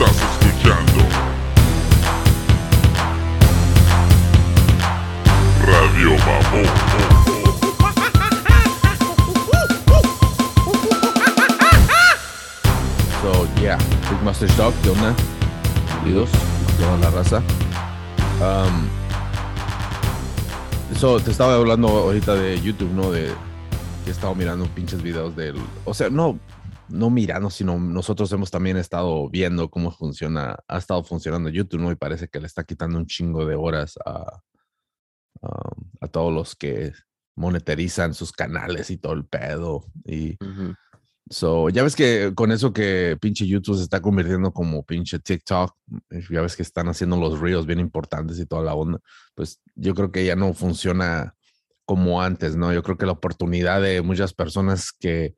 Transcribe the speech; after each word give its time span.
Estás 0.00 0.14
escuchando 0.14 1.02
Radio 5.66 6.10
Mamón. 6.18 6.68
Yeah, 13.60 13.76
Big 14.08 14.22
Master 14.22 14.48
Dog, 14.56 14.72
¿qué 14.84 14.90
onda? 14.90 15.12
Bienvenidos, 15.94 16.30
toda 16.78 16.96
la 16.98 17.10
raza. 17.10 17.42
Um, 18.40 18.86
so, 20.96 21.18
te 21.18 21.32
estaba 21.32 21.56
hablando 21.56 21.88
ahorita 21.88 22.36
de 22.36 22.60
YouTube, 22.60 22.92
¿no? 22.92 23.10
De 23.10 23.32
que 24.04 24.10
he 24.10 24.12
estado 24.12 24.36
mirando 24.36 24.66
pinches 24.66 25.02
videos 25.02 25.34
del. 25.34 25.56
O 25.84 25.92
sea, 25.92 26.08
no, 26.08 26.38
no 26.88 27.10
mirando, 27.10 27.50
sino 27.50 27.78
nosotros 27.78 28.30
hemos 28.32 28.50
también 28.50 28.76
estado 28.76 29.28
viendo 29.28 29.70
cómo 29.70 29.90
funciona, 29.90 30.56
ha 30.66 30.78
estado 30.78 31.04
funcionando 31.04 31.48
YouTube, 31.50 31.80
¿no? 31.80 31.92
Y 31.92 31.96
parece 31.96 32.28
que 32.28 32.40
le 32.40 32.46
está 32.46 32.64
quitando 32.64 32.98
un 32.98 33.06
chingo 33.06 33.46
de 33.46 33.54
horas 33.54 33.98
a, 34.04 34.40
um, 35.42 35.90
a 36.00 36.08
todos 36.08 36.32
los 36.32 36.56
que 36.56 36.92
monetarizan 37.36 38.14
sus 38.14 38.32
canales 38.32 38.90
y 38.90 38.98
todo 38.98 39.12
el 39.12 39.24
pedo. 39.24 39.84
Y. 40.04 40.36
So, 41.30 41.68
ya 41.68 41.82
ves 41.82 41.94
que 41.94 42.32
con 42.34 42.52
eso 42.52 42.72
que 42.72 43.18
pinche 43.20 43.46
YouTube 43.46 43.76
se 43.76 43.82
está 43.82 44.00
convirtiendo 44.00 44.50
como 44.50 44.82
pinche 44.82 45.18
TikTok, 45.18 45.74
ya 46.30 46.40
ves 46.40 46.56
que 46.56 46.62
están 46.62 46.88
haciendo 46.88 47.18
los 47.18 47.38
reels 47.38 47.66
bien 47.66 47.80
importantes 47.80 48.38
y 48.38 48.46
toda 48.46 48.62
la 48.62 48.74
onda, 48.74 48.98
pues 49.34 49.60
yo 49.74 49.94
creo 49.94 50.10
que 50.10 50.24
ya 50.24 50.36
no 50.36 50.54
funciona 50.54 51.34
como 51.84 52.22
antes, 52.22 52.56
¿no? 52.56 52.72
Yo 52.72 52.82
creo 52.82 52.96
que 52.96 53.04
la 53.04 53.12
oportunidad 53.12 53.82
de 53.82 54.00
muchas 54.00 54.32
personas 54.32 54.90
que 54.92 55.34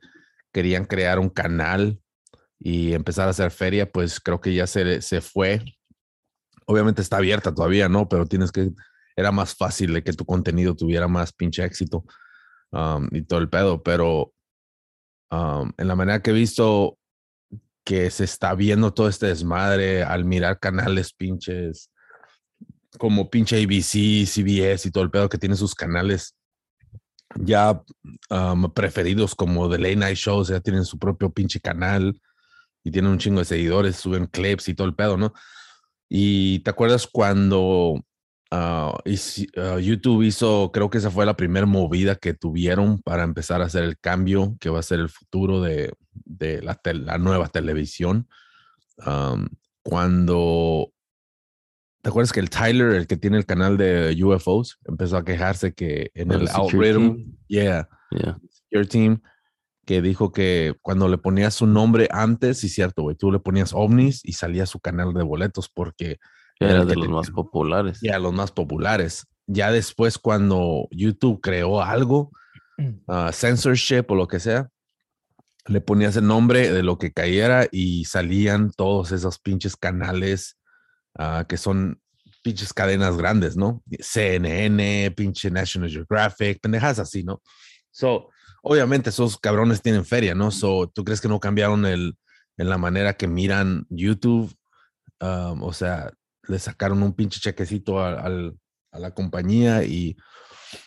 querían 0.53 0.85
crear 0.85 1.19
un 1.19 1.29
canal 1.29 2.01
y 2.59 2.93
empezar 2.93 3.27
a 3.27 3.31
hacer 3.31 3.51
feria, 3.51 3.91
pues 3.91 4.21
creo 4.21 4.41
que 4.41 4.55
ya 4.55 4.67
se, 4.67 5.01
se 5.03 5.21
fue. 5.21 5.63
Obviamente 6.67 7.03
está 7.03 7.17
abierta 7.17 7.55
todavía, 7.55 7.89
¿no? 7.89 8.09
Pero 8.09 8.27
tienes 8.27 8.53
que, 8.53 8.71
era 9.17 9.33
más 9.33 9.55
fácil 9.55 9.93
de 9.93 10.03
que 10.03 10.13
tu 10.13 10.25
contenido 10.25 10.75
tuviera 10.75 11.09
más 11.09 11.33
pinche 11.33 11.65
éxito 11.65 12.05
y 13.11 13.23
todo 13.23 13.41
el 13.41 13.49
pedo, 13.49 13.83
pero 13.83 14.33
en 15.31 15.89
la 15.89 15.97
manera 15.97 16.23
que 16.23 16.31
he 16.31 16.35
visto 16.35 16.99
que 17.85 18.11
se 18.11 18.25
está 18.25 18.55
viendo 18.55 18.93
todo 18.93 19.09
este 19.09 19.27
desmadre 19.27 20.03
al 20.03 20.25
mirar 20.25 20.59
canales 20.59 21.13
pinches 21.13 21.91
como 22.99 23.31
pinche 23.31 23.57
ABC, 23.57 24.27
CBS 24.27 24.89
y 24.89 24.91
todo 24.91 25.05
el 25.05 25.11
pedo 25.11 25.29
que 25.29 25.39
tiene 25.39 25.57
sus 25.57 25.75
canales 25.75 26.37
ya 27.37 27.83
um, 28.31 28.73
preferidos 28.73 29.35
como 29.35 29.69
The 29.69 29.79
Late 29.79 29.97
Night 29.97 30.17
Shows, 30.17 30.49
ya 30.49 30.61
tienen 30.61 30.85
su 30.85 30.99
propio 30.99 31.31
pinche 31.31 31.61
canal 31.61 32.21
y 32.83 32.91
tienen 32.91 33.11
un 33.11 33.19
chingo 33.19 33.41
de 33.41 33.45
seguidores, 33.45 33.97
suben 33.97 34.27
clips 34.27 34.69
y 34.69 34.75
todo 34.75 34.87
el 34.87 34.95
pedo, 34.95 35.17
¿no? 35.17 35.33
Y 36.09 36.61
te 36.61 36.71
acuerdas 36.71 37.07
cuando 37.07 38.01
hici- 39.05 39.49
ah, 39.57 39.79
YouTube 39.79 40.23
hizo, 40.25 40.71
creo 40.73 40.91
que 40.91 40.99
esa 40.99 41.11
fue 41.11 41.25
la 41.25 41.37
primera 41.37 41.67
movida 41.67 42.17
que 42.17 42.35
tuvieron 42.35 43.01
para 43.03 43.23
empezar 43.23 43.63
a 43.63 43.67
hacer 43.67 43.85
el 43.85 43.97
cambio 43.99 44.57
que 44.59 44.71
va 44.71 44.81
a 44.81 44.83
ser 44.83 44.99
el 44.99 45.09
futuro 45.09 45.61
de, 45.61 45.93
de 46.13 46.61
la, 46.63 46.81
la 46.85 47.19
nueva 47.19 47.49
televisión. 47.49 48.29
Um, 49.07 49.47
cuando, 49.83 50.93
¿te 52.03 52.09
acuerdas 52.09 52.33
que 52.33 52.41
el 52.41 52.51
Tyler, 52.51 52.93
el 52.93 53.07
que 53.07 53.17
tiene 53.17 53.37
el 53.39 53.47
canal 53.47 53.77
de 53.77 54.17
UFOs, 54.23 54.79
empezó 54.87 55.17
a 55.17 55.25
quejarse 55.25 55.73
que 55.73 56.11
en 56.15 56.33
El 56.33 56.43
el 56.43 56.49
Team. 56.49 57.37
yeah, 57.49 57.89
Yeah. 58.11 58.39
Secure 58.51 58.87
Team, 58.87 59.23
que 59.87 60.03
dijo 60.03 60.33
que 60.33 60.75
cuando 60.83 61.09
le 61.09 61.19
ponías 61.19 61.55
su 61.55 61.67
nombre 61.67 62.09
antes, 62.11 62.59
sí, 62.59 62.69
cierto, 62.69 63.03
güey, 63.03 63.17
tú 63.17 63.31
le 63.31 63.39
ponías 63.39 63.73
ovnis 63.73 64.21
y 64.25 64.33
salía 64.33 64.67
su 64.67 64.81
canal 64.81 65.13
de 65.15 65.23
boletos 65.23 65.69
porque 65.69 66.19
Era 66.59 66.85
de 66.85 66.97
los 66.97 67.09
más 67.09 67.31
populares. 67.31 67.99
ya 68.03 68.19
los 68.19 68.33
más 68.33 68.51
populares. 68.53 69.27
Ya 69.47 69.71
después, 69.73 70.19
cuando 70.19 70.87
YouTube 70.91 71.41
creó 71.41 71.83
algo, 71.83 72.31
ah, 73.09 73.31
censorship 73.33 74.05
o 74.09 74.15
lo 74.15 74.27
que 74.29 74.41
sea, 74.41 74.69
le 75.67 75.81
ponías 75.81 76.17
el 76.17 76.27
nombre 76.27 76.73
de 76.73 76.83
lo 76.83 76.99
que 76.99 77.13
cayera 77.13 77.67
y 77.71 78.05
salían 78.07 78.71
todos 78.73 79.13
esos 79.13 79.39
pinches 79.39 79.77
canales 79.77 80.57
ah, 81.19 81.45
que 81.49 81.57
son 81.57 82.01
pinches 82.43 82.73
cadenas 82.73 83.17
grandes, 83.17 83.57
¿no? 83.57 83.83
CNN, 84.01 85.11
pinche 85.17 85.51
National 85.51 85.91
Geographic, 85.91 86.61
pendejas 86.61 86.99
así, 86.99 87.23
¿no? 87.23 87.43
So, 87.91 88.29
obviamente 88.63 89.11
esos 89.11 89.39
cabrones 89.39 89.83
tienen 89.83 90.05
feria, 90.05 90.35
¿no? 90.35 90.51
So, 90.51 90.89
¿tú 90.95 91.05
crees 91.05 91.21
que 91.21 91.29
no 91.29 91.41
cambiaron 91.41 91.85
el, 91.87 92.17
en 92.57 92.69
la 92.69 92.79
manera 92.79 93.15
que 93.15 93.27
miran 93.29 93.87
YouTube? 93.91 94.55
Um, 95.21 95.63
o 95.63 95.73
sea, 95.73 96.13
le 96.49 96.59
sacaron 96.59 97.03
un 97.03 97.13
pinche 97.15 97.41
chequecito 97.41 98.01
a, 98.01 98.21
al- 98.21 98.57
a 98.93 98.99
la 98.99 99.13
compañía 99.15 99.85
y, 99.85 100.17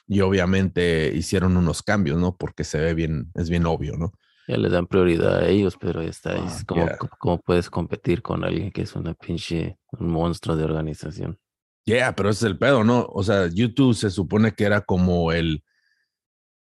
y 0.08 0.22
obviamente 0.22 1.12
hicieron 1.16 1.56
unos 1.58 1.84
cambios, 1.84 2.18
¿no? 2.20 2.36
Porque 2.36 2.64
se 2.64 2.80
ve 2.80 2.94
bien, 2.94 3.32
es 3.36 3.50
bien 3.50 3.66
obvio, 3.66 3.96
¿no? 3.98 4.12
Ya 4.48 4.58
le 4.58 4.70
dan 4.70 4.88
prioridad 4.88 5.40
a 5.40 5.48
ellos, 5.48 5.78
pero 5.80 6.02
está, 6.02 6.31
Ah, 6.31 6.46
es 6.48 6.66
como, 6.66 6.86
yeah. 6.86 6.98
cómo 6.98 7.40
puedes 7.40 7.70
competir 7.70 8.22
con 8.22 8.44
alguien 8.44 8.72
que 8.72 8.81
es 8.81 8.96
una 8.96 9.14
pinche, 9.14 9.78
un 9.92 10.09
monstruo 10.12 10.56
de 10.58 10.66
organización. 10.66 11.40
Yeah, 11.86 12.16
pero 12.16 12.30
ese 12.30 12.46
es 12.46 12.52
el 12.52 12.58
pedo, 12.58 12.84
¿no? 12.84 13.06
O 13.09 13.24
sea, 13.24 13.48
YouTube 13.48 13.94
se 13.94 14.09
supone 14.09 14.54
que 14.54 14.64
era 14.66 14.81
como 14.81 15.31
el, 15.31 15.64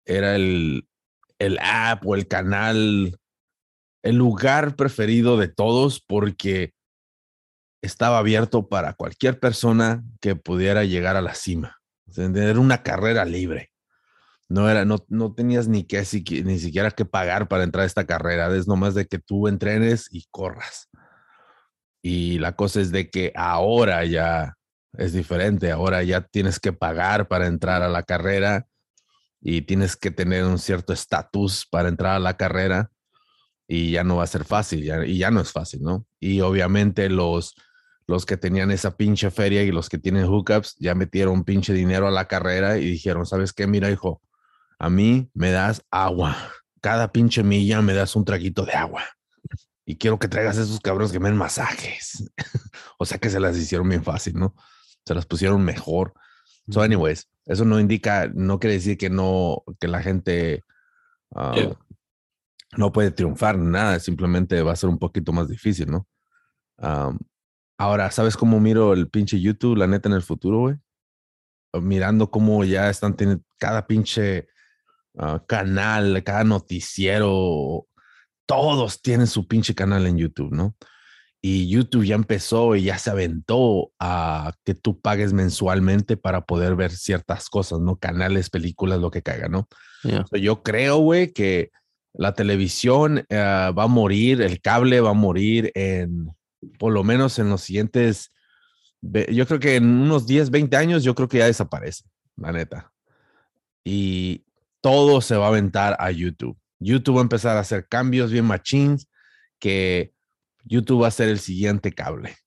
era 0.05 0.35
el, 0.35 0.87
el 1.39 1.57
app 1.59 2.05
o 2.05 2.15
el 2.15 2.27
canal, 2.27 3.19
el 4.03 4.15
lugar 4.15 4.75
preferido 4.75 5.37
de 5.37 5.47
todos 5.47 5.99
porque 5.99 6.73
estaba 7.81 8.19
abierto 8.19 8.67
para 8.67 8.93
cualquier 8.93 9.39
persona 9.39 10.03
que 10.19 10.35
pudiera 10.35 10.83
llegar 10.83 11.15
a 11.15 11.21
la 11.21 11.35
cima. 11.35 11.77
O 12.07 12.11
sea, 12.11 12.25
Era 12.25 12.59
una 12.59 12.83
carrera 12.83 13.25
libre. 13.25 13.71
No 14.49 14.69
era, 14.69 14.85
no, 14.85 15.03
no 15.09 15.33
tenías 15.33 15.67
ni 15.67 15.83
que 15.83 16.05
ni 16.45 16.59
siquiera 16.59 16.91
que 16.91 17.05
pagar 17.05 17.47
para 17.47 17.63
entrar 17.63 17.83
a 17.83 17.87
esta 17.87 18.05
carrera. 18.05 18.55
Es 18.55 18.67
nomás 18.67 18.95
de 18.95 19.05
que 19.05 19.19
tú 19.19 19.47
entrenes 19.47 20.07
y 20.11 20.25
corras. 20.31 20.89
Y 22.01 22.39
la 22.39 22.55
cosa 22.55 22.79
es 22.79 22.91
de 22.91 23.09
que 23.09 23.33
ahora 23.35 24.05
ya 24.05 24.55
es 24.93 25.13
diferente. 25.13 25.71
Ahora 25.71 26.03
ya 26.03 26.21
tienes 26.21 26.59
que 26.59 26.71
pagar 26.71 27.27
para 27.27 27.47
entrar 27.47 27.81
a 27.81 27.89
la 27.89 28.03
carrera 28.03 28.67
y 29.41 29.63
tienes 29.63 29.95
que 29.95 30.11
tener 30.11 30.45
un 30.45 30.59
cierto 30.59 30.93
estatus 30.93 31.65
para 31.69 31.89
entrar 31.89 32.15
a 32.15 32.19
la 32.19 32.37
carrera 32.37 32.91
y 33.67 33.91
ya 33.91 34.03
no 34.03 34.17
va 34.17 34.23
a 34.23 34.27
ser 34.27 34.45
fácil 34.45 34.83
ya, 34.83 35.05
y 35.05 35.17
ya 35.17 35.29
no 35.29 35.41
es 35.41 35.51
fácil, 35.51 35.81
¿no? 35.81 36.05
Y 36.19 36.41
obviamente 36.41 37.09
los, 37.09 37.55
los 38.07 38.25
que 38.25 38.37
tenían 38.37 38.71
esa 38.71 38.95
pinche 38.95 39.29
feria 39.29 39.63
y 39.63 39.71
los 39.71 39.89
que 39.89 39.97
tienen 39.97 40.25
hookups 40.25 40.75
ya 40.79 40.95
metieron 40.95 41.43
pinche 41.43 41.73
dinero 41.73 42.07
a 42.07 42.11
la 42.11 42.27
carrera 42.27 42.77
y 42.77 42.85
dijeron, 42.85 43.25
¿sabes 43.25 43.53
qué? 43.53 43.67
Mira, 43.67 43.91
hijo, 43.91 44.21
a 44.79 44.89
mí 44.89 45.29
me 45.33 45.51
das 45.51 45.83
agua. 45.91 46.35
Cada 46.81 47.11
pinche 47.11 47.43
milla 47.43 47.81
me 47.81 47.93
das 47.93 48.15
un 48.15 48.25
traguito 48.25 48.65
de 48.65 48.73
agua. 48.73 49.03
Y 49.85 49.97
quiero 49.97 50.19
que 50.19 50.27
traigas 50.27 50.57
esos 50.57 50.79
cabrones 50.79 51.11
que 51.11 51.19
me 51.19 51.29
den 51.29 51.37
masajes. 51.37 52.29
o 52.99 53.05
sea 53.05 53.17
que 53.17 53.29
se 53.29 53.39
las 53.39 53.57
hicieron 53.57 53.87
bien 53.89 54.03
fácil, 54.03 54.35
¿no? 54.35 54.55
Se 55.05 55.15
las 55.15 55.25
pusieron 55.25 55.63
mejor. 55.63 56.13
So, 56.69 56.81
anyways, 56.81 57.29
eso 57.45 57.63
no 57.63 57.79
indica, 57.79 58.29
no 58.33 58.59
quiere 58.59 58.75
decir 58.75 58.97
que 58.97 59.09
no, 59.09 59.63
que 59.79 59.87
la 59.87 60.01
gente 60.01 60.63
ah, 61.33 61.53
Yeah. 61.55 61.79
no 62.77 62.91
puede 62.91 63.11
triunfar, 63.11 63.57
nada, 63.57 63.99
simplemente 63.99 64.61
va 64.61 64.73
a 64.73 64.75
ser 64.75 64.89
un 64.89 64.99
poquito 64.99 65.31
más 65.31 65.47
difícil, 65.47 65.89
¿no? 65.89 66.07
Ahora, 67.79 68.11
¿sabes 68.11 68.35
cómo 68.35 68.59
miro 68.59 68.93
el 68.93 69.09
pinche 69.09 69.39
YouTube, 69.39 69.77
la 69.77 69.87
neta, 69.87 70.09
en 70.09 70.15
el 70.15 70.23
futuro, 70.23 70.59
güey? 70.59 70.75
Mirando 71.81 72.29
cómo 72.29 72.63
ya 72.63 72.89
están 72.89 73.15
teniendo 73.15 73.43
cada 73.57 73.87
pinche 73.87 74.47
ah, 75.17 75.43
canal, 75.47 76.23
cada 76.23 76.43
noticiero, 76.43 77.87
todos 78.45 79.01
tienen 79.01 79.27
su 79.27 79.47
pinche 79.47 79.75
canal 79.75 80.07
en 80.07 80.17
YouTube, 80.17 80.51
¿no? 80.51 80.75
Y 81.41 81.69
YouTube 81.69 82.05
ya 82.05 82.15
empezó 82.15 82.75
y 82.75 82.83
ya 82.83 82.97
se 82.97 83.11
aventó 83.11 83.91
a 83.99 84.53
que 84.65 84.73
tú 84.73 84.99
pagues 84.99 85.33
mensualmente 85.33 86.17
para 86.17 86.41
poder 86.41 86.75
ver 86.75 86.91
ciertas 86.91 87.49
cosas, 87.49 87.79
¿no? 87.79 87.97
Canales, 87.97 88.49
películas, 88.49 88.99
lo 88.99 89.11
que 89.11 89.21
caiga, 89.21 89.47
¿no? 89.47 89.67
Yeah. 90.03 90.25
So, 90.29 90.37
Yo 90.37 90.63
creo, 90.63 90.97
güey, 90.97 91.31
que 91.31 91.71
la 92.13 92.33
televisión 92.33 93.25
eh, 93.29 93.35
va 93.37 93.83
a 93.83 93.87
morir, 93.87 94.41
el 94.41 94.59
cable 94.61 94.99
va 94.99 95.11
a 95.11 95.13
morir 95.13 95.71
en, 95.75 96.35
por 96.79 96.91
lo 96.91 97.03
menos 97.03 97.37
en 97.37 97.49
los 97.49 97.61
siguientes, 97.61 98.31
yo 99.01 99.45
creo 99.45 99.59
que 99.59 99.75
en 99.75 99.85
unos 99.85 100.25
10, 100.25 100.49
20 100.49 100.75
años, 100.75 101.03
yo 101.03 101.13
creo 101.13 101.27
que 101.27 101.37
ya 101.37 101.45
desaparece, 101.45 102.03
la 102.35 102.51
neta. 102.51 102.91
Y 103.85 104.46
todo 104.87 105.19
se 105.19 105.35
va 105.35 105.47
a 105.47 105.49
aventar 105.49 105.97
a 105.99 106.11
YouTube. 106.11 106.57
YouTube 106.79 107.15
va 107.15 107.19
a 107.19 107.23
empezar 107.23 107.57
a 107.57 107.59
hacer 107.59 107.89
cambios 107.89 108.31
bien 108.31 108.45
machines 108.45 109.09
que 109.59 110.13
YouTube 110.63 111.01
va 111.01 111.09
a 111.09 111.11
ser 111.11 111.27
el 111.27 111.39
siguiente 111.39 111.91
cable. 111.91 112.37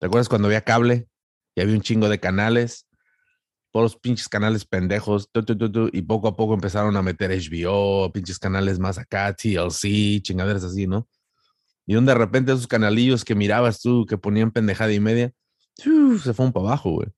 ¿Te 0.00 0.06
acuerdas 0.06 0.28
cuando 0.28 0.48
había 0.48 0.62
cable 0.62 1.06
y 1.54 1.60
había 1.60 1.76
un 1.76 1.80
chingo 1.80 2.08
de 2.08 2.18
canales? 2.18 2.88
Todos 3.70 3.92
los 3.92 3.96
pinches 3.96 4.28
canales 4.28 4.64
pendejos, 4.64 5.30
tu, 5.30 5.88
y 5.92 6.02
poco 6.02 6.26
a 6.26 6.34
poco 6.34 6.54
empezaron 6.54 6.96
a 6.96 7.02
meter 7.02 7.30
HBO, 7.30 8.10
pinches 8.12 8.40
canales 8.40 8.80
más 8.80 8.98
acá, 8.98 9.32
TLC, 9.32 10.20
chingaderas 10.20 10.64
así, 10.64 10.88
¿no? 10.88 11.06
Y 11.86 11.94
donde 11.94 12.10
de 12.10 12.18
repente 12.18 12.50
esos 12.50 12.66
canalillos 12.66 13.24
que 13.24 13.36
mirabas 13.36 13.80
tú, 13.80 14.04
que 14.04 14.18
ponían 14.18 14.50
pendejada 14.50 14.92
y 14.92 14.98
media, 14.98 15.30
se 15.76 16.34
fueron 16.34 16.52
para 16.52 16.66
abajo, 16.66 16.90
güey. 16.90 17.08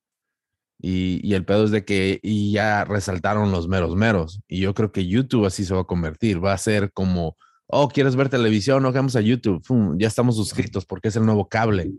Y, 0.83 1.21
y 1.23 1.35
el 1.35 1.45
pedo 1.45 1.65
es 1.65 1.71
de 1.71 1.85
que 1.85 2.21
y 2.23 2.53
ya 2.53 2.85
resaltaron 2.85 3.53
los 3.53 3.69
meros 3.69 3.97
meros. 3.97 4.41
Y 4.49 4.61
yo 4.61 4.73
creo 4.75 4.93
que 4.93 5.07
YouTube 5.07 5.45
así 5.47 5.65
se 5.65 5.75
va 5.75 5.83
a 5.83 5.85
convertir. 5.85 6.43
Va 6.43 6.53
a 6.55 6.59
ser 6.59 6.91
como, 6.93 7.37
oh, 7.67 7.89
¿quieres 7.89 8.17
ver 8.17 8.29
televisión? 8.31 8.83
No, 8.83 8.91
vamos 8.93 9.15
a 9.17 9.21
YouTube. 9.21 9.63
Fum, 9.65 9.99
ya 9.99 10.09
estamos 10.09 10.37
suscritos 10.37 10.87
porque 10.87 11.09
es 11.09 11.17
el 11.17 11.27
nuevo 11.27 11.49
cable. 11.49 11.91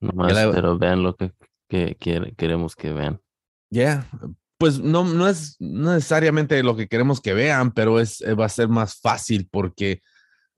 Nomás, 0.00 0.32
la- 0.34 0.50
pero 0.50 0.76
vean 0.78 1.02
lo 1.02 1.14
que, 1.14 1.32
que 1.68 1.96
queremos 2.36 2.74
que 2.74 2.92
vean. 2.92 3.20
Ya, 3.70 4.08
pues 4.58 4.80
no, 4.80 5.04
no 5.04 5.28
es 5.28 5.56
no 5.60 5.94
necesariamente 5.94 6.62
lo 6.62 6.76
que 6.76 6.88
queremos 6.88 7.20
que 7.20 7.34
vean, 7.34 7.72
pero 7.72 8.00
es, 8.00 8.20
eh, 8.22 8.34
va 8.34 8.46
a 8.46 8.48
ser 8.50 8.68
más 8.68 8.96
fácil 9.00 9.48
porque 9.50 10.00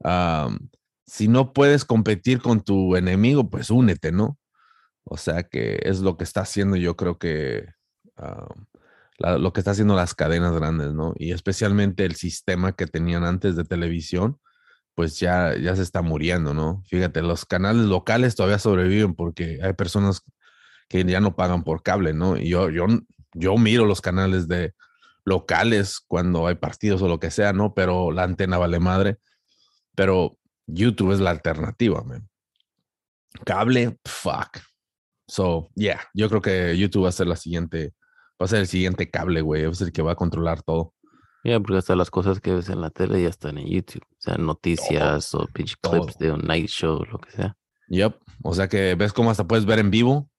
am, 0.05 0.59
si 1.06 1.29
no 1.29 1.53
puedes 1.53 1.85
competir 1.85 2.41
con 2.41 2.61
tu 2.62 2.97
enemigo, 2.97 3.49
pues 3.50 3.71
únete, 3.71 4.12
¿no? 4.12 4.38
O 5.10 5.16
sea 5.16 5.43
que 5.44 5.81
es 5.82 6.00
lo 6.00 6.16
que 6.16 6.25
está 6.25 6.43
haciendo, 6.43 6.76
yo 6.76 6.96
creo 6.96 7.19
que 7.19 7.66
la- 9.19 9.38
lo 9.38 9.52
que 9.52 9.60
está 9.60 9.72
haciendo 9.72 9.94
las 9.96 10.14
cadenas 10.14 10.52
grandes, 10.55 10.93
¿no? 10.93 11.14
Y 11.16 11.32
especialmente 11.32 12.05
el 12.05 12.14
sistema 12.16 12.72
que 12.72 12.87
tenían 12.87 13.25
antes 13.25 13.56
de 13.56 13.64
televisión, 13.64 14.38
pues 14.94 15.19
ya, 15.20 15.56
ya 15.56 15.76
se 15.76 15.82
está 15.82 16.02
muriendo, 16.02 16.55
¿no? 16.55 16.82
Fíjate, 16.88 17.22
los 17.22 17.44
canales 17.44 17.87
locales 17.87 18.34
todavía 18.37 18.58
sobreviven 18.58 19.14
porque 19.14 19.60
hay 19.62 19.72
personas 19.75 20.22
que 20.88 21.05
ya 21.05 21.20
no 21.20 21.37
pagan 21.37 21.64
por 21.64 21.82
cable, 21.82 22.14
¿no? 22.14 22.37
Y 22.37 22.49
yo, 22.50 22.70
yo, 22.70 22.87
yo 23.34 23.56
miro 23.58 23.84
los 23.87 24.00
canales 24.00 24.49
de 24.49 24.75
locales 25.25 26.00
cuando 26.06 26.46
hay 26.46 26.54
partidos 26.56 27.02
o 27.02 27.08
lo 27.08 27.20
que 27.20 27.31
sea, 27.31 27.52
¿no? 27.52 27.75
Pero 27.75 28.11
la 28.12 28.25
antena 28.25 28.58
vale 28.58 28.81
madre. 28.81 29.19
Pero 29.94 30.38
YouTube 30.66 31.12
es 31.12 31.20
la 31.20 31.31
alternativa, 31.31 32.02
man. 32.02 32.28
Cable, 33.44 33.99
fuck. 34.04 34.58
So, 35.28 35.70
yeah, 35.75 36.00
yo 36.14 36.28
creo 36.28 36.40
que 36.40 36.76
YouTube 36.76 37.04
va 37.04 37.10
a 37.10 37.12
ser 37.12 37.26
la 37.26 37.36
siguiente, 37.36 37.94
va 38.40 38.46
a 38.46 38.48
ser 38.48 38.60
el 38.60 38.66
siguiente 38.66 39.10
cable, 39.10 39.42
güey. 39.42 39.64
Va 39.64 39.70
a 39.70 39.75
ser 39.75 39.88
el 39.88 39.92
que 39.92 40.02
va 40.02 40.12
a 40.12 40.16
controlar 40.16 40.62
todo. 40.62 40.94
Ya, 41.44 41.60
porque 41.60 41.76
hasta 41.76 41.94
las 41.94 42.10
cosas 42.10 42.40
que 42.40 42.52
ves 42.52 42.69
en 42.69 42.80
la 42.80 42.90
tele 42.90 43.22
ya 43.22 43.28
están 43.28 43.58
en 43.58 43.69
YouTube. 43.69 44.04
O 44.10 44.16
sea, 44.20 44.36
noticias 44.36 45.34
o 45.34 45.46
pinche 45.52 45.76
clips 45.80 46.16
todo. 46.16 46.26
de 46.26 46.32
un 46.32 46.40
night 46.40 46.69
show, 46.69 47.04
lo 47.04 47.19
que 47.19 47.30
sea. 47.30 47.56
Yep. 47.88 48.19
O 48.42 48.54
sea 48.54 48.69
que 48.69 48.94
ves 48.94 49.12
cómo 49.12 49.30
hasta 49.30 49.46
puedes 49.46 49.64
ver 49.64 49.78
en 49.78 49.90
vivo. 49.90 50.30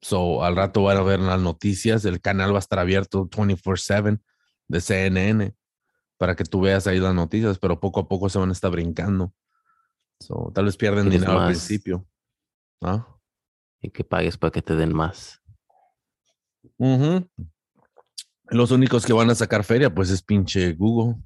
So, 0.00 0.44
al 0.44 0.56
rato 0.56 0.82
van 0.84 0.98
a 0.98 1.02
ver 1.02 1.20
las 1.20 1.40
noticias. 1.40 2.04
El 2.04 2.20
canal 2.20 2.52
va 2.52 2.56
a 2.56 2.60
estar 2.60 2.78
abierto 2.78 3.28
24/7 3.28 4.20
de 4.68 4.80
CNN 4.80 5.54
para 6.18 6.36
que 6.36 6.44
tú 6.44 6.60
veas 6.60 6.86
ahí 6.86 7.00
las 7.00 7.14
noticias, 7.14 7.58
pero 7.58 7.80
poco 7.80 8.00
a 8.00 8.08
poco 8.08 8.28
se 8.28 8.38
van 8.38 8.50
a 8.50 8.52
estar 8.52 8.70
brincando. 8.70 9.34
So, 10.20 10.50
tal 10.54 10.66
vez 10.66 10.76
pierden 10.76 11.10
dinero 11.10 11.32
al 11.32 11.38
más. 11.38 11.48
principio. 11.48 12.06
¿Ah? 12.82 13.15
Y 13.80 13.90
que 13.90 14.04
pagues 14.04 14.36
para 14.36 14.50
que 14.50 14.62
te 14.62 14.74
den 14.74 14.94
más. 14.94 15.40
Los 18.48 18.70
únicos 18.70 19.04
que 19.04 19.12
van 19.12 19.30
a 19.30 19.34
sacar 19.34 19.64
feria, 19.64 19.94
pues 19.94 20.10
es 20.10 20.22
pinche 20.22 20.72
Google. 20.74 21.16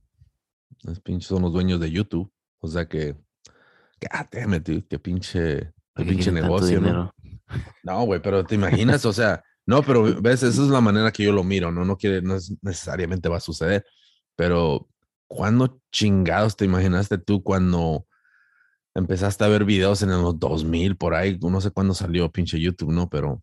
Es 0.88 1.00
pinche, 1.00 1.29
son 1.29 1.43
los 1.43 1.52
dueños 1.52 1.81
de 1.81 1.91
YouTube. 1.91 2.32
O 2.61 2.69
sea 2.69 2.87
que, 2.87 3.12
God 3.12 4.26
damn 4.32 4.55
it, 4.55 4.62
dude, 4.62 4.87
qué 4.88 4.99
pinche, 4.99 5.58
qué 5.58 5.73
¿Para 5.93 6.06
qué 6.06 6.12
pinche 6.12 6.32
negocio, 6.32 6.81
¿no? 6.81 7.14
No, 7.82 8.05
güey, 8.05 8.20
pero 8.20 8.44
te 8.44 8.55
imaginas, 8.55 9.05
o 9.05 9.12
sea, 9.12 9.43
no, 9.67 9.82
pero 9.82 10.03
ves, 10.23 10.43
esa 10.43 10.62
es 10.62 10.69
la 10.69 10.81
manera 10.81 11.11
que 11.11 11.25
yo 11.25 11.32
lo 11.32 11.44
miro, 11.44 11.70
¿no? 11.73 11.85
No 11.85 11.96
quiere, 11.96 12.23
no 12.23 12.37
es 12.37 12.55
necesariamente 12.62 13.29
va 13.29 13.38
a 13.38 13.41
suceder, 13.41 13.85
pero 14.37 14.88
¿cuándo 15.26 15.81
chingados 15.93 16.56
te 16.56 16.64
imaginaste 16.64 17.19
tú 17.19 17.43
cuando 17.43 18.06
empezaste 18.95 19.45
a 19.45 19.49
ver 19.49 19.65
videos 19.65 20.03
en 20.03 20.11
los 20.11 20.39
2000 20.39 20.97
por 20.97 21.15
ahí? 21.15 21.39
No 21.41 21.61
sé 21.61 21.71
cuándo 21.71 21.95
salió 21.95 22.31
pinche 22.31 22.61
YouTube, 22.61 22.93
¿no? 22.93 23.09
Pero 23.09 23.43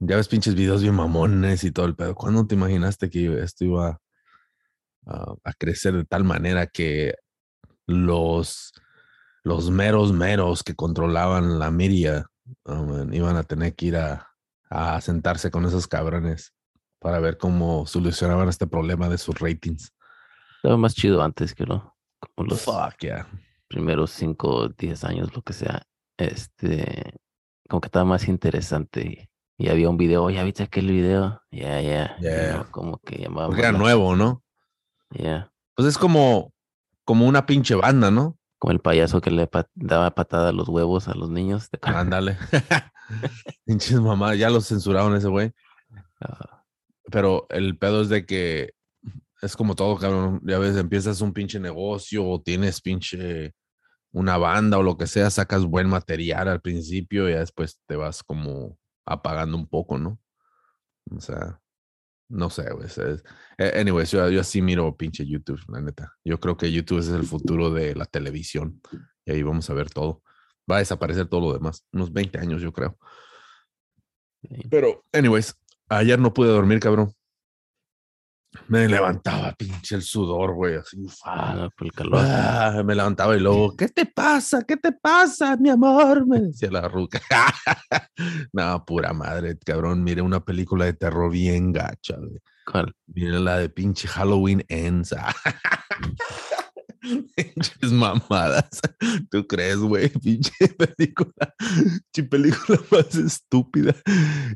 ya 0.00 0.16
ves 0.16 0.28
pinches 0.28 0.54
videos 0.54 0.82
bien 0.82 0.94
mamones 0.94 1.64
y 1.64 1.70
todo 1.70 1.86
el 1.86 1.96
pedo. 1.96 2.14
¿Cuándo 2.14 2.46
te 2.46 2.54
imaginaste 2.54 3.10
que 3.10 3.42
esto 3.42 3.64
iba 3.64 4.00
a, 5.06 5.52
crecer 5.58 5.94
de 5.94 6.04
tal 6.04 6.24
manera 6.24 6.66
que 6.66 7.14
los 7.86 8.72
los 9.42 9.70
meros 9.70 10.12
meros 10.12 10.62
que 10.62 10.74
controlaban 10.74 11.58
la 11.58 11.70
media 11.70 12.26
iban 13.12 13.36
a 13.36 13.44
tener 13.44 13.74
que 13.74 13.86
ir 13.86 13.96
a, 13.96 14.28
a 14.68 15.00
sentarse 15.00 15.50
con 15.50 15.64
esos 15.64 15.86
cabrones 15.86 16.52
para 16.98 17.20
ver 17.20 17.38
cómo 17.38 17.86
solucionaban 17.86 18.48
este 18.48 18.66
problema 18.66 19.08
de 19.08 19.18
sus 19.18 19.38
ratings. 19.38 19.94
Estaba 20.56 20.76
más 20.76 20.94
chido 20.94 21.22
antes 21.22 21.54
que 21.54 21.64
lo. 21.64 21.97
Como 22.20 22.48
los 22.48 22.62
Fuck 22.62 22.98
yeah. 23.00 23.26
primeros 23.68 24.10
5 24.12 24.48
o 24.48 24.68
10 24.68 25.04
años, 25.04 25.34
lo 25.34 25.42
que 25.42 25.52
sea. 25.52 25.82
Este. 26.16 27.14
Como 27.68 27.80
que 27.80 27.86
estaba 27.88 28.04
más 28.04 28.28
interesante. 28.28 29.28
Y, 29.58 29.64
y 29.64 29.68
había 29.68 29.88
un 29.90 29.96
video. 29.96 30.28
¿Ya 30.30 30.42
viste 30.44 30.62
aquel 30.62 30.90
video? 30.90 31.42
Ya, 31.50 31.80
ya. 31.80 32.16
y 32.18 32.22
Yeah. 32.22 32.66
Como 32.70 32.98
que 32.98 33.18
llamaba. 33.18 33.46
Porque 33.48 33.62
era 33.62 33.72
la- 33.72 33.78
nuevo, 33.78 34.16
¿no? 34.16 34.42
Ya. 35.10 35.52
Pues 35.74 35.88
es 35.88 35.96
como, 35.98 36.52
como 37.04 37.26
una 37.26 37.46
pinche 37.46 37.74
banda, 37.74 38.10
¿no? 38.10 38.36
Como 38.58 38.72
el 38.72 38.80
payaso 38.80 39.20
que 39.20 39.30
le 39.30 39.48
daba 39.74 40.10
patada 40.10 40.48
a 40.48 40.52
los 40.52 40.68
huevos 40.68 41.06
a 41.08 41.14
los 41.14 41.30
niños. 41.30 41.68
Ándale. 41.82 42.36
Pinches 43.64 44.00
mamá, 44.00 44.34
ya 44.34 44.50
lo 44.50 44.60
censuraron 44.60 45.14
ese 45.16 45.28
güey. 45.28 45.52
Ah, 46.20 46.64
Pero 47.10 47.46
el 47.50 47.78
pedo 47.78 48.02
es 48.02 48.08
de 48.08 48.26
que 48.26 48.74
es 49.42 49.56
como 49.56 49.74
todo, 49.74 49.96
cabrón. 49.96 50.40
Ya 50.44 50.58
ves, 50.58 50.76
empiezas 50.76 51.20
un 51.20 51.32
pinche 51.32 51.60
negocio 51.60 52.26
o 52.26 52.40
tienes 52.40 52.80
pinche 52.80 53.54
una 54.12 54.38
banda 54.38 54.78
o 54.78 54.82
lo 54.82 54.96
que 54.96 55.06
sea, 55.06 55.30
sacas 55.30 55.64
buen 55.64 55.88
material 55.88 56.48
al 56.48 56.60
principio 56.60 57.28
y 57.28 57.32
ya 57.32 57.40
después 57.40 57.80
te 57.86 57.96
vas 57.96 58.22
como 58.22 58.78
apagando 59.06 59.56
un 59.56 59.68
poco, 59.68 59.98
¿no? 59.98 60.18
O 61.10 61.20
sea, 61.20 61.60
no 62.28 62.50
sé, 62.50 62.70
güey. 62.72 62.88
Anyways, 63.58 64.10
yo, 64.10 64.28
yo 64.28 64.40
así 64.40 64.60
miro 64.60 64.96
pinche 64.96 65.26
YouTube, 65.26 65.60
la 65.68 65.80
neta. 65.80 66.14
Yo 66.24 66.38
creo 66.38 66.56
que 66.56 66.70
YouTube 66.70 66.98
es 66.98 67.08
el 67.08 67.24
futuro 67.24 67.70
de 67.70 67.94
la 67.94 68.04
televisión 68.04 68.80
y 69.24 69.32
ahí 69.32 69.42
vamos 69.42 69.68
a 69.70 69.74
ver 69.74 69.90
todo. 69.90 70.22
Va 70.70 70.76
a 70.76 70.80
desaparecer 70.80 71.26
todo 71.26 71.40
lo 71.40 71.52
demás. 71.54 71.84
Unos 71.92 72.12
20 72.12 72.38
años, 72.38 72.60
yo 72.60 72.72
creo. 72.72 72.98
Pero, 74.70 75.04
anyways, 75.12 75.54
ayer 75.88 76.18
no 76.18 76.34
pude 76.34 76.48
dormir, 76.48 76.80
cabrón. 76.80 77.12
Me 78.68 78.88
levantaba, 78.88 79.52
pinche 79.52 79.94
el 79.94 80.02
sudor, 80.02 80.54
güey, 80.54 80.76
así. 80.76 80.96
No, 80.98 81.70
por 81.76 81.86
el 81.86 81.92
calor. 81.92 82.20
ah, 82.22 82.82
me 82.84 82.94
levantaba 82.94 83.36
y 83.36 83.40
luego, 83.40 83.76
¿qué 83.76 83.88
te 83.88 84.06
pasa? 84.06 84.62
¿Qué 84.62 84.76
te 84.76 84.92
pasa, 84.92 85.56
mi 85.56 85.70
amor? 85.70 86.26
Me 86.26 86.40
decía 86.40 86.70
la 86.70 86.88
ruca. 86.88 87.20
no, 88.52 88.84
pura 88.84 89.12
madre, 89.12 89.58
cabrón. 89.64 90.02
Miré 90.02 90.22
una 90.22 90.40
película 90.40 90.84
de 90.86 90.94
terror 90.94 91.30
bien 91.30 91.72
gacha, 91.72 92.16
güey. 92.16 92.40
¿Cuál? 92.70 92.94
Miré 93.06 93.38
la 93.40 93.58
de 93.58 93.68
pinche 93.68 94.08
Halloween 94.08 94.64
Ends. 94.68 95.14
Pinches 97.00 97.92
mamadas. 97.92 98.80
¿Tú 99.30 99.46
crees, 99.46 99.76
güey? 99.76 100.08
Pinche 100.22 100.68
película. 100.68 101.54
Pinche 101.58 102.28
película 102.28 102.80
más 102.90 103.14
estúpida. 103.14 103.94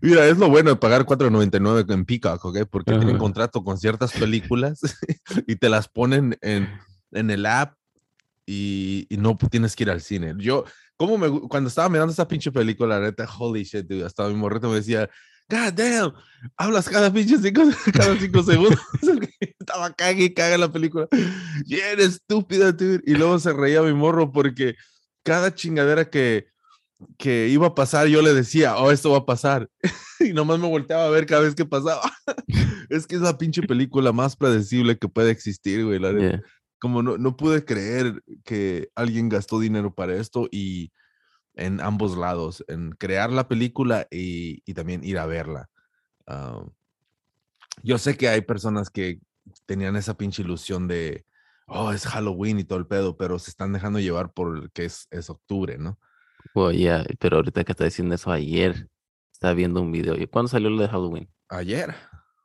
Mira, 0.00 0.26
es 0.26 0.38
lo 0.38 0.49
bueno 0.49 0.70
de 0.70 0.76
pagar 0.76 1.04
$4.99 1.04 1.92
en 1.92 2.04
Peacock, 2.04 2.44
¿ok? 2.44 2.58
Porque 2.70 2.92
tienen 2.92 3.18
contrato 3.18 3.62
con 3.62 3.78
ciertas 3.78 4.12
películas 4.12 4.80
y 5.46 5.56
te 5.56 5.68
las 5.68 5.88
ponen 5.88 6.37
en, 6.40 6.68
en 7.12 7.30
el 7.30 7.46
app 7.46 7.75
y, 8.46 9.06
y 9.08 9.16
no 9.16 9.37
tienes 9.37 9.76
que 9.76 9.84
ir 9.84 9.90
al 9.90 10.00
cine. 10.00 10.34
Yo, 10.38 10.64
como 10.96 11.18
me, 11.18 11.30
cuando 11.49 11.68
estaba 11.68 11.88
mirando 11.88 12.12
esa 12.12 12.28
pinche 12.28 12.50
película, 12.50 12.99
la 12.99 13.06
neta, 13.06 13.28
holy 13.38 13.64
shit, 13.64 13.87
dude, 13.87 14.04
hasta 14.04 14.28
mi 14.28 14.34
morrito 14.34 14.68
me 14.68 14.76
decía, 14.76 15.08
God 15.49 15.72
damn, 15.75 16.12
hablas 16.56 16.88
cada 16.88 17.12
pinche 17.12 17.38
cinco, 17.38 17.62
cada 17.92 18.16
cinco 18.18 18.42
segundos. 18.42 18.80
estaba 19.40 19.92
cague 19.92 20.25
y 20.25 20.34
caga 20.34 20.58
la 20.58 20.72
película. 20.72 21.08
Bien 21.66 22.00
estúpida, 22.00 22.72
dude. 22.72 23.02
Y 23.06 23.14
luego 23.14 23.38
se 23.38 23.52
reía 23.52 23.82
mi 23.82 23.92
morro 23.92 24.32
porque 24.32 24.75
cada 25.22 25.54
chingadera 25.54 26.08
que, 26.08 26.46
que 27.18 27.49
iba 27.49 27.68
a 27.68 27.75
pasar, 27.75 28.06
yo 28.08 28.22
le 28.22 28.34
decía, 28.34 28.76
oh, 28.76 28.90
esto 28.90 29.11
va 29.11 29.18
a 29.18 29.26
pasar. 29.26 29.68
y 30.20 30.32
nomás 30.32 30.58
me 30.58 30.68
volteaba 30.68 31.06
a 31.06 31.11
ver 31.11 31.26
cada 31.26 31.42
vez 31.42 31.54
que 31.54 31.64
pasaba. 31.64 32.02
es 32.88 33.06
que 33.06 33.16
es 33.16 33.20
la 33.22 33.38
pinche 33.38 33.62
película 33.62 34.12
más 34.12 34.37
predecible 34.37 34.99
que 34.99 35.08
puede 35.08 35.30
existir, 35.30 35.84
güey. 35.84 35.99
La 35.99 36.12
Yeah. 36.12 36.42
como 36.78 37.02
no, 37.02 37.16
no 37.18 37.37
pude 37.37 37.64
creer 37.64 38.22
que 38.44 38.88
alguien 38.94 39.28
gastó 39.28 39.61
dinero 39.61 39.94
para 39.94 40.16
esto 40.16 40.49
y 40.50 40.90
en 41.54 41.80
ambos 41.80 42.16
lados, 42.16 42.64
en 42.68 42.92
crear 42.92 43.30
la 43.30 43.49
película 43.49 44.06
y, 44.11 44.62
y 44.64 44.75
también 44.75 45.04
ir 45.04 45.18
a 45.18 45.26
verla. 45.26 45.68
Ah, 46.26 46.64
yo 47.82 47.99
sé 47.99 48.16
que 48.16 48.28
hay 48.28 48.42
personas 48.42 48.90
que 48.90 49.21
tenían 49.66 49.97
esa 49.97 50.16
pinche 50.16 50.42
ilusión 50.42 50.88
de, 50.88 51.25
oh, 51.66 51.92
es 51.92 52.06
Halloween 52.06 52.59
y 52.59 52.64
todo 52.64 52.78
el 52.78 52.87
pedo, 52.87 53.16
pero 53.16 53.38
se 53.38 53.50
están 53.50 53.73
dejando 53.73 53.99
llevar 53.99 54.32
por 54.32 54.71
que 54.73 54.85
es, 54.85 55.06
es 55.11 55.30
octubre, 55.30 55.78
¿no? 55.78 55.99
Well, 56.54 56.76
yeah, 56.76 57.04
pero 57.18 57.37
ahorita 57.37 57.64
que 57.64 57.73
está 57.73 57.85
diciendo 57.85 58.14
eso 58.14 58.30
ayer, 58.30 58.88
estaba 59.32 59.54
viendo 59.54 59.80
un 59.80 59.92
video. 59.92 60.16
¿Y 60.16 60.26
cuándo 60.26 60.49
salió 60.49 60.71
lo 60.71 60.82
de 60.82 60.88
Halloween? 60.88 61.28
Ayer. 61.49 61.94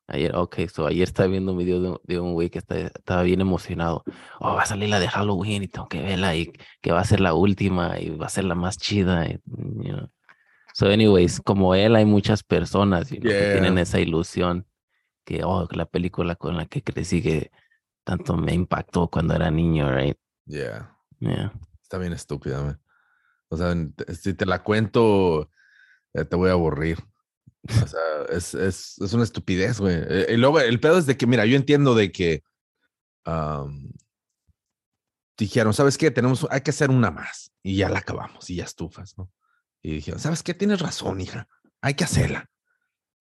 Ayer, 0.09 0.33
ok, 0.35 0.59
so 0.73 0.87
ayer 0.87 1.03
estaba 1.03 1.27
viendo 1.27 1.51
un 1.51 1.57
video 1.57 1.81
de, 1.81 1.89
un- 1.89 1.99
de 2.03 2.19
un 2.19 2.33
güey 2.33 2.49
que 2.49 2.59
está- 2.59 2.77
estaba 2.79 3.23
bien 3.23 3.41
emocionado. 3.41 4.03
Oh, 4.39 4.55
va 4.55 4.63
a 4.63 4.65
salir 4.65 4.87
la 4.89 4.99
de 5.01 5.09
Halloween 5.09 5.63
y 5.63 5.67
tengo 5.67 5.87
que 5.89 6.01
verla 6.01 6.33
y 6.35 6.53
que 6.81 6.91
va 6.93 7.01
a 7.01 7.05
ser 7.05 7.19
la 7.19 7.33
última 7.33 7.99
y 7.99 8.09
va 8.11 8.27
a 8.27 8.29
ser 8.29 8.45
la 8.45 8.55
más 8.55 8.77
chida. 8.77 9.25
y, 9.25 9.33
you 9.45 9.93
know. 9.93 10.09
So, 10.73 10.87
anyways, 10.87 11.41
como 11.41 11.75
él, 11.75 11.95
hay 11.95 12.05
muchas 12.05 12.43
personas 12.43 13.09
you 13.09 13.19
know, 13.19 13.29
que 13.29 13.51
tienen 13.51 13.77
esa 13.79 13.99
ilusión 13.99 14.65
que, 15.25 15.43
oh, 15.43 15.67
la 15.71 15.85
película 15.85 16.35
con 16.35 16.55
la 16.55 16.67
que 16.67 16.81
crecí 16.83 17.21
que 17.21 17.51
tanto 18.05 18.37
me 18.37 18.53
impactó 18.53 19.09
cuando 19.09 19.33
era 19.35 19.51
niño, 19.51 19.91
right? 19.93 20.17
Yeah. 20.45 20.95
Yeah. 21.19 21.51
Está 21.81 21.97
bien 21.97 22.13
estúpida, 22.13 22.61
man. 22.61 22.79
O 23.49 23.57
sea, 23.57 23.75
si 24.13 24.33
te 24.33 24.45
la 24.45 24.63
cuento, 24.63 25.49
eh, 26.13 26.23
te 26.23 26.35
voy 26.37 26.49
a 26.49 26.53
aburrir. 26.53 26.99
O 27.83 27.87
sea, 27.87 27.99
es, 28.29 28.53
es, 28.53 28.97
es 28.99 29.13
una 29.13 29.23
estupidez, 29.23 29.79
güey. 29.79 29.95
Eh, 29.95 30.27
Y 30.29 30.37
luego 30.37 30.59
el 30.59 30.79
pedo 30.79 30.97
es 30.97 31.05
de 31.05 31.17
que, 31.17 31.27
mira, 31.27 31.45
yo 31.45 31.55
entiendo 31.55 31.95
de 31.95 32.11
que 32.11 32.43
am, 33.25 33.91
dijeron, 35.37 35.73
¿sabes 35.73 35.97
qué? 35.97 36.11
Tenemos, 36.11 36.47
hay 36.49 36.61
que 36.61 36.71
hacer 36.71 36.89
una 36.89 37.11
más. 37.11 37.51
Y 37.63 37.77
ya 37.77 37.89
la 37.89 37.99
acabamos 37.99 38.49
y 38.49 38.55
ya 38.55 38.63
estufas, 38.63 39.17
¿no? 39.17 39.31
Y 39.81 39.95
dijeron, 39.95 40.19
¿sabes 40.19 40.43
qué? 40.43 40.53
Tienes 40.53 40.79
razón, 40.79 41.21
hija. 41.21 41.47
Hay 41.81 41.93
que 41.93 42.03
hacerla. 42.03 42.49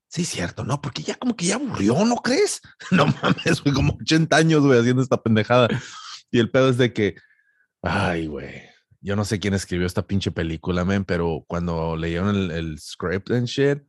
Sí, 0.08 0.24
cierto, 0.24 0.64
¿no? 0.64 0.80
Porque 0.80 1.02
ya 1.02 1.16
como 1.16 1.36
que 1.36 1.46
ya 1.46 1.56
aburrió, 1.56 2.04
¿no 2.04 2.16
crees? 2.16 2.60
No 2.90 3.06
mames, 3.06 3.62
güey, 3.62 3.74
como 3.74 3.98
80 4.00 4.36
años, 4.36 4.62
güey, 4.64 4.78
haciendo 4.78 5.02
esta 5.02 5.22
pendejada. 5.22 5.68
Y 6.30 6.38
el 6.38 6.50
pedo 6.50 6.70
es 6.70 6.78
de 6.78 6.92
que, 6.92 7.16
ay, 7.82 8.26
güey, 8.26 8.62
yo 9.00 9.16
no 9.16 9.24
sé 9.24 9.38
quién 9.38 9.54
escribió 9.54 9.86
esta 9.86 10.06
pinche 10.06 10.30
película, 10.30 10.84
man, 10.84 11.04
pero 11.04 11.44
cuando 11.46 11.96
leyeron 11.96 12.34
el, 12.34 12.50
el 12.50 12.78
script 12.78 13.30
and 13.30 13.46
shit, 13.46 13.82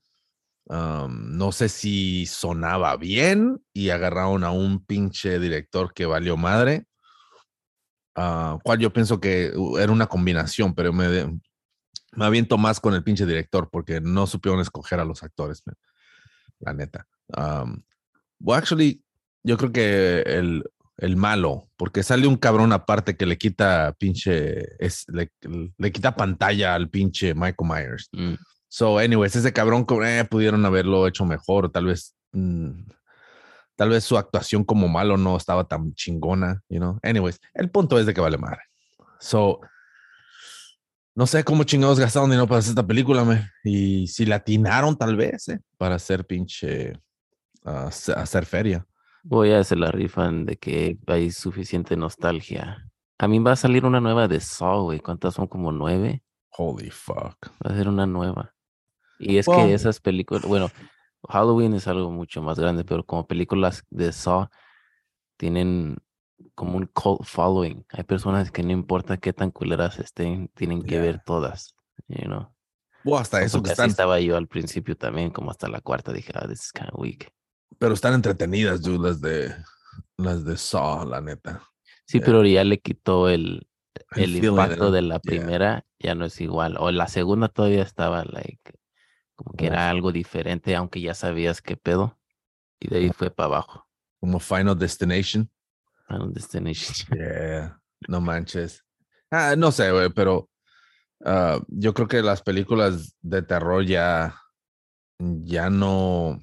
no 0.69 1.51
sé 1.51 1.69
si 1.69 2.25
sonaba 2.25 2.97
bien 2.97 3.63
y 3.73 3.89
agarraron 3.89 4.43
a 4.43 4.51
un 4.51 4.85
pinche 4.85 5.39
director 5.39 5.93
que 5.93 6.05
valió 6.05 6.35
madre, 6.35 6.85
ah, 8.15 8.57
cual 8.63 8.79
yo 8.79 8.91
pienso 8.91 9.19
que 9.19 9.53
uh, 9.55 9.77
era 9.77 9.91
una 9.91 10.07
combinación, 10.07 10.75
pero 10.75 10.91
me, 10.91 11.39
me 12.11 12.25
aviento 12.25 12.57
más 12.57 12.79
con 12.79 12.93
el 12.93 13.03
pinche 13.03 13.25
director 13.25 13.69
porque 13.71 14.01
no 14.01 14.27
supieron 14.27 14.59
escoger 14.59 14.99
a 14.99 15.05
los 15.05 15.23
actores, 15.23 15.63
la 16.59 16.73
neta. 16.73 17.07
Um, 17.37 17.83
well, 18.39 18.57
actually, 18.57 19.01
yo 19.43 19.57
creo 19.57 19.71
que 19.71 20.21
el, 20.21 20.63
el 20.97 21.15
malo, 21.15 21.69
porque 21.77 22.03
sale 22.03 22.27
un 22.27 22.37
cabrón 22.37 22.73
aparte 22.73 23.15
que 23.15 23.25
le 23.25 23.37
quita 23.37 23.93
pinche, 23.97 24.75
es, 24.83 25.05
le, 25.07 25.31
le 25.77 25.91
quita 25.91 26.15
pantalla 26.15 26.75
al 26.75 26.89
pinche 26.89 27.33
Michael 27.33 27.69
Myers. 27.69 28.09
Mm. 28.11 28.33
So, 28.69 28.99
anyways, 28.99 29.35
ese 29.35 29.53
cabrón 29.53 29.85
eh, 30.03 30.25
pudieron 30.29 30.65
haberlo 30.65 31.07
hecho 31.07 31.25
mejor, 31.25 31.71
tal 31.71 31.85
vez, 31.85 32.15
mm, 32.33 32.71
tal 33.75 33.89
vez 33.89 34.03
su 34.03 34.17
actuación 34.17 34.63
como 34.63 34.87
malo 34.87 35.17
no 35.17 35.37
estaba 35.37 35.65
tan 35.67 35.93
chingona, 35.93 36.61
you 36.69 36.79
know. 36.79 36.99
Anyways, 37.03 37.39
el 37.53 37.69
punto 37.69 37.97
es 37.99 38.05
de 38.05 38.13
que 38.13 38.21
vale 38.21 38.37
madre. 38.37 38.61
So, 39.19 39.59
no 41.15 41.25
sé 41.25 41.43
cómo 41.43 41.63
chingados 41.63 41.99
gastaron 41.99 42.29
dinero 42.29 42.47
para 42.47 42.59
hacer 42.59 42.71
esta 42.71 42.85
película, 42.85 43.23
me. 43.23 43.49
Y 43.63 44.07
si 44.07 44.25
la 44.25 44.35
atinaron 44.37 44.97
tal 44.97 45.15
vez, 45.15 45.47
eh, 45.49 45.59
para 45.77 45.95
hacer 45.95 46.25
pinche, 46.25 46.93
ah, 47.65 47.87
hacer- 47.87 48.17
hacer 48.17 48.45
feria. 48.45 48.85
Voy 49.23 49.51
a 49.51 49.59
hacer 49.59 49.79
la 49.79 49.91
rifan 49.91 50.45
de 50.45 50.57
que 50.57 50.97
hay 51.07 51.31
suficiente 51.31 51.97
nostalgia. 51.97 52.87
A 53.17 53.27
mí 53.27 53.39
va 53.39 53.53
a 53.53 53.55
salir 53.55 53.83
una 53.85 53.99
nueva 53.99 54.27
de 54.27 54.39
Saw, 54.39 54.83
güey. 54.83 54.99
¿Cuántas 54.99 55.33
son? 55.33 55.47
Como 55.47 55.71
nueve. 55.71 56.23
Holy 56.51 56.91
fuck. 56.91 57.47
Va 57.65 57.71
a 57.71 57.75
ser 57.75 57.89
una 57.89 58.05
nueva. 58.05 58.53
Y 59.19 59.37
es 59.37 59.47
que 59.47 59.73
esas 59.73 59.99
películas, 59.99 60.43
bueno, 60.43 60.69
Halloween 61.27 61.73
es 61.73 61.87
algo 61.87 62.11
mucho 62.11 62.41
más 62.41 62.59
grande, 62.59 62.83
pero 62.83 63.03
como 63.05 63.27
películas 63.27 63.83
de 63.89 64.11
Saw 64.11 64.47
tienen 65.37 65.97
como 66.55 66.77
un 66.77 66.85
cult 66.87 67.23
following. 67.23 67.85
Hay 67.89 68.03
personas 68.03 68.51
que 68.51 68.63
no 68.63 68.71
importa 68.71 69.17
qué 69.17 69.33
tan 69.33 69.51
culeras 69.51 69.99
estén, 69.99 70.49
tienen 70.55 70.81
que 70.83 70.95
Yeah. 70.95 71.01
ver 71.01 71.21
todas, 71.25 71.75
you 72.07 72.25
know. 72.25 72.53
Hasta 73.17 73.41
eso 73.41 73.63
que 73.63 73.69
están, 73.71 73.89
estaba 73.89 74.19
yo 74.19 74.35
al 74.37 74.47
principio 74.47 74.95
también, 74.97 75.29
como 75.31 75.49
hasta 75.51 75.67
la 75.69 75.79
cuarta 75.81 76.11
dije, 76.11 76.31
ah, 76.35 76.47
this 76.47 76.65
is 76.65 76.71
kind 76.71 76.89
of 76.91 76.99
weak. 76.99 77.31
pero 77.79 77.93
están 77.93 78.13
entretenidas, 78.13 78.81
dude, 78.81 79.07
las 79.07 79.21
de, 79.21 79.53
las 80.17 80.43
de 80.45 80.57
Saw, 80.57 81.05
la 81.07 81.21
neta. 81.21 81.61
Sí, 82.05 82.17
Yeah. 82.19 82.25
pero 82.25 82.45
ya 82.45 82.63
le 82.63 82.79
quitó 82.79 83.29
el, 83.29 83.67
El 84.15 84.35
impacto 84.35 84.91
de 84.91 85.01
la 85.01 85.15
Yeah. 85.15 85.19
primera, 85.21 85.85
ya 85.99 86.15
no 86.15 86.25
es 86.25 86.39
igual. 86.41 86.77
O 86.79 86.91
la 86.91 87.07
segunda 87.07 87.47
todavía 87.49 87.81
estaba, 87.83 88.23
like, 88.25 88.73
como 89.37 89.55
que 89.55 89.67
era 89.67 89.89
algo 89.89 90.11
diferente, 90.11 90.75
aunque 90.75 90.99
ya 90.99 91.13
sabías 91.13 91.61
qué 91.61 91.77
pedo. 91.77 92.19
Y 92.79 92.89
de 92.89 92.97
ahí 92.97 93.09
fue 93.11 93.31
para 93.31 93.45
abajo. 93.45 93.87
Como 94.19 94.39
Final 94.39 94.77
Destination. 94.77 95.49
Final 96.07 96.33
Destination. 96.33 97.07
Yeah, 97.17 97.79
no 98.07 98.19
manches. 98.19 98.83
Ah, 99.31 99.55
no 99.55 99.71
sé, 99.71 99.91
güey, 99.91 100.09
pero 100.09 100.49
ah, 101.23 101.59
yo 101.67 101.93
creo 101.93 102.07
que 102.07 102.21
las 102.21 102.41
películas 102.41 103.15
de 103.21 103.43
terror 103.43 103.85
ya, 103.85 104.35
ya 105.19 105.69
no, 105.69 106.39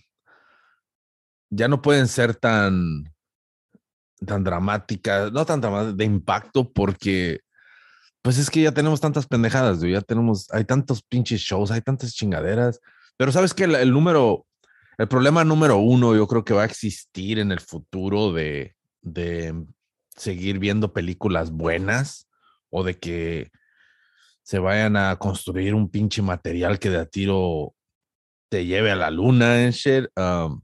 ya 1.50 1.66
no 1.66 1.82
pueden 1.82 2.06
ser 2.06 2.36
tan, 2.36 3.12
tan 4.24 4.44
dramáticas, 4.44 5.32
no 5.32 5.44
tan 5.44 5.60
dramáticas, 5.60 5.96
de 5.96 6.04
impacto, 6.04 6.72
porque, 6.72 7.40
pues 8.24 8.38
es 8.38 8.48
que 8.48 8.62
ya 8.62 8.72
tenemos 8.72 9.02
tantas 9.02 9.26
pendejadas, 9.26 9.82
ya 9.82 10.00
tenemos, 10.00 10.50
hay 10.50 10.64
tantos 10.64 11.02
pinches 11.02 11.42
shows, 11.42 11.70
hay 11.70 11.82
tantas 11.82 12.14
chingaderas, 12.14 12.80
pero 13.18 13.30
sabes 13.30 13.52
que 13.52 13.64
el, 13.64 13.92
número, 13.92 14.46
el 14.96 15.08
problema 15.08 15.44
número 15.44 15.76
uno, 15.76 16.16
yo 16.16 16.26
creo 16.26 16.42
que 16.42 16.54
va 16.54 16.62
a 16.62 16.64
existir 16.64 17.38
en 17.38 17.52
el 17.52 17.60
futuro 17.60 18.32
de, 18.32 18.76
de 19.02 19.66
seguir 20.16 20.58
viendo 20.58 20.94
películas 20.94 21.50
buenas 21.50 22.26
o 22.70 22.82
de 22.82 22.98
que 22.98 23.50
se 24.42 24.58
vayan 24.58 24.96
a 24.96 25.16
construir 25.16 25.74
un 25.74 25.90
pinche 25.90 26.22
material 26.22 26.78
que 26.78 26.88
de 26.88 27.00
a 27.00 27.04
tiro 27.04 27.74
te 28.48 28.64
lleve 28.64 28.90
a 28.90 28.96
la 28.96 29.10
luna 29.10 29.66
and 29.66 29.74
shit. 29.74 30.06
um, 30.16 30.62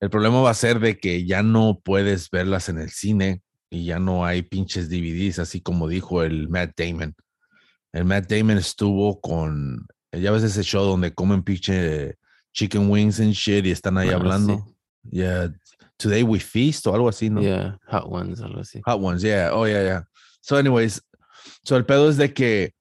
el 0.00 0.10
problema 0.10 0.42
va 0.42 0.50
a 0.50 0.54
ser 0.54 0.80
de 0.80 0.98
que 0.98 1.24
ya 1.24 1.42
no 1.42 1.80
puedes 1.82 2.28
verlas 2.28 2.68
en 2.68 2.78
el 2.78 2.90
cine 2.90 3.43
y 3.70 3.86
ya 3.86 3.98
no 3.98 4.24
hay 4.24 4.42
pinches 4.42 4.88
DVDs, 4.88 5.38
así 5.38 5.60
como 5.60 5.88
dijo 5.88 6.22
el 6.22 6.48
Matt 6.48 6.72
Damon. 6.76 7.14
El 7.92 8.04
Matt 8.04 8.30
Damon 8.30 8.58
estuvo 8.58 9.20
con, 9.20 9.86
ya 10.12 10.30
ves 10.30 10.42
ese 10.42 10.62
show 10.62 10.84
donde 10.84 11.12
comen 11.14 11.42
pinche 11.42 12.16
chicken 12.52 12.88
wings 12.90 13.20
and 13.20 13.32
shit 13.32 13.66
y 13.66 13.70
están 13.70 13.98
ahí 13.98 14.08
Ah, 14.08 14.10
sí. 14.10 14.14
hablando. 14.16 14.66
Yeah, 15.10 15.52
Today 15.96 16.22
We 16.22 16.40
Feast 16.40 16.86
o 16.86 16.94
algo 16.94 17.08
así, 17.08 17.30
¿no? 17.30 17.40
Yeah, 17.42 17.78
Hot 17.88 18.04
Ones, 18.06 18.40
algo 18.40 18.60
así. 18.60 18.80
Hot 18.86 19.00
ones, 19.00 19.22
yeah. 19.22 19.50
Oh, 19.52 19.66
yeah, 19.66 19.82
yeah. 19.82 20.04
So, 20.40 20.56
anyways, 20.56 21.02
so 21.62 21.76
el 21.76 21.84
pedo 21.84 22.08
es 22.08 22.16
de 22.16 22.32
que 22.32 22.74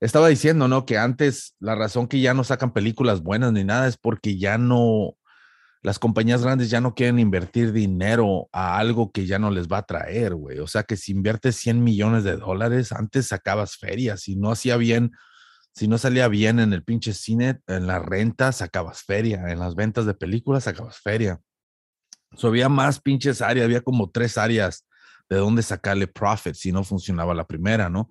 estaba 0.00 0.28
diciendo, 0.28 0.66
¿no? 0.68 0.86
Que 0.86 0.96
antes 0.98 1.54
la 1.60 1.74
razón 1.74 2.08
que 2.08 2.20
ya 2.20 2.32
no 2.34 2.42
sacan 2.44 2.72
películas 2.72 3.22
buenas 3.22 3.52
ni 3.52 3.64
nada 3.64 3.86
es 3.86 3.96
porque 3.96 4.38
ya 4.38 4.56
no, 4.58 5.16
las 5.88 5.98
compañías 5.98 6.42
grandes 6.42 6.68
ya 6.68 6.82
no 6.82 6.94
quieren 6.94 7.18
invertir 7.18 7.72
dinero 7.72 8.50
a 8.52 8.76
algo 8.76 9.10
que 9.10 9.24
ya 9.24 9.38
no 9.38 9.50
les 9.50 9.68
va 9.68 9.78
a 9.78 9.86
traer, 9.86 10.34
güey. 10.34 10.58
O 10.58 10.66
sea 10.66 10.82
que 10.82 10.98
si 10.98 11.12
inviertes 11.12 11.56
100 11.56 11.82
millones 11.82 12.24
de 12.24 12.36
dólares, 12.36 12.92
antes 12.92 13.28
sacabas 13.28 13.78
ferias. 13.78 14.20
Si 14.20 14.36
no 14.36 14.50
hacía 14.50 14.76
bien, 14.76 15.12
si 15.74 15.88
no 15.88 15.96
salía 15.96 16.28
bien 16.28 16.60
en 16.60 16.74
el 16.74 16.84
pinche 16.84 17.14
cine, 17.14 17.60
en 17.66 17.86
la 17.86 18.00
renta 18.00 18.52
sacabas 18.52 19.00
feria. 19.00 19.50
En 19.50 19.60
las 19.60 19.76
ventas 19.76 20.04
de 20.04 20.12
películas 20.12 20.64
sacabas 20.64 20.98
feria. 20.98 21.40
Había 22.42 22.68
más 22.68 23.00
pinches 23.00 23.40
áreas, 23.40 23.64
había 23.64 23.80
como 23.80 24.10
tres 24.10 24.36
áreas 24.36 24.86
de 25.30 25.36
dónde 25.36 25.62
sacarle 25.62 26.06
profit 26.06 26.52
si 26.52 26.70
no 26.70 26.84
funcionaba 26.84 27.32
la 27.32 27.46
primera, 27.46 27.88
¿no? 27.88 28.10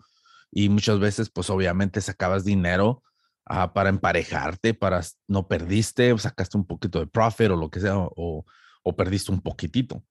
Y 0.52 0.70
muchas 0.70 0.98
veces, 0.98 1.30
pues 1.30 1.52
obviamente 1.52 2.02
sacabas 2.02 2.44
dinero 2.44 3.04
ah, 3.50 3.74
para 3.74 3.90
emparejarte, 3.90 4.74
para 4.74 5.02
no 5.28 5.48
perdiste, 5.48 6.18
sacaste 6.18 6.58
un 6.58 6.66
poquito 6.66 7.00
de 7.00 7.08
profit 7.08 7.52
o 7.52 7.56
lo 7.56 7.70
que 7.70 7.80
sea, 7.80 7.98
o, 7.98 8.46
o 8.84 8.96
perdiste 8.96 9.32
un 9.32 9.42
poquitito, 9.42 10.04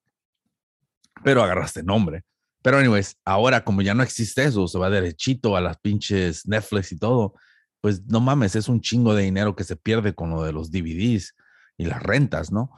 pero 1.23 1.43
agarraste 1.43 1.83
nombre. 1.83 2.25
Pero, 2.63 2.79
anyways, 2.79 3.17
ahora 3.25 3.63
como 3.63 3.81
ya 3.83 3.95
no 3.95 4.03
existe 4.03 4.45
eso, 4.45 4.67
se 4.67 4.79
va 4.79 4.91
derechito 4.91 5.57
a 5.57 5.61
las 5.61 5.79
pinches 5.79 6.49
Netflix 6.49 6.91
y 6.93 6.99
todo, 6.99 7.35
pues 7.81 8.05
no 8.07 8.21
mames, 8.21 8.57
es 8.57 8.69
un 8.69 8.81
chingo 8.81 9.15
de 9.15 9.23
dinero 9.23 9.55
que 9.55 9.63
se 9.63 9.77
pierde 9.77 10.15
con 10.15 10.31
lo 10.31 10.43
de 10.43 10.53
los 10.53 10.73
DVDs 10.73 11.37
y 11.79 11.85
las 11.85 12.03
rentas, 12.03 12.51
¿no? 12.51 12.71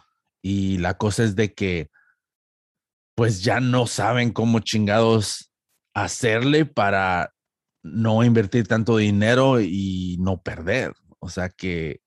Y 0.42 0.78
la 0.78 0.98
cosa 0.98 1.24
es 1.24 1.36
de 1.36 1.54
que, 1.54 1.90
pues 3.14 3.42
ya 3.42 3.60
no 3.60 3.86
saben 3.86 4.30
cómo 4.30 4.60
chingados 4.60 5.52
hacerle 5.94 6.66
para 6.66 7.32
no 7.82 8.24
invertir 8.24 8.66
tanto 8.66 8.96
dinero 8.96 9.60
y 9.60 10.16
no 10.20 10.40
perder. 10.40 10.94
O 11.18 11.28
sea 11.28 11.48
que 11.48 12.00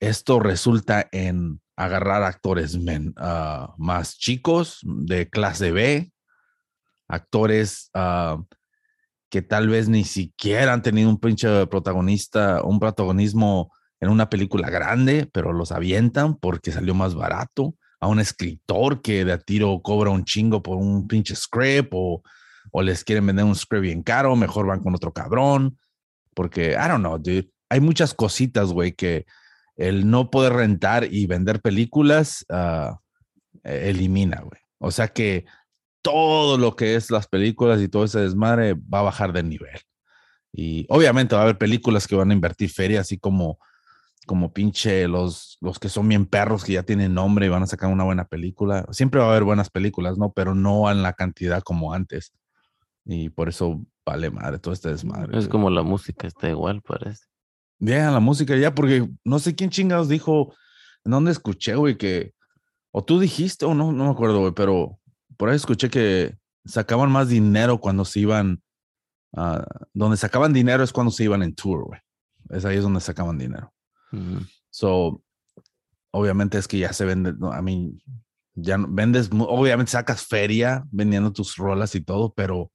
esto 0.00 0.40
resulta 0.40 1.08
en 1.12 1.60
agarrar 1.76 2.22
actores 2.22 2.78
ah, 3.16 3.74
más 3.78 4.18
chicos 4.18 4.80
de 4.82 5.28
clase 5.28 5.72
B, 5.72 6.12
actores 7.08 7.90
ah, 7.94 8.42
que 9.30 9.42
tal 9.42 9.68
vez 9.68 9.88
ni 9.88 10.04
siquiera 10.04 10.72
han 10.72 10.82
tenido 10.82 11.08
un 11.08 11.18
pinche 11.18 11.66
protagonista, 11.66 12.62
un 12.62 12.78
protagonismo 12.78 13.72
en 14.00 14.10
una 14.10 14.28
película 14.28 14.70
grande, 14.70 15.28
pero 15.32 15.52
los 15.52 15.72
avientan 15.72 16.36
porque 16.36 16.72
salió 16.72 16.94
más 16.94 17.14
barato. 17.14 17.74
A 17.98 18.08
un 18.08 18.20
escritor 18.20 19.00
que 19.00 19.24
de 19.24 19.32
a 19.32 19.38
tiro 19.38 19.80
cobra 19.82 20.10
un 20.10 20.24
chingo 20.24 20.62
por 20.62 20.76
un 20.76 21.08
pinche 21.08 21.34
script 21.34 21.90
o, 21.92 22.22
o 22.78 22.82
les 22.82 23.04
quieren 23.04 23.24
vender 23.24 23.46
un 23.46 23.54
script 23.54 23.80
bien 23.80 24.02
caro, 24.02 24.36
mejor 24.36 24.66
van 24.66 24.82
con 24.82 24.94
otro 24.94 25.10
cabrón. 25.10 25.78
Porque, 26.34 26.72
I 26.72 26.88
don't 26.88 26.98
know, 26.98 27.16
dude. 27.16 27.50
Hay 27.70 27.80
muchas 27.80 28.12
cositas, 28.12 28.70
güey, 28.70 28.92
que 28.92 29.24
el 29.76 30.10
no 30.10 30.30
poder 30.30 30.52
rentar 30.52 31.10
y 31.10 31.26
vender 31.26 31.62
películas 31.62 32.44
eh, 32.50 32.90
elimina, 33.64 34.42
güey. 34.42 34.60
O 34.76 34.90
sea 34.90 35.08
que 35.08 35.46
todo 36.02 36.58
lo 36.58 36.76
que 36.76 36.96
es 36.96 37.10
las 37.10 37.26
películas 37.28 37.80
y 37.80 37.88
todo 37.88 38.04
ese 38.04 38.20
desmadre 38.20 38.74
va 38.74 38.98
a 38.98 39.04
bajar 39.04 39.32
de 39.32 39.42
nivel. 39.42 39.80
Y 40.52 40.84
obviamente 40.90 41.34
va 41.34 41.40
a 41.40 41.44
haber 41.44 41.56
películas 41.56 42.06
que 42.06 42.14
van 42.14 42.30
a 42.30 42.34
invertir 42.34 42.68
feria, 42.70 43.00
así 43.00 43.16
como 43.16 43.58
como 44.26 44.52
pinche 44.52 45.08
los, 45.08 45.56
los 45.62 45.78
que 45.78 45.88
son 45.88 46.08
bien 46.08 46.26
perros 46.26 46.64
que 46.64 46.74
ya 46.74 46.82
tienen 46.82 47.14
nombre 47.14 47.46
y 47.46 47.48
van 47.48 47.62
a 47.62 47.66
sacar 47.66 47.88
una 47.88 48.04
buena 48.04 48.26
película. 48.26 48.84
Siempre 48.90 49.20
va 49.20 49.28
a 49.28 49.30
haber 49.30 49.44
buenas 49.44 49.70
películas, 49.70 50.18
¿no? 50.18 50.32
Pero 50.32 50.54
no 50.54 50.90
en 50.90 51.02
la 51.02 51.14
cantidad 51.14 51.62
como 51.62 51.94
antes. 51.94 52.32
Y 53.06 53.30
por 53.30 53.48
eso 53.48 53.84
vale 54.04 54.30
madre 54.30 54.58
todo 54.58 54.74
este 54.74 54.88
desmadre. 54.90 55.38
Es 55.38 55.48
como 55.48 55.70
la 55.70 55.82
música, 55.82 56.26
está 56.26 56.48
igual, 56.48 56.82
parece. 56.82 57.24
Bien, 57.78 58.12
la 58.12 58.20
música 58.20 58.56
ya, 58.56 58.74
porque 58.74 59.08
no 59.24 59.38
sé 59.38 59.54
quién 59.54 59.70
chingados 59.70 60.08
dijo, 60.08 60.54
en 61.04 61.12
dónde 61.12 61.30
escuché, 61.30 61.74
güey, 61.76 61.96
que, 61.96 62.32
o 62.90 63.04
tú 63.04 63.20
dijiste, 63.20 63.64
o 63.64 63.74
no, 63.74 63.92
no 63.92 64.04
me 64.06 64.10
acuerdo, 64.10 64.40
güey, 64.40 64.52
pero 64.52 64.98
por 65.36 65.48
ahí 65.50 65.56
escuché 65.56 65.88
que 65.90 66.36
sacaban 66.64 67.10
más 67.12 67.28
dinero 67.28 67.78
cuando 67.78 68.04
se 68.04 68.20
iban, 68.20 68.62
ah, 69.36 69.64
donde 69.92 70.16
sacaban 70.16 70.52
dinero 70.52 70.82
es 70.82 70.92
cuando 70.92 71.12
se 71.12 71.24
iban 71.24 71.42
en 71.42 71.54
tour, 71.54 71.84
güey. 71.84 72.00
Es 72.50 72.64
ahí 72.64 72.76
es 72.78 72.82
donde 72.82 73.00
sacaban 73.00 73.38
dinero. 73.38 73.72
So, 74.70 75.22
obviamente 76.10 76.58
es 76.58 76.66
que 76.66 76.78
ya 76.78 76.92
se 76.92 77.04
vende, 77.04 77.34
no, 77.34 77.52
a 77.52 77.60
mí, 77.62 77.98
ya 78.54 78.78
no- 78.78 78.88
vendes, 78.90 79.28
obviamente 79.32 79.92
sacas 79.92 80.24
feria 80.26 80.84
vendiendo 80.90 81.32
tus 81.32 81.56
rolas 81.56 81.94
y 81.94 82.00
todo, 82.00 82.32
pero 82.32 82.70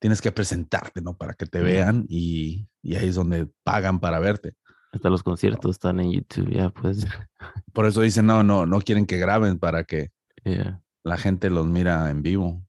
tienes 0.00 0.20
que 0.20 0.32
presentarte, 0.32 1.00
¿no? 1.00 1.16
Para 1.16 1.34
que 1.34 1.46
te 1.46 1.60
vean 1.60 2.04
y, 2.08 2.66
y 2.82 2.96
ahí 2.96 3.08
es 3.08 3.14
donde 3.14 3.46
pagan 3.62 4.00
para 4.00 4.18
verte. 4.18 4.54
Hasta 4.92 5.08
los 5.08 5.22
conciertos 5.22 5.76
están 5.76 6.00
en 6.00 6.10
YouTube, 6.10 6.50
ya, 6.50 6.70
pues. 6.70 7.06
Por 7.72 7.86
eso 7.86 8.00
dicen, 8.00 8.26
no, 8.26 8.42
no, 8.42 8.66
no 8.66 8.80
quieren 8.80 9.06
que 9.06 9.18
graben 9.18 9.58
para 9.58 9.84
que 9.84 10.10
Yeah. 10.42 10.80
la 11.04 11.18
gente 11.18 11.50
los 11.50 11.66
mira 11.66 12.08
en 12.10 12.22
vivo. 12.22 12.66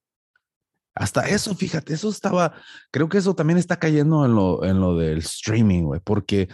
Hasta 0.94 1.30
eso, 1.30 1.56
fíjate, 1.56 1.94
eso 1.94 2.10
estaba, 2.10 2.54
creo 2.92 3.08
que 3.08 3.18
eso 3.18 3.34
también 3.34 3.58
está 3.58 3.80
cayendo 3.80 4.26
en 4.26 4.36
lo, 4.36 4.66
en 4.66 4.82
lo 4.82 4.98
del 4.98 5.20
streaming, 5.20 5.84
güey, 5.84 6.02
porque 6.04 6.50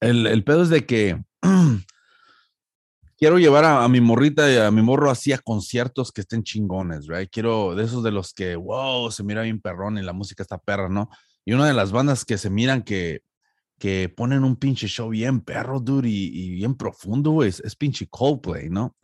el, 0.00 0.26
el 0.28 0.44
pedo 0.44 0.62
es 0.62 0.68
de 0.68 0.86
que 0.86 1.20
quiero 3.18 3.38
llevar 3.38 3.64
a, 3.64 3.84
a 3.84 3.88
mi 3.88 4.00
morrita 4.00 4.50
y 4.50 4.56
a 4.56 4.70
mi 4.70 4.80
morro 4.82 5.10
así 5.10 5.32
a 5.32 5.38
conciertos 5.38 6.12
que 6.12 6.22
estén 6.22 6.42
chingones, 6.42 7.06
right? 7.08 7.28
Quiero 7.30 7.74
de 7.74 7.84
esos 7.84 8.02
de 8.02 8.12
los 8.12 8.32
que, 8.32 8.56
wow, 8.56 9.10
se 9.10 9.24
mira 9.24 9.42
bien 9.42 9.60
perrón 9.60 9.98
y 9.98 10.02
la 10.02 10.12
música 10.12 10.42
está 10.42 10.58
perra, 10.58 10.88
¿no? 10.88 11.10
Y 11.44 11.52
una 11.52 11.66
de 11.66 11.74
las 11.74 11.92
bandas 11.92 12.24
que 12.24 12.38
se 12.38 12.48
miran 12.50 12.82
que, 12.82 13.22
que 13.78 14.08
ponen 14.08 14.44
un 14.44 14.56
pinche 14.56 14.86
show 14.88 15.08
bien 15.10 15.40
perro, 15.40 15.80
dude, 15.80 16.08
y, 16.08 16.26
y 16.26 16.50
bien 16.50 16.74
profundo, 16.74 17.30
güey, 17.32 17.48
es, 17.48 17.60
es 17.60 17.76
pinche 17.76 18.06
Coldplay, 18.08 18.70
¿no? 18.70 18.96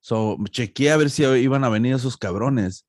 So, 0.00 0.38
chequeé 0.50 0.92
a 0.92 0.96
ver 0.96 1.10
si 1.10 1.24
iban 1.24 1.62
a 1.64 1.68
venir 1.68 1.94
esos 1.94 2.16
cabrones. 2.16 2.86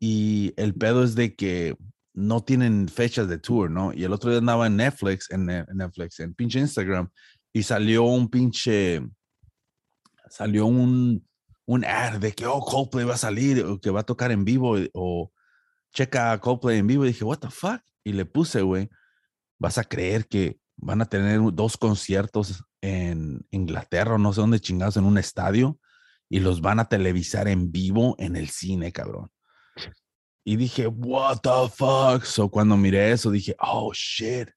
Y 0.00 0.52
el 0.56 0.74
pedo 0.74 1.02
es 1.02 1.14
de 1.14 1.34
que 1.34 1.76
no 2.12 2.42
tienen 2.44 2.88
fechas 2.88 3.28
de 3.28 3.38
tour, 3.38 3.70
¿no? 3.70 3.92
Y 3.92 4.04
el 4.04 4.12
otro 4.12 4.30
día 4.30 4.38
andaba 4.38 4.66
en 4.66 4.76
Netflix, 4.76 5.30
en, 5.30 5.46
Ne- 5.46 5.64
en 5.68 5.76
Netflix, 5.78 6.20
en 6.20 6.34
pinche 6.34 6.60
Instagram, 6.60 7.08
y 7.52 7.62
salió 7.62 8.04
un 8.04 8.28
pinche, 8.28 9.00
salió 10.34 10.66
un, 10.66 11.24
un 11.64 11.84
ad 11.84 12.18
de 12.18 12.32
que, 12.32 12.44
oh, 12.44 12.60
Coldplay 12.60 13.04
va 13.04 13.14
a 13.14 13.18
salir, 13.18 13.64
o 13.64 13.78
que 13.80 13.90
va 13.90 14.00
a 14.00 14.04
tocar 14.04 14.32
en 14.32 14.44
vivo, 14.44 14.76
y- 14.78 14.90
o 14.92 15.30
checa 15.92 16.40
Coldplay 16.40 16.78
en 16.78 16.88
vivo. 16.88 17.04
Y 17.04 17.08
dije, 17.08 17.24
what 17.24 17.38
the 17.38 17.50
fuck? 17.50 17.80
Y 18.02 18.12
le 18.14 18.24
puse, 18.24 18.62
güey, 18.62 18.90
vas 19.60 19.78
a 19.78 19.84
creer 19.84 20.26
que 20.26 20.58
van 20.76 21.00
a 21.00 21.06
tener 21.06 21.40
dos 21.52 21.76
conciertos 21.76 22.64
en 22.80 23.46
Inglaterra, 23.52 24.16
o 24.16 24.18
no 24.18 24.32
sé 24.32 24.40
dónde 24.40 24.58
chingados, 24.58 24.96
en 24.96 25.04
un 25.04 25.18
estadio, 25.18 25.78
y 26.28 26.40
los 26.40 26.60
van 26.60 26.80
a 26.80 26.88
televisar 26.88 27.46
en 27.46 27.70
vivo 27.70 28.16
en 28.18 28.34
el 28.34 28.48
cine, 28.48 28.90
cabrón. 28.90 29.30
Y 30.44 30.56
dije, 30.56 30.88
what 30.88 31.38
the 31.42 31.68
fuck? 31.72 32.24
So 32.24 32.50
cuando 32.50 32.76
miré 32.76 33.12
eso, 33.12 33.30
dije, 33.30 33.54
oh 33.60 33.92
shit. 33.94 34.50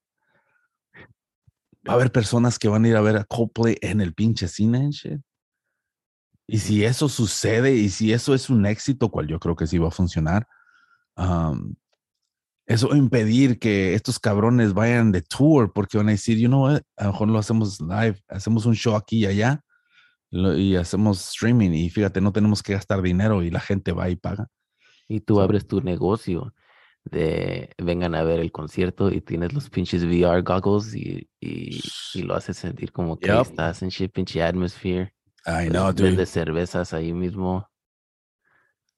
Va 1.87 1.93
a 1.93 1.95
haber 1.97 2.11
personas 2.11 2.57
que 2.57 2.67
van 2.67 2.83
a 2.83 2.87
ir 2.89 2.95
a 2.97 3.01
ver 3.01 3.27
Coldplay 3.27 3.77
en 3.81 4.01
el 4.01 4.15
pinche 4.15 4.47
cine 4.47 4.89
shit. 4.91 5.21
Y 6.47 6.60
si 6.60 6.86
eso 6.86 7.10
sucede 7.10 7.75
y 7.75 7.89
si 7.89 8.13
eso 8.13 8.33
es 8.33 8.49
un 8.49 8.65
éxito, 8.65 9.10
cual 9.10 9.27
yo 9.27 9.39
creo 9.39 9.55
que 9.55 9.67
sí 9.67 9.77
va 9.77 9.89
a 9.89 9.91
funcionar, 9.91 10.47
um, 11.17 11.75
eso 12.65 12.95
impedir 12.95 13.60
que 13.60 13.93
estos 13.93 14.19
cabrones 14.19 14.73
vayan 14.73 15.12
de 15.12 15.21
tour 15.21 15.71
porque 15.73 15.97
van 15.97 16.10
a 16.10 16.12
decir, 16.12 16.38
you 16.38 16.47
know 16.47 16.63
what, 16.63 16.81
a 16.97 17.05
lo 17.05 17.12
mejor 17.12 17.27
lo 17.29 17.39
hacemos 17.39 17.79
live, 17.81 18.21
hacemos 18.27 18.65
un 18.65 18.75
show 18.75 18.95
aquí 18.95 19.19
y 19.19 19.25
allá 19.25 19.62
lo- 20.31 20.57
y 20.57 20.75
hacemos 20.75 21.29
streaming 21.29 21.71
y 21.71 21.89
fíjate, 21.89 22.19
no 22.21 22.31
tenemos 22.33 22.62
que 22.63 22.73
gastar 22.73 23.01
dinero 23.01 23.43
y 23.43 23.49
la 23.51 23.60
gente 23.62 23.91
va 23.93 24.10
y 24.10 24.15
paga. 24.17 24.47
Y 25.07 25.21
tú 25.21 25.39
abres 25.39 25.67
tu 25.67 25.81
negocio 25.81 26.53
de 27.05 27.69
vengan 27.77 28.15
a 28.15 28.23
ver 28.23 28.41
el 28.41 28.51
concierto 28.51 29.10
y 29.12 29.21
tienes 29.21 29.53
los 29.53 29.69
pinches 29.69 30.03
VR 30.03 30.41
goggles 30.41 30.93
y, 30.93 31.29
y, 31.39 31.79
y 32.13 32.21
lo 32.23 32.36
haces 32.36 32.57
sentir 32.57 32.91
como 32.91 33.17
que 33.17 33.27
Yup. 33.29 33.47
estás 33.47 33.81
en 33.81 33.89
shit, 33.89 34.12
pinche 34.12 34.43
atmosphere. 34.43 35.13
I 35.47 35.69
know, 35.69 35.91
dude. 35.91 36.10
Vendes 36.10 36.29
cervezas 36.29 36.93
ahí 36.93 37.13
mismo. 37.13 37.65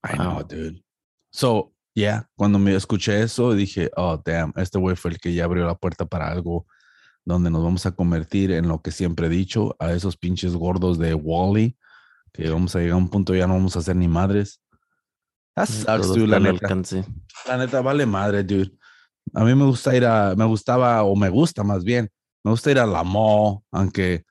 I 0.04 0.16
know, 0.16 0.36
Wow. 0.36 0.44
dude. 0.44 0.84
So, 1.32 1.74
yeah, 1.94 2.28
cuando 2.36 2.58
me 2.58 2.74
escuché 2.76 3.22
eso, 3.22 3.54
dije, 3.54 3.92
oh, 3.96 4.18
damn, 4.26 4.52
este 4.56 4.80
güey 4.80 4.96
fue 4.96 5.12
el 5.12 5.20
que 5.20 5.34
ya 5.34 5.46
abrió 5.46 5.66
la 5.66 5.76
puerta 5.76 6.06
para 6.06 6.30
algo 6.32 6.66
donde 7.26 7.52
nos 7.52 7.64
vamos 7.64 7.86
a 7.86 7.92
convertir 7.92 8.52
en 8.52 8.68
lo 8.68 8.82
que 8.82 8.92
siempre 8.92 9.28
he 9.28 9.30
dicho, 9.30 9.76
a 9.80 9.92
esos 9.92 10.18
pinches 10.18 10.56
gordos 10.56 10.98
de 10.98 11.14
Wally, 11.14 11.78
que 12.34 12.50
vamos 12.50 12.76
a 12.76 12.80
llegar 12.80 12.94
a 12.94 12.98
un 12.98 13.10
punto 13.10 13.36
ya 13.36 13.46
no 13.46 13.54
vamos 13.54 13.76
a 13.76 13.80
hacer 13.80 13.96
ni 13.96 14.08
madres. 14.08 14.60
That 15.56 15.70
eh, 15.70 15.74
sucks, 15.74 16.08
dude, 16.08 16.28
la 16.28 16.40
neta. 16.40 16.66
alcance. 16.66 17.06
La 17.48 17.58
neta 17.58 17.82
vale 17.82 18.06
madre, 18.06 18.44
dude. 18.44 18.72
A 19.36 19.44
mí 19.44 19.54
me 19.54 19.66
gusta 19.66 19.96
ir 19.96 20.06
a, 20.06 20.34
me 20.36 20.46
gustaba, 20.46 21.04
o 21.04 21.16
me 21.16 21.30
gusta 21.30 21.64
más 21.64 21.84
bien, 21.84 22.10
me 22.44 22.52
gusta 22.52 22.72
ir 22.72 22.80
a 22.80 22.88
la 22.88 23.04
mall, 23.04 23.60
aunque, 23.72 24.26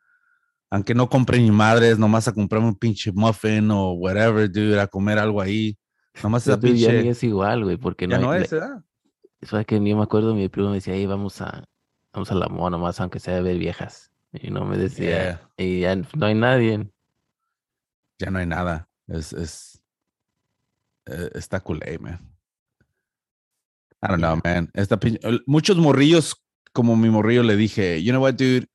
aunque 0.70 0.94
no 0.94 1.08
compre 1.08 1.38
ni 1.38 1.50
madres, 1.50 1.98
nomás 1.98 2.28
a 2.28 2.32
comprarme 2.34 2.68
un 2.68 2.74
pinche 2.76 3.10
muffin 3.12 3.70
o 3.70 3.92
whatever, 3.92 4.50
dude, 4.50 4.80
a 4.80 4.86
comer 4.86 5.18
algo 5.18 5.40
ahí. 5.40 5.76
Nomás 6.22 6.46
esa 6.46 6.58
tú 6.58 6.66
ya 6.68 6.88
ni 6.88 6.94
pinche. 6.98 7.08
es 7.10 7.22
igual, 7.24 7.64
güey, 7.64 7.76
porque 7.76 8.06
no 8.06 8.12
Ya 8.12 8.16
hay- 8.18 8.24
no 8.24 8.34
le- 8.34 8.44
es, 8.44 8.50
¿verdad? 8.50 8.84
¿Sabes 9.42 9.66
que 9.66 9.76
Yo 9.76 9.96
me 9.96 10.02
acuerdo, 10.02 10.34
mi 10.34 10.48
primo 10.48 10.68
me 10.70 10.76
decía, 10.76 10.94
ahí 10.94 11.06
vamos 11.06 11.40
a, 11.40 11.64
vamos 12.12 12.30
a 12.32 12.34
la 12.34 12.48
moda 12.48 12.70
nomás, 12.70 13.00
aunque 13.00 13.20
sea 13.20 13.34
de 13.36 13.42
ver 13.42 13.58
viejas. 13.58 14.10
Y 14.32 14.50
no 14.50 14.64
me 14.64 14.76
decía, 14.76 15.08
Yeah. 15.08 15.50
y 15.56 15.80
ya 15.80 15.96
no 15.96 16.26
hay 16.26 16.34
nadie. 16.34 16.90
Ya 18.18 18.30
no 18.30 18.38
hay 18.40 18.46
nada. 18.46 18.88
Es, 19.06 19.32
es, 19.32 19.82
eh, 21.06 21.30
está 21.34 21.60
culé, 21.60 21.98
man. 21.98 22.18
I 24.02 24.08
don't 24.08 24.18
know, 24.20 24.38
man. 24.44 24.70
Esta 24.74 24.98
pin- 24.98 25.18
el- 25.22 25.42
muchos 25.46 25.76
morrillos, 25.76 26.36
como 26.72 26.96
mi 26.96 27.08
morrillo 27.10 27.42
le 27.42 27.56
dije, 27.56 28.02
you 28.02 28.10
know 28.12 28.22
what, 28.22 28.34
dude, 28.34 28.66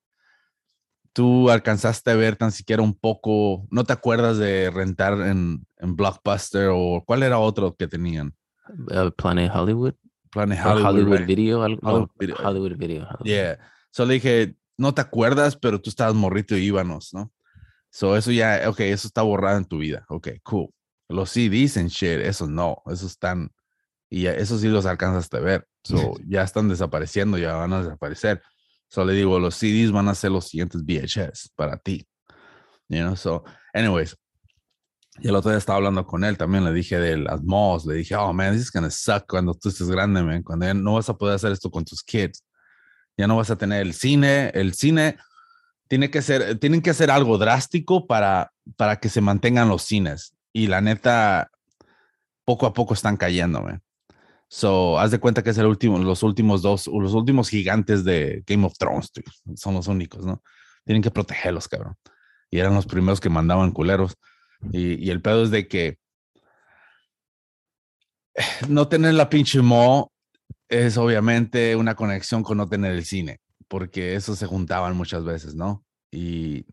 tú 1.13 1.49
alcanzaste 1.49 2.12
a 2.12 2.15
ver 2.15 2.36
tan 2.36 2.52
siquiera 2.52 2.82
un 2.82 2.93
poco, 2.93 3.65
no 3.69 3.84
te 3.84 3.93
acuerdas 3.93 4.38
de 4.38 4.69
rentar 4.71 5.13
en, 5.21 5.65
en 5.78 5.95
Blockbuster 5.95 6.69
o 6.73 7.04
cuál 7.06 7.23
era 7.23 7.39
otro 7.39 7.76
que 7.76 7.88
tenían? 7.88 8.34
Uh, 8.69 9.12
Planet 9.15 9.52
Hollywood. 9.54 9.93
Planet 10.32 10.60
Hollywood. 10.65 10.86
Hollywood, 10.89 11.17
right? 11.19 11.28
Video. 11.28 11.63
algo- 11.63 11.80
Hollywood 11.84 12.10
Video. 12.19 12.36
Hollywood 12.43 12.78
Video. 12.78 13.04
Hollywood. 13.04 13.26
Yeah. 13.26 13.58
So 13.91 14.06
le 14.06 14.15
dije, 14.15 14.56
no 14.78 14.93
te 14.93 15.02
acuerdas, 15.02 15.56
pero 15.56 15.80
tú 15.80 15.89
estabas 15.89 16.15
morrito 16.15 16.58
y 16.58 16.65
íbamos, 16.65 17.13
¿no? 17.13 17.32
So 17.91 18.17
eso 18.17 18.32
ya, 18.32 18.67
ok, 18.67 18.80
eso 18.80 19.08
está 19.08 19.21
borrado 19.21 19.58
en 19.58 19.65
tu 19.65 19.78
vida. 19.78 20.04
Ok, 20.10 20.30
cool. 20.41 20.69
Los 21.10 21.30
CDs 21.30 21.78
and 21.78 21.89
shit, 21.89 22.21
eso 22.21 22.47
no, 22.47 22.82
eso 22.88 23.06
están, 23.06 23.52
y 24.10 24.26
eso 24.26 24.58
sí 24.58 24.67
los 24.67 24.86
alcanzaste 24.88 25.38
a 25.38 25.41
ver. 25.41 25.67
So 25.86 26.13
ya 26.26 26.43
están 26.43 26.69
desapareciendo, 26.69 27.38
ya 27.38 27.56
van 27.56 27.73
a 27.73 27.84
desaparecer. 27.84 28.41
So 28.93 29.03
le 29.03 29.13
digo, 29.13 29.39
los 29.39 29.56
CDs 29.56 29.91
van 29.91 30.08
a 30.08 30.15
ser 30.15 30.32
los 30.32 30.49
siguientes 30.49 30.84
VHS 30.84 31.51
para 31.56 31.77
ti. 31.77 32.06
You 32.89 32.99
know, 32.99 33.15
so, 33.15 33.43
anyways. 33.73 34.15
Y 35.19 35.27
el 35.27 35.36
otro 35.36 35.51
día 35.51 35.58
estaba 35.58 35.77
hablando 35.77 36.06
con 36.06 36.23
él, 36.23 36.38
también 36.38 36.63
le 36.63 36.73
dije 36.73 36.99
de 36.99 37.17
las 37.17 37.43
malls, 37.43 37.86
le 37.86 37.95
dije, 37.95 38.15
oh 38.15 38.34
man, 38.34 38.53
this 38.53 38.63
is 38.63 38.71
gonna 38.71 38.89
suck 38.89 39.25
cuando 39.27 39.53
tú 39.53 39.69
estés 39.69 39.89
grande, 39.89 40.23
man, 40.23 40.41
cuando 40.43 40.65
ya 40.65 40.73
no 40.73 40.93
vas 40.93 41.08
a 41.10 41.15
poder 41.15 41.36
hacer 41.36 41.51
esto 41.51 41.69
con 41.69 41.86
tus 41.86 42.03
kids 42.03 42.43
ya 43.17 43.27
no 43.27 43.38
vas 43.38 43.49
a 43.49 43.56
tener 43.56 43.82
el 43.82 43.93
cine, 43.93 44.49
el 44.53 44.73
cine 44.73 45.17
tiene 45.88 46.10
que 46.10 46.21
ser, 46.21 46.58
tienen 46.60 46.82
que 46.82 46.89
hacer 46.89 47.12
algo 47.12 47.38
drástico 47.38 48.08
para, 48.08 48.51
para 48.75 48.99
que 48.99 49.10
se 49.10 49.21
mantengan 49.21 49.69
los 49.69 49.84
cines. 49.84 50.36
Y 50.51 50.67
la 50.67 50.82
neta, 50.82 51.51
poco 52.45 52.65
a 52.65 52.73
poco 52.73 52.93
están 52.93 53.17
cayendo, 53.17 53.62
man. 53.62 53.82
So, 54.55 54.99
haz 54.99 55.09
de 55.09 55.19
cuenta 55.19 55.41
que 55.41 55.49
es 55.49 55.57
el 55.57 55.65
último, 55.65 55.97
los 55.97 56.21
últimos 56.21 56.61
dos, 56.61 56.85
los 56.85 57.15
últimos 57.15 57.49
gigantes 57.49 58.03
de 58.03 58.43
Game 58.45 58.63
of 58.67 58.77
Thrones, 58.77 59.11
dude. 59.11 59.57
son 59.57 59.73
los 59.73 59.87
únicos, 59.87 60.27
¿no? 60.27 60.43
Tienen 60.85 61.01
que 61.01 61.09
protegerlos, 61.09 61.67
cabrón. 61.67 61.95
Y 62.51 62.59
eran 62.59 62.75
los 62.75 62.85
primeros 62.85 63.19
que 63.19 63.31
mandaban 63.31 63.71
culeros. 63.71 64.15
Y, 64.71 65.03
y 65.03 65.09
el 65.09 65.23
pedo 65.23 65.41
es 65.41 65.49
de 65.49 65.67
que 65.67 65.97
no 68.69 68.87
tener 68.87 69.15
la 69.15 69.27
pinche 69.27 69.59
mo 69.63 70.11
es 70.69 70.97
obviamente 70.97 71.75
una 71.75 71.95
conexión 71.95 72.43
con 72.43 72.59
no 72.59 72.69
tener 72.69 72.91
el 72.91 73.05
cine, 73.05 73.39
porque 73.67 74.13
eso 74.13 74.35
se 74.35 74.45
juntaban 74.45 74.95
muchas 74.95 75.25
veces, 75.25 75.55
¿no? 75.55 75.83
Y 76.11 76.63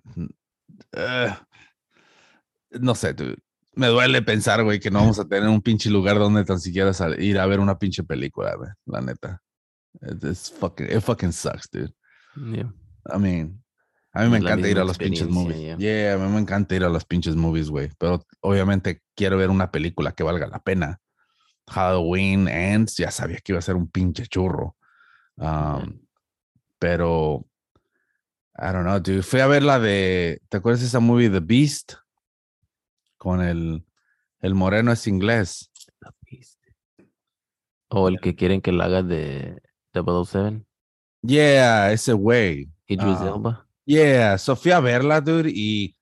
eh, 0.92 1.34
no 2.72 2.94
sé, 2.94 3.14
dude. 3.14 3.38
Me 3.80 3.86
duele 3.86 4.20
pensar, 4.20 4.62
güey, 4.62 4.78
que 4.78 4.90
no 4.90 5.00
vamos 5.00 5.18
a 5.18 5.24
tener 5.28 5.48
un 5.48 5.62
pinche 5.62 5.90
lugar 5.90 6.18
donde 6.18 6.44
tan 6.44 6.60
siquiera 6.60 6.92
ir 7.18 7.38
a 7.38 7.46
ver 7.46 7.60
una 7.60 7.78
pinche 7.78 8.04
película, 8.04 8.54
güey, 8.54 8.70
la 8.86 9.00
neta. 9.00 9.40
It, 10.02 10.22
it's 10.22 10.50
fucking, 10.50 10.86
it 10.86 11.00
fucking 11.00 11.32
sucks, 11.32 11.68
dude. 11.70 11.92
Yeah. 12.36 12.70
I 13.12 13.18
mean, 13.18 13.64
a 14.12 14.22
mí 14.22 14.28
me 14.28 14.38
encanta 14.38 14.68
ir 14.68 14.78
a 14.78 14.84
los 14.84 14.98
pinches 14.98 15.28
movies. 15.28 15.78
Yeah, 15.78 16.14
a 16.14 16.18
mí 16.18 16.28
me 16.32 16.40
encanta 16.40 16.76
ir 16.76 16.84
a 16.84 16.90
los 16.90 17.04
pinches 17.04 17.34
movies, 17.34 17.70
güey. 17.70 17.90
Pero 17.98 18.24
obviamente 18.40 19.02
quiero 19.16 19.38
ver 19.38 19.50
una 19.50 19.70
película 19.70 20.12
que 20.12 20.22
valga 20.22 20.46
la 20.46 20.60
pena. 20.60 21.00
Halloween 21.68 22.48
Ends, 22.48 22.96
ya 22.96 23.10
sabía 23.10 23.38
que 23.38 23.52
iba 23.52 23.58
a 23.60 23.62
ser 23.62 23.76
un 23.76 23.88
pinche 23.88 24.26
churro. 24.26 24.76
Um, 25.36 26.00
Pero, 26.78 27.46
I 28.58 28.72
don't 28.72 28.84
know, 28.84 28.98
dude. 28.98 29.22
Fui 29.22 29.40
a 29.40 29.46
ver 29.46 29.62
la 29.62 29.78
de, 29.78 30.40
¿te 30.48 30.56
acuerdas 30.58 30.80
de 30.80 30.86
esa 30.86 31.00
movie 31.00 31.30
The 31.30 31.40
Beast? 31.40 31.94
Con 33.20 33.42
el, 33.42 33.84
el 34.40 34.54
moreno 34.54 34.92
es 34.92 35.06
inglés. 35.06 35.70
O 37.90 38.08
el 38.08 38.18
que 38.18 38.34
quieren 38.34 38.62
que 38.62 38.72
la 38.72 38.84
haga 38.86 39.02
de 39.02 39.60
007, 39.92 40.64
Yeah, 41.22 41.92
ese 41.92 42.14
güey. 42.14 42.70
Idris 42.86 43.16
Ah. 43.20 43.32
Elba. 43.34 43.66
Yeah, 43.84 44.38
so 44.38 44.56
fui 44.56 44.70
a 44.70 44.80
verla, 44.80 45.20
dude, 45.20 45.50
y 45.52 45.96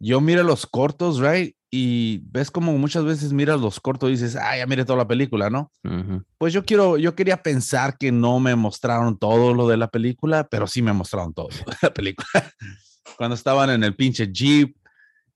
yo 0.00 0.22
miro 0.22 0.42
los 0.42 0.64
cortos, 0.66 1.18
right? 1.20 1.54
Y 1.70 2.20
ves 2.30 2.50
como 2.50 2.72
muchas 2.78 3.04
veces 3.04 3.34
miras 3.34 3.60
los 3.60 3.78
cortos 3.78 4.08
y 4.08 4.12
dices, 4.12 4.36
ah, 4.36 4.56
ya 4.56 4.66
mire 4.66 4.86
toda 4.86 5.00
la 5.00 5.06
película, 5.08 5.50
¿no? 5.50 5.70
Ujú. 5.84 6.24
Pues 6.38 6.54
yo 6.54 6.64
quiero, 6.64 6.96
yo 6.96 7.14
quería 7.14 7.42
pensar 7.42 7.98
que 7.98 8.10
no 8.10 8.40
me 8.40 8.54
mostraron 8.56 9.18
todo 9.18 9.52
lo 9.52 9.68
de 9.68 9.76
la 9.76 9.88
película, 9.88 10.48
pero 10.48 10.66
sí 10.66 10.80
me 10.80 10.94
mostraron 10.94 11.34
todo 11.34 11.48
lo 11.50 11.72
de 11.72 11.76
la 11.82 11.92
película. 11.92 12.26
Cuando 13.18 13.34
estaban 13.34 13.68
en 13.68 13.84
el 13.84 13.94
pinche 13.96 14.30
Jeep, 14.32 14.76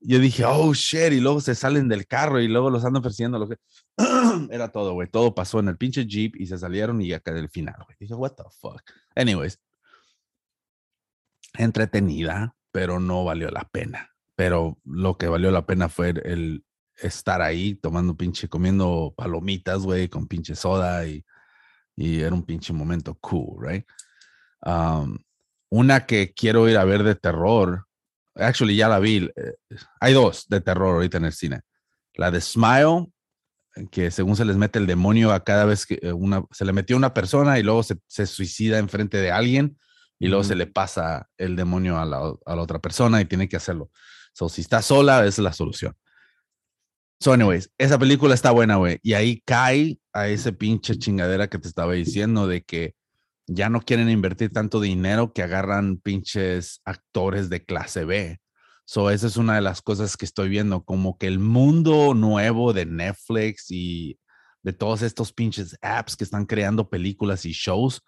yo 0.04 0.18
dije, 0.18 0.44
oh 0.44 0.74
shit, 0.74 1.12
y 1.12 1.20
luego 1.20 1.40
se 1.40 1.54
salen 1.54 1.88
del 1.88 2.06
carro 2.06 2.40
y 2.40 2.48
luego 2.48 2.70
los 2.70 2.84
andan 2.84 3.02
persiguiendo. 3.02 3.38
Lo 3.38 3.48
que... 3.48 3.56
Era 4.50 4.68
todo, 4.68 4.94
güey. 4.94 5.08
Todo 5.08 5.34
pasó 5.34 5.60
en 5.60 5.68
el 5.68 5.76
pinche 5.76 6.06
Jeep 6.06 6.36
y 6.36 6.46
se 6.46 6.58
salieron 6.58 7.00
y 7.00 7.12
acá 7.12 7.32
del 7.32 7.48
final, 7.48 7.76
güey. 7.84 7.96
Dije, 8.00 8.14
what 8.14 8.32
the 8.32 8.44
fuck. 8.50 8.82
Anyways, 9.14 9.60
entretenida, 11.54 12.54
pero 12.70 13.00
no 13.00 13.24
valió 13.24 13.50
la 13.50 13.68
pena. 13.70 14.10
Pero 14.34 14.78
lo 14.84 15.16
que 15.16 15.28
valió 15.28 15.50
la 15.50 15.66
pena 15.66 15.88
fue 15.88 16.10
el 16.24 16.64
estar 16.96 17.42
ahí 17.42 17.74
tomando 17.74 18.16
pinche, 18.16 18.48
comiendo 18.48 19.14
palomitas, 19.16 19.82
güey, 19.82 20.08
con 20.08 20.26
pinche 20.26 20.54
soda 20.54 21.06
y, 21.06 21.24
y 21.96 22.20
era 22.20 22.34
un 22.34 22.44
pinche 22.44 22.72
momento 22.72 23.14
cool, 23.20 23.66
right? 23.66 23.86
Una 25.70 26.06
que 26.06 26.32
quiero 26.34 26.68
ir 26.68 26.76
a 26.76 26.84
ver 26.84 27.02
de 27.02 27.14
terror, 27.14 27.86
actually 28.34 28.76
ya 28.76 28.88
la 28.88 28.98
vi, 28.98 29.30
eh, 29.36 29.54
hay 30.00 30.12
dos 30.12 30.46
de 30.48 30.60
terror 30.60 30.94
ahorita 30.94 31.18
en 31.18 31.26
el 31.26 31.32
cine. 31.32 31.60
La 32.14 32.30
de 32.30 32.40
Smile, 32.40 33.06
que 33.90 34.10
según 34.10 34.36
se 34.36 34.44
les 34.44 34.56
mete 34.56 34.78
el 34.78 34.86
demonio 34.86 35.32
a 35.32 35.44
cada 35.44 35.64
vez 35.64 35.86
que 35.86 35.98
eh, 36.02 36.12
una, 36.12 36.44
se 36.50 36.64
le 36.64 36.72
metió 36.72 36.96
una 36.96 37.14
persona 37.14 37.58
y 37.58 37.62
luego 37.62 37.82
se, 37.82 37.96
se 38.06 38.26
suicida 38.26 38.78
enfrente 38.78 39.18
de 39.18 39.30
alguien 39.30 39.78
y 40.18 40.28
luego 40.28 40.44
se 40.44 40.54
le 40.54 40.66
pasa 40.66 41.28
el 41.36 41.56
demonio 41.56 41.98
a 41.98 42.04
la, 42.04 42.18
a 42.46 42.56
la 42.56 42.62
otra 42.62 42.78
persona 42.78 43.20
y 43.20 43.24
tiene 43.24 43.48
que 43.48 43.56
hacerlo. 43.56 43.90
So, 44.34 44.48
si 44.48 44.60
está 44.60 44.82
sola, 44.82 45.20
esa 45.20 45.28
es 45.28 45.38
la 45.38 45.52
solución. 45.52 45.96
So, 47.20 47.32
anyways, 47.32 47.70
esa 47.78 47.98
película 47.98 48.34
está 48.34 48.50
buena, 48.50 48.76
güey. 48.76 48.98
Y 49.02 49.14
ahí 49.14 49.42
cae 49.44 49.98
a 50.12 50.28
ese 50.28 50.52
pinche 50.52 50.96
chingadera 50.96 51.48
que 51.48 51.58
te 51.58 51.68
estaba 51.68 51.92
diciendo 51.92 52.46
de 52.46 52.62
que 52.62 52.94
ya 53.46 53.68
no 53.68 53.80
quieren 53.80 54.08
invertir 54.08 54.52
tanto 54.52 54.80
dinero 54.80 55.32
que 55.32 55.42
agarran 55.42 55.98
pinches 55.98 56.80
actores 56.84 57.48
de 57.50 57.64
clase 57.64 58.04
B. 58.04 58.40
So, 58.84 59.10
esa 59.10 59.26
es 59.26 59.36
una 59.36 59.54
de 59.54 59.60
las 59.60 59.80
cosas 59.82 60.16
que 60.16 60.24
estoy 60.24 60.48
viendo, 60.48 60.84
como 60.84 61.16
que 61.18 61.26
el 61.26 61.38
mundo 61.38 62.14
nuevo 62.14 62.72
de 62.72 62.86
Netflix 62.86 63.66
y 63.70 64.18
de 64.62 64.72
todos 64.72 65.02
estos 65.02 65.32
pinches 65.32 65.76
apps 65.80 66.16
que 66.16 66.24
están 66.24 66.46
creando 66.46 66.88
películas 66.88 67.44
y 67.44 67.52
shows, 67.52 68.02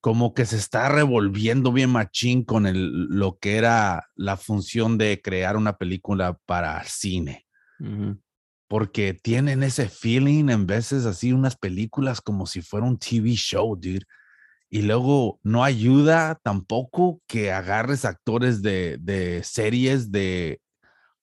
como 0.00 0.34
que 0.34 0.44
se 0.46 0.56
está 0.56 0.88
revolviendo 0.88 1.72
bien 1.72 1.90
machín 1.90 2.44
con 2.44 2.66
el, 2.66 3.06
lo 3.08 3.38
que 3.38 3.56
era 3.56 4.08
la 4.14 4.36
función 4.36 4.98
de 4.98 5.20
crear 5.22 5.56
una 5.56 5.76
película 5.76 6.38
para 6.46 6.82
cine 6.84 7.46
porque 8.68 9.14
tienen 9.14 9.62
ese 9.62 9.88
feeling 9.88 10.48
en 10.48 10.66
veces 10.66 11.06
así 11.06 11.32
unas 11.32 11.56
películas 11.56 12.20
como 12.20 12.46
si 12.46 12.62
fuera 12.62 12.86
un 12.86 12.98
TV 12.98 13.30
show, 13.34 13.76
dude. 13.76 14.04
Y 14.68 14.82
luego 14.82 15.38
no 15.42 15.62
ayuda 15.62 16.40
tampoco 16.42 17.20
que 17.26 17.52
agarres 17.52 18.04
actores 18.04 18.62
de, 18.62 18.98
de 19.00 19.42
series 19.44 20.10
de, 20.10 20.60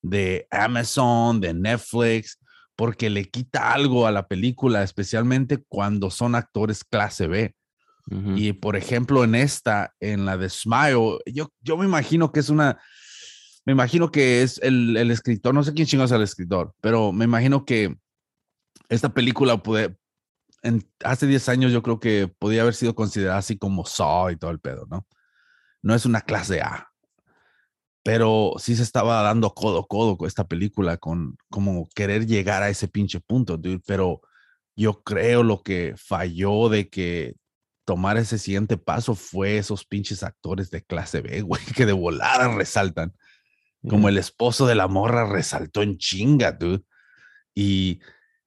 de 0.01 0.47
Amazon, 0.49 1.41
de 1.41 1.53
Netflix, 1.53 2.39
porque 2.75 3.09
le 3.09 3.25
quita 3.25 3.73
algo 3.73 4.07
a 4.07 4.11
la 4.11 4.27
película, 4.27 4.83
especialmente 4.83 5.63
cuando 5.67 6.09
son 6.09 6.35
actores 6.35 6.83
clase 6.83 7.27
B. 7.27 7.55
Y 8.35 8.51
por 8.51 8.75
ejemplo, 8.75 9.23
en 9.23 9.33
esta, 9.33 9.93
en 10.01 10.25
la 10.25 10.35
de 10.35 10.49
Smile, 10.49 11.19
yo, 11.25 11.49
yo 11.61 11.77
me 11.77 11.85
imagino 11.85 12.33
que 12.33 12.41
es 12.41 12.49
una, 12.49 12.77
me 13.65 13.71
imagino 13.71 14.11
que 14.11 14.43
es 14.43 14.59
el, 14.61 14.97
el 14.97 15.09
escritor, 15.09 15.53
no 15.53 15.63
sé 15.63 15.73
quién 15.73 15.87
chingados 15.87 16.11
es 16.11 16.17
el 16.17 16.23
escritor, 16.23 16.73
pero 16.81 17.13
me 17.13 17.23
imagino 17.23 17.63
que 17.63 17.95
esta 18.89 19.13
película 19.13 19.63
puede, 19.63 19.95
en, 20.63 20.89
hace 21.03 21.27
10 21.27 21.49
años 21.49 21.71
yo 21.71 21.83
creo 21.83 21.99
que 21.99 22.27
podía 22.27 22.61
haber 22.61 22.73
sido 22.73 22.95
considerada 22.95 23.37
así 23.37 23.57
como 23.57 23.85
Saw 23.85 24.31
y 24.31 24.37
todo 24.37 24.51
el 24.51 24.59
pedo, 24.59 24.87
¿no? 24.89 25.05
No 25.81 25.93
es 25.93 26.05
una 26.05 26.21
clase 26.21 26.61
A, 26.61 26.89
pero 28.03 28.53
sí 28.57 28.75
se 28.75 28.83
estaba 28.83 29.21
dando 29.21 29.53
codo 29.53 29.79
a 29.79 29.87
codo 29.87 30.17
con 30.17 30.27
esta 30.27 30.47
película, 30.47 30.97
con 30.97 31.37
como 31.49 31.87
querer 31.93 32.25
llegar 32.25 32.63
a 32.63 32.69
ese 32.69 32.87
pinche 32.87 33.19
punto, 33.19 33.57
dude, 33.57 33.81
pero 33.85 34.21
yo 34.75 35.03
creo 35.03 35.43
lo 35.43 35.61
que 35.61 35.93
falló 35.97 36.69
de 36.69 36.89
que 36.89 37.35
tomar 37.85 38.17
ese 38.17 38.37
siguiente 38.37 38.77
paso 38.77 39.15
fue 39.15 39.57
esos 39.57 39.85
pinches 39.85 40.23
actores 40.23 40.69
de 40.69 40.83
clase 40.83 41.21
B, 41.21 41.41
güey, 41.41 41.61
que 41.75 41.85
de 41.85 41.93
volada 41.93 42.53
resaltan. 42.55 43.13
Como 43.89 44.07
el 44.07 44.17
esposo 44.17 44.65
de 44.65 44.75
la 44.75 44.87
morra 44.87 45.29
resaltó 45.29 45.81
en 45.81 45.97
chinga, 45.97 46.53
dude. 46.53 46.85
Y 47.53 47.99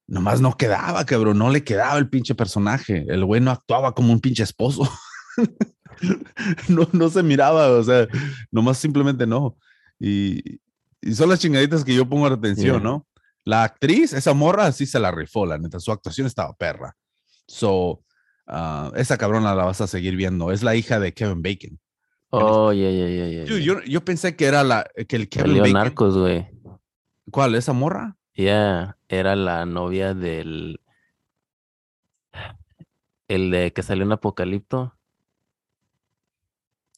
nomás 0.07 0.41
no 0.41 0.55
quedaba, 0.55 1.05
cabrón, 1.05 1.37
no 1.37 1.49
le 1.49 1.63
quedaba 1.63 1.97
el 1.97 2.09
pinche 2.09 2.33
personaje. 2.33 3.05
El 3.07 3.25
güey 3.25 3.41
no 3.41 3.51
actuaba 3.51 3.93
como 3.93 4.13
un 4.13 4.19
pinche 4.19 4.43
esposo. 4.43 4.89
no, 6.69 6.87
no 6.93 7.09
se 7.09 7.23
miraba, 7.23 7.69
o 7.69 7.83
sea, 7.83 8.07
nomás 8.51 8.77
simplemente 8.77 9.27
no. 9.27 9.57
Y, 9.99 10.59
y 11.01 11.13
son 11.13 11.29
las 11.29 11.39
chingaditas 11.39 11.83
que 11.83 11.93
yo 11.93 12.07
pongo 12.07 12.25
atención, 12.27 12.77
Yeah. 12.77 12.83
¿no? 12.83 13.07
La 13.43 13.63
actriz, 13.63 14.11
esa 14.11 14.33
morra, 14.33 14.71
sí 14.73 14.85
se 14.85 14.99
la 14.99 15.09
rifó, 15.09 15.45
la 15.45 15.57
neta. 15.57 15.79
Su 15.79 15.93
actuación 15.93 16.27
estaba 16.27 16.53
perra. 16.53 16.97
So, 17.47 18.03
ah, 18.45 18.91
esa 18.95 19.17
cabrona 19.17 19.55
la 19.55 19.63
vas 19.63 19.79
a 19.79 19.87
seguir 19.87 20.17
viendo. 20.17 20.51
Es 20.51 20.63
la 20.63 20.75
hija 20.75 20.99
de 20.99 21.13
Kevin 21.13 21.41
Bacon. 21.41 21.79
Oh, 22.29 22.73
ya, 22.73 22.89
ya, 22.91 23.07
ya, 23.07 23.45
ya. 23.45 23.83
Yo 23.85 24.03
pensé 24.03 24.35
que 24.35 24.45
era 24.45 24.65
la, 24.65 24.85
que 25.07 25.15
el 25.15 25.29
Kevin 25.29 25.47
Salió 25.47 25.61
Bacon. 25.61 25.73
Narcos, 25.73 26.17
güey. 26.17 26.49
¿Cuál? 27.31 27.55
¿Esa 27.55 27.71
morra? 27.71 28.16
Ya, 28.37 28.99
era 29.07 29.35
la 29.35 29.65
novia 29.65 30.13
del... 30.13 30.79
El 33.27 33.49
de 33.49 33.73
que 33.73 33.81
salió 33.81 34.03
en 34.05 34.11
Apocalipto. 34.11 34.95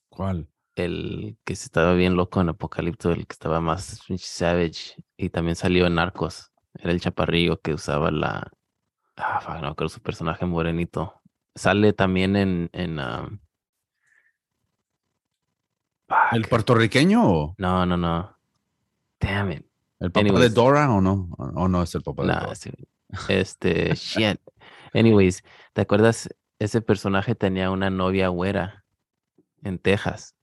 ¿Cuál? 0.10 0.50
El 0.76 1.38
que 1.46 1.56
se 1.56 1.66
estaba 1.66 1.94
bien 1.94 2.18
loco 2.18 2.42
en 2.42 2.50
Apocalipto, 2.50 3.12
el 3.12 3.26
que 3.26 3.34
estaba 3.34 3.62
más 3.62 4.02
savage. 4.18 4.96
Y 5.16 5.30
también 5.30 5.56
salió 5.56 5.88
en 5.88 5.96
Narcos. 5.96 6.52
Era 6.74 6.92
el 6.92 7.00
chaparrillo 7.00 7.62
que 7.62 7.74
usaba 7.74 8.12
la... 8.12 8.52
Ah, 9.16 9.60
no 9.62 9.76
creo 9.78 9.88
su 9.88 10.02
personaje 10.02 10.46
morenito. 10.46 11.22
Sale 11.56 11.94
también 11.94 12.36
en... 12.36 12.70
en 12.74 13.00
um, 13.00 13.40
¿El 16.34 16.50
puertorriqueño 16.50 17.24
o 17.24 17.56
No, 17.58 17.86
no, 17.86 17.96
no. 17.96 18.38
Damn 19.22 19.54
it. 19.54 19.69
El 20.00 20.12
papá 20.12 20.40
de. 20.40 20.50
Dora 20.50 20.92
o 20.92 21.02
no? 21.02 21.30
¿O 21.38 21.68
no 21.68 21.84
es 21.84 21.94
el 21.96 22.02
papá 22.02 22.24
de 22.24 22.28
Nah, 22.30 22.40
Dora? 22.42 22.56
sí. 22.56 22.72
Este, 23.28 23.94
shit. 23.96 24.40
Anyways, 24.94 25.44
¿te 25.74 25.82
acuerdas? 25.82 26.30
Ese 26.60 26.82
personaje 26.82 27.36
tenía 27.36 27.72
una 27.72 27.90
novia 27.90 28.28
güera 28.30 28.84
en 29.64 29.78
Texas. 29.80 30.36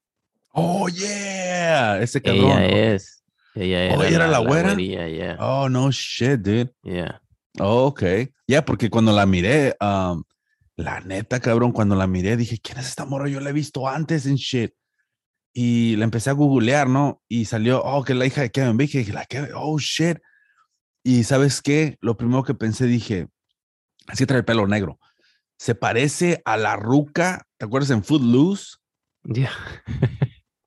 Oh, 0.52 0.88
yeah. 0.88 2.00
Ese 2.00 2.22
cabrón. 2.22 2.58
Ella 2.62 2.94
es. 2.94 3.22
Ella 3.54 3.78
Oh, 3.96 4.02
era, 4.02 4.06
¿ella 4.08 4.16
era 4.16 4.26
la 4.28 4.38
güera? 4.38 4.74
yeah, 4.74 5.36
Oh, 5.40 5.68
no 5.68 5.90
shit, 5.90 6.40
dude. 6.40 6.72
yeah. 6.82 7.20
Oh, 7.58 7.86
ok. 7.86 8.02
Ya, 8.46 8.64
porque 8.64 8.90
cuando 8.90 9.12
la 9.12 9.24
miré, 9.26 9.74
um, 9.80 10.22
la 10.76 11.00
neta, 11.00 11.40
cabrón, 11.40 11.72
cuando 11.72 11.94
la 11.96 12.06
miré, 12.06 12.36
dije, 12.36 12.58
¿quién 12.62 12.78
es 12.78 12.86
esta 12.88 13.04
morra? 13.06 13.28
Yo 13.28 13.40
la 13.40 13.50
he 13.50 13.52
visto 13.54 13.88
antes 13.88 14.26
en 14.26 14.36
shit. 14.36 14.72
Y 15.58 15.96
la 15.96 16.04
empecé 16.04 16.28
a 16.28 16.34
googlear, 16.34 16.86
¿no? 16.86 17.22
Y 17.28 17.46
salió, 17.46 17.82
oh, 17.82 18.04
que 18.04 18.12
es 18.12 18.18
la 18.18 18.26
hija 18.26 18.42
de 18.42 18.50
Kevin 18.50 18.76
Bacon. 18.76 18.90
Y 18.96 18.98
dije, 18.98 19.12
la 19.14 19.24
Kevin, 19.24 19.52
oh, 19.54 19.78
shit. 19.78 20.18
Y 21.02 21.24
¿sabes 21.24 21.62
qué? 21.62 21.96
Lo 22.02 22.18
primero 22.18 22.42
que 22.44 22.52
pensé, 22.52 22.84
dije, 22.84 23.28
así 24.06 24.26
trae 24.26 24.40
el 24.40 24.44
pelo 24.44 24.66
negro. 24.66 24.98
Se 25.58 25.74
parece 25.74 26.42
a 26.44 26.58
la 26.58 26.76
ruca, 26.76 27.46
¿te 27.56 27.64
acuerdas 27.64 27.88
en 27.90 28.04
Footloose? 28.04 28.76
Ya. 29.24 29.50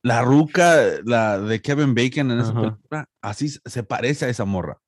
La 0.02 0.23
ruca, 0.23 0.75
la 1.06 1.38
de 1.39 1.62
Kevin 1.62 1.93
Bacon 1.93 2.32
en 2.32 2.39
esa 2.39 2.49
Ajá. 2.49 2.62
película, 2.62 3.06
así 3.21 3.49
se- 3.49 3.84
parece 3.84 4.25
a 4.25 4.30
esa 4.30 4.45
morra. 4.45 4.80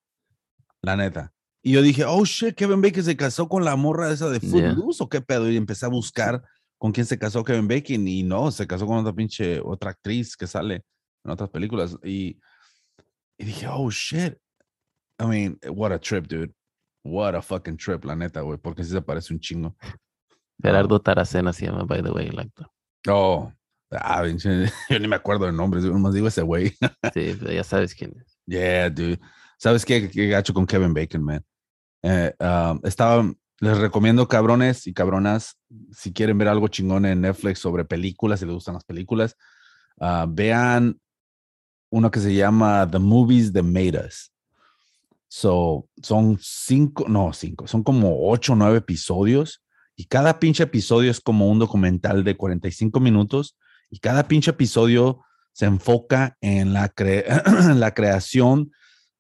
La 0.82 0.96
neta. 0.96 1.32
Y 1.62 1.74
yo 1.74 1.84
dije, 1.84 2.06
oh 2.06 2.26
shit, 2.26 2.56
Kevin 2.56 2.82
Bacon 2.82 3.04
se 3.04 3.16
casó 3.16 3.48
con 3.48 3.64
la 3.66 3.76
morra 3.76 4.10
esa 4.12 4.30
de 4.30 4.40
Yeah. 4.40 4.74
Footloose 4.74 5.04
o 5.04 5.10
qué 5.10 5.22
pedo. 5.22 5.48
Y 5.52 5.58
empecé 5.58 5.86
a 5.86 5.90
buscar 5.90 6.42
con 6.82 6.92
quién 6.92 7.06
se 7.06 7.20
casó 7.20 7.44
Kevin 7.44 7.68
Bacon 7.68 8.08
y 8.08 8.24
no, 8.24 8.50
se 8.50 8.66
casó 8.66 8.88
con 8.88 8.98
otra 8.98 9.14
pinche, 9.14 9.62
otra 9.64 9.92
actriz 9.92 10.36
que 10.36 10.48
sale 10.48 10.84
en 11.24 11.30
otras 11.30 11.48
películas. 11.52 11.96
Y, 12.04 12.40
y 13.38 13.46
dije, 13.46 13.68
oh 13.68 13.92
shit. 13.92 14.34
I 15.20 15.28
mean, 15.28 15.60
what 15.70 15.92
a 15.92 16.00
trip, 16.00 16.26
dude. 16.26 16.52
What 17.04 17.36
a 17.36 17.42
fucking 17.44 17.78
trip, 17.78 18.04
la 18.04 18.16
neta, 18.16 18.42
güey, 18.42 18.58
porque 18.58 18.84
sí 18.84 18.90
se 18.90 19.02
parece 19.04 19.32
un 19.32 19.40
chingo. 19.40 19.76
Gerardo 20.60 21.00
Taracena 21.00 21.54
se 21.54 21.68
llama, 21.68 21.84
by 21.84 22.02
the 22.02 22.10
way, 22.10 22.30
el 22.30 22.40
actor. 22.40 22.68
Oh, 23.08 23.54
ah, 23.92 24.26
yo 24.90 25.00
ni 25.00 25.08
me 25.08 25.18
acuerdo 25.18 25.46
de 25.46 25.52
nombres, 25.52 25.84
yo 25.84 25.92
nomás 25.92 26.16
digo 26.16 26.30
ese 26.30 26.42
güey. 26.42 26.76
Sí, 27.14 27.38
pero 27.40 27.52
ya 27.52 27.64
sabes 27.64 27.94
quién 27.94 28.16
es. 28.20 28.40
Yeah, 28.48 28.90
dude. 28.90 29.20
¿Sabes 29.60 29.86
qué, 29.86 30.10
qué 30.10 30.30
gacho 30.30 30.52
con 30.52 30.66
Kevin 30.66 30.96
Bacon, 30.96 31.24
man? 31.24 31.46
Eh, 32.02 32.34
um, 32.40 32.80
estaba, 32.84 33.32
les 33.62 33.78
recomiendo, 33.78 34.28
cabrones 34.28 34.88
y 34.88 34.94
cabronas, 34.94 35.56
si 35.92 36.12
quieren 36.12 36.38
ver 36.40 36.48
algo 36.48 36.68
chingón 36.68 37.06
en 37.06 37.22
Netflix 37.22 37.60
sobre 37.60 37.86
películas, 37.86 38.40
si 38.40 38.46
les 38.48 38.56
gustan 38.56 38.74
las 38.74 38.84
películas, 38.84 39.38
ah, 40.00 40.26
vean 40.28 41.00
uno 41.92 42.10
que 42.10 42.20
se 42.20 42.34
llama 42.34 42.90
The 42.90 42.98
Movies 42.98 43.54
That 43.54 43.64
Made 43.64 44.04
Us. 44.04 44.34
So, 45.28 45.88
son 46.02 46.40
cinco, 46.42 47.06
no, 47.08 47.32
cinco, 47.34 47.68
son 47.68 47.84
como 47.84 48.30
ocho 48.32 48.54
o 48.54 48.56
nueve 48.56 48.80
episodios 48.80 49.64
y 49.96 50.06
cada 50.06 50.40
pinche 50.40 50.64
episodio 50.64 51.12
es 51.12 51.22
como 51.22 51.48
un 51.48 51.60
documental 51.60 52.24
de 52.24 52.36
45 52.36 53.00
minutos 53.00 53.56
y 53.92 54.00
cada 54.00 54.28
pinche 54.28 54.52
episodio 54.52 55.24
se 55.54 55.68
enfoca 55.68 56.36
en 56.42 56.74
la, 56.74 56.94
cre- 56.94 57.26
en 57.72 57.80
la 57.80 57.94
creación 57.94 58.72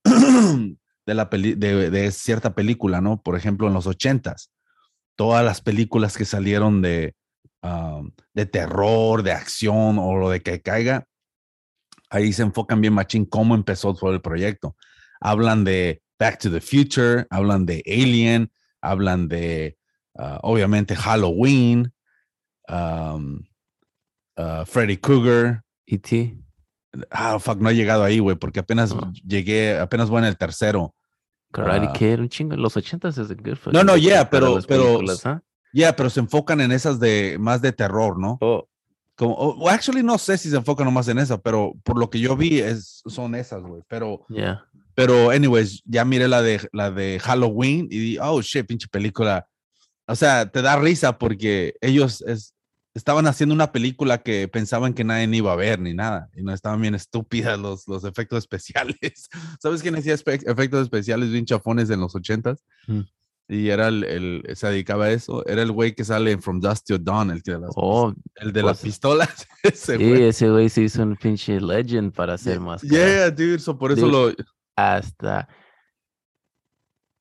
de, 1.06 1.14
la 1.14 1.30
peli- 1.30 1.56
de, 1.56 2.12
cierta 2.12 2.54
película, 2.54 3.02
¿no? 3.02 3.22
Por 3.22 3.36
ejemplo, 3.36 3.68
en 3.68 3.74
los 3.74 3.88
ochentas, 3.88 4.52
todas 5.16 5.44
las 5.44 5.62
películas 5.62 6.18
que 6.18 6.26
salieron 6.26 6.82
de, 6.82 7.16
um, 7.62 8.12
de 8.34 8.46
terror, 8.46 9.24
de 9.24 9.32
acción 9.32 9.98
o 10.00 10.16
lo 10.18 10.30
de 10.30 10.42
que 10.42 10.62
caiga, 10.62 11.06
ahí 12.10 12.34
se 12.34 12.44
enfocan 12.44 12.82
bien 12.82 12.94
machín 12.94 13.26
cómo 13.26 13.56
empezó 13.56 13.94
todo 13.94 14.12
el 14.12 14.22
proyecto. 14.22 14.76
Hablan 15.20 15.64
de 15.64 16.02
Back 16.20 16.40
to 16.40 16.52
the 16.52 16.62
Future, 16.62 17.26
hablan 17.30 17.66
de 17.66 17.84
Alien, 17.86 18.52
hablan 18.82 19.28
de, 19.28 19.78
uh, 20.14 20.38
obviamente, 20.42 20.96
Halloween, 20.96 21.94
um, 22.68 23.44
Freddy 24.66 24.98
Krueger, 24.98 25.62
E.T. 25.86 26.36
Ah, 27.10 27.40
fuck, 27.40 27.60
no 27.60 27.70
he 27.70 27.76
llegado 27.76 28.04
ahí, 28.04 28.20
güey, 28.20 28.36
porque 28.36 28.60
apenas 28.60 28.94
No. 28.94 29.12
llegué, 29.26 29.78
apenas 29.80 30.10
voy 30.10 30.20
en 30.20 30.26
el 30.26 30.38
tercero. 30.38 30.94
Karate 31.52 31.88
Ah. 31.90 31.94
Kid, 31.94 32.20
un 32.20 32.30
chingo. 32.30 32.56
Los 32.56 32.76
ochentas 32.78 33.18
es 33.18 33.28
good 33.30 33.56
fucking 33.56 33.74
No, 33.74 33.84
no, 33.84 33.98
yeah, 33.98 34.30
pero- 34.30 34.60
pero- 34.68 34.84
películas, 34.86 35.26
¿ah? 35.26 35.42
Ya, 35.74 35.96
pero 35.96 36.10
se 36.10 36.20
enfocan 36.20 36.60
en 36.62 36.72
esas 36.72 37.00
de 37.00 37.38
más 37.40 37.62
de 37.62 37.72
terror, 37.72 38.20
¿no? 38.20 38.38
Oh, 38.42 38.68
Como, 39.16 39.36
o- 39.36 39.56
o 39.66 39.70
actually, 39.70 40.02
no 40.02 40.18
sé 40.18 40.38
si 40.38 40.50
se 40.50 40.56
enfocan 40.56 40.86
nomás 40.86 41.08
en 41.08 41.20
esa, 41.20 41.38
pero 41.38 41.74
por 41.84 42.00
lo 42.00 42.10
que 42.10 42.20
yo 42.20 42.36
vi 42.36 42.60
es, 42.60 43.02
son 43.06 43.36
esas, 43.36 43.62
güey. 43.62 43.84
Pero, 43.88 44.26
yeah. 44.30 44.66
pero, 44.96 45.30
anyways, 45.30 45.84
ya 45.86 46.04
miré 46.06 46.28
la 46.28 46.42
de, 46.42 46.68
la 46.72 46.90
de 46.90 47.20
Halloween 47.20 47.88
y 47.92 48.00
di, 48.00 48.18
oh, 48.20 48.42
shit, 48.42 48.66
pinche 48.66 48.88
película. 48.90 49.48
O 50.08 50.16
sea, 50.16 50.50
te 50.50 50.62
da 50.64 50.76
risa 50.78 51.18
porque 51.20 51.76
ellos 51.82 52.22
es- 52.22 52.54
estaban 52.94 53.26
haciendo 53.28 53.56
una 53.56 53.72
película 53.72 54.18
que 54.20 54.48
pensaban 54.48 54.94
que 54.94 55.04
nadie 55.04 55.28
iba 55.36 55.54
a 55.54 55.56
ver 55.56 55.80
ni 55.80 55.94
nada. 55.94 56.30
Y 56.36 56.44
no 56.44 56.54
estaban 56.54 56.82
bien 56.82 56.96
estúpidas 56.96 57.58
los, 57.60 57.88
los 57.88 58.04
efectos 58.04 58.40
especiales. 58.40 59.30
¿Sabes 59.62 59.82
quién 59.82 59.96
hacía 59.96 60.14
efectos 60.14 60.84
especiales 60.84 61.32
bien 61.32 61.46
chafones 61.46 61.90
en 61.90 62.00
los 62.02 62.16
ochentas? 62.16 62.64
Mm. 62.88 63.02
Y 63.48 63.68
era 63.70 63.90
el, 63.90 64.04
el- 64.06 64.56
se 64.56 64.68
dedicaba 64.68 65.06
a 65.06 65.12
eso. 65.12 65.46
Era 65.46 65.62
el 65.62 65.72
güey 65.74 65.94
que 65.94 66.06
sale 66.06 66.32
en 66.32 66.42
From 66.42 66.60
Dust 66.62 66.88
to 66.88 66.98
Dawn, 66.98 67.32
el, 67.32 67.44
que 67.44 67.52
de 67.52 67.60
las, 67.60 67.72
Oh, 67.76 68.14
el 68.36 68.54
de 68.54 68.64
las 68.64 68.80
pues, 68.80 68.94
pistolas. 68.94 69.48
Ese 69.64 69.98
sí, 69.98 70.10
güey. 70.10 70.24
ese 70.24 70.50
güey 70.50 70.70
se 70.70 70.84
hizo 70.84 71.04
un 71.04 71.16
pinche 71.18 71.60
legend 71.60 72.14
para 72.14 72.36
hacer 72.36 72.60
más. 72.62 72.82
Yeah, 72.82 73.30
dude. 73.30 73.60
so 73.60 73.78
por 73.78 73.92
eso 73.92 74.08
Dude. 74.08 74.36
lo. 74.38 74.46
Hasta 74.76 75.48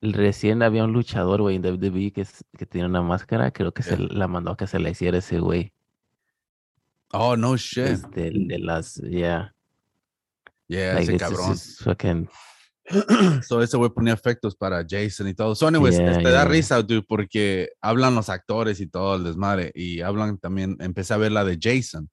recién 0.01 0.63
había 0.63 0.83
un 0.83 0.93
luchador, 0.93 1.41
güey, 1.41 1.57
en 1.57 1.61
WWE 1.65 2.11
que, 2.11 2.21
es- 2.21 2.43
que 2.57 2.65
tiene 2.65 2.87
una 2.87 3.01
máscara. 3.01 3.51
Creo 3.51 3.71
que 3.73 3.83
se 3.83 3.97
Yeah. 3.97 4.07
la 4.11 4.27
mandó 4.27 4.51
a 4.51 4.57
que 4.57 4.67
se 4.67 4.79
la 4.79 4.89
hiciera 4.89 5.19
ese 5.19 5.39
güey. 5.39 5.73
Oh, 7.13 7.35
no 7.35 7.57
shit. 7.57 7.85
Este, 7.87 8.27
el 8.27 8.47
de 8.47 8.59
las, 8.59 8.95
yeah. 8.95 9.53
Yeah, 10.67 10.93
like, 10.95 11.13
ese 11.13 11.17
cabrón. 11.17 11.57
fucking, 11.83 12.29
so 13.43 13.61
ese 13.61 13.75
güey 13.77 13.89
ponía 13.89 14.13
efectos 14.13 14.55
para 14.55 14.85
Jason 14.89 15.27
y 15.27 15.33
todo. 15.33 15.53
So, 15.53 15.67
anyways, 15.67 15.97
Yeah, 15.97 16.17
te 16.17 16.23
da 16.31 16.43
yeah. 16.43 16.45
risa, 16.45 16.81
dude, 16.81 17.03
porque 17.03 17.69
hablan 17.81 18.15
los 18.15 18.29
actores 18.29 18.79
y 18.79 18.87
todo 18.87 19.17
el 19.17 19.23
desmadre. 19.25 19.71
Y 19.75 20.01
hablan 20.01 20.37
también, 20.37 20.77
empecé 20.79 21.13
a 21.13 21.17
ver 21.17 21.31
la 21.33 21.43
de 21.43 21.59
Jason. 21.61 22.09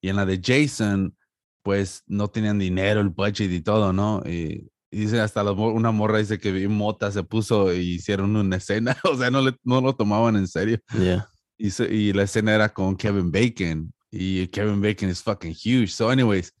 Y 0.00 0.08
en 0.08 0.16
la 0.16 0.24
de 0.24 0.40
Jason, 0.42 1.14
pues 1.62 2.02
no 2.06 2.28
tenían 2.28 2.58
dinero, 2.58 3.00
el 3.02 3.10
budget 3.10 3.50
y 3.52 3.60
todo, 3.60 3.92
¿no? 3.92 4.22
Y, 4.24 4.66
y 4.90 5.00
dice 5.00 5.20
hasta 5.20 5.42
la 5.44 5.52
una 5.52 5.90
morra 5.92 6.18
dice 6.18 6.38
que 6.38 6.50
bien 6.52 6.72
mota 6.72 7.10
se 7.12 7.22
puso 7.22 7.72
y 7.72 7.94
hicieron 7.94 8.34
una 8.36 8.56
escena. 8.56 8.96
O 9.04 9.16
sea, 9.16 9.30
no, 9.30 9.40
le, 9.42 9.56
no 9.62 9.80
lo 9.80 9.94
tomaban 9.94 10.36
en 10.36 10.48
serio. 10.48 10.78
yeah. 10.98 11.28
Y, 11.56 11.70
se- 11.70 11.92
y 11.92 12.12
la 12.12 12.22
escena 12.24 12.54
era 12.54 12.68
con 12.70 12.96
Kevin 12.96 13.30
Bacon. 13.30 13.92
Y 14.10 14.48
Kevin 14.48 14.80
Bacon 14.80 15.08
es 15.10 15.22
fucking 15.22 15.52
huge. 15.54 15.88
So, 15.88 16.10
anyways, 16.10 16.52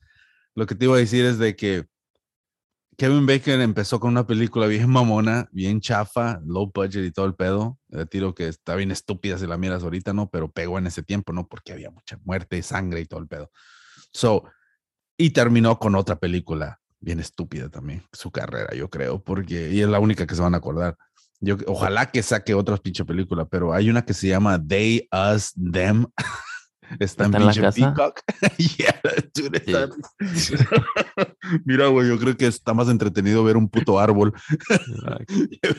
lo 0.54 0.66
que 0.66 0.74
te 0.74 0.84
iba 0.84 0.94
a 0.94 0.98
decir 0.98 1.24
es 1.24 1.38
de 1.38 1.56
que 1.56 1.86
Kevin 2.96 3.24
Bacon 3.26 3.60
empezó 3.62 3.98
con 3.98 4.10
una 4.10 4.26
película 4.26 4.66
bien 4.66 4.88
mamona, 4.90 5.48
bien 5.52 5.80
chafa, 5.80 6.38
low 6.44 6.70
budget 6.72 7.04
y 7.04 7.10
todo 7.10 7.24
el 7.26 7.34
pedo. 7.34 7.78
De 7.88 8.04
tiro 8.04 8.34
que 8.34 8.46
está 8.46 8.74
bien 8.74 8.90
estúpida 8.90 9.38
si 9.38 9.46
la 9.46 9.56
miras 9.56 9.82
ahorita, 9.82 10.12
¿no? 10.12 10.28
Pero 10.28 10.50
pegó 10.50 10.78
en 10.78 10.86
ese 10.86 11.02
tiempo, 11.02 11.32
¿no? 11.32 11.48
Porque 11.48 11.72
había 11.72 11.90
mucha 11.90 12.18
muerte, 12.24 12.62
sangre 12.62 13.00
y 13.00 13.06
todo 13.06 13.20
el 13.20 13.26
pedo. 13.26 13.50
So, 14.12 14.44
y 15.16 15.30
terminó 15.30 15.78
con 15.78 15.94
otra 15.94 16.16
película 16.18 16.79
bien 17.00 17.20
estúpida 17.20 17.68
también, 17.68 18.02
su 18.12 18.30
carrera, 18.30 18.74
yo 18.74 18.88
creo, 18.90 19.22
porque, 19.22 19.70
y 19.72 19.80
es 19.80 19.88
la 19.88 19.98
única 19.98 20.26
que 20.26 20.34
se 20.34 20.42
van 20.42 20.54
a 20.54 20.58
acordar. 20.58 20.96
Yo, 21.40 21.56
ojalá 21.66 22.10
que 22.10 22.22
saque 22.22 22.52
otra 22.54 22.76
pinche 22.76 23.04
película, 23.04 23.46
pero 23.46 23.72
hay 23.72 23.88
una 23.88 24.04
que 24.04 24.12
se 24.12 24.28
llama 24.28 24.62
They, 24.62 25.08
Us, 25.34 25.54
Them. 25.54 26.06
Está 26.98 27.24
en 27.24 27.34
¿Está 27.34 27.38
en 27.38 27.46
la 27.46 27.52
pinche 27.52 27.60
casa? 27.62 27.94
Peacock. 27.94 28.20
Yeah, 28.78 29.00
dude, 29.32 29.62
está- 29.64 29.88
Mira, 31.64 31.86
güey, 31.86 32.08
yo 32.08 32.18
creo 32.18 32.36
que 32.36 32.46
está 32.48 32.74
más 32.74 32.88
entretenido 32.88 33.44
ver 33.44 33.56
un 33.56 33.68
puto 33.68 34.00
árbol 34.00 34.32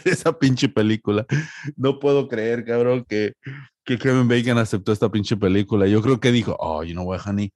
esa 0.05 0.37
pinche 0.39 0.69
película. 0.69 1.25
No 1.75 1.99
puedo 1.99 2.27
creer, 2.29 2.63
cabrón, 2.63 3.05
que, 3.07 3.33
que 3.83 3.97
Kevin 3.97 4.27
Bacon 4.29 4.57
aceptó 4.57 4.91
esta 4.93 5.09
pinche 5.09 5.35
película. 5.35 5.85
Yo 5.85 6.01
creo 6.01 6.19
que 6.19 6.31
dijo, 6.31 6.55
oh, 6.59 6.81
you 6.83 6.93
know 6.93 7.03
what, 7.05 7.19
honey, 7.25 7.51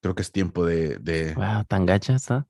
creo 0.00 0.14
que 0.14 0.22
es 0.22 0.30
tiempo 0.30 0.64
de... 0.64 0.98
de... 0.98 1.34
Wow, 1.34 1.64
tan 1.66 1.84
gacha 1.84 2.14
está. 2.14 2.46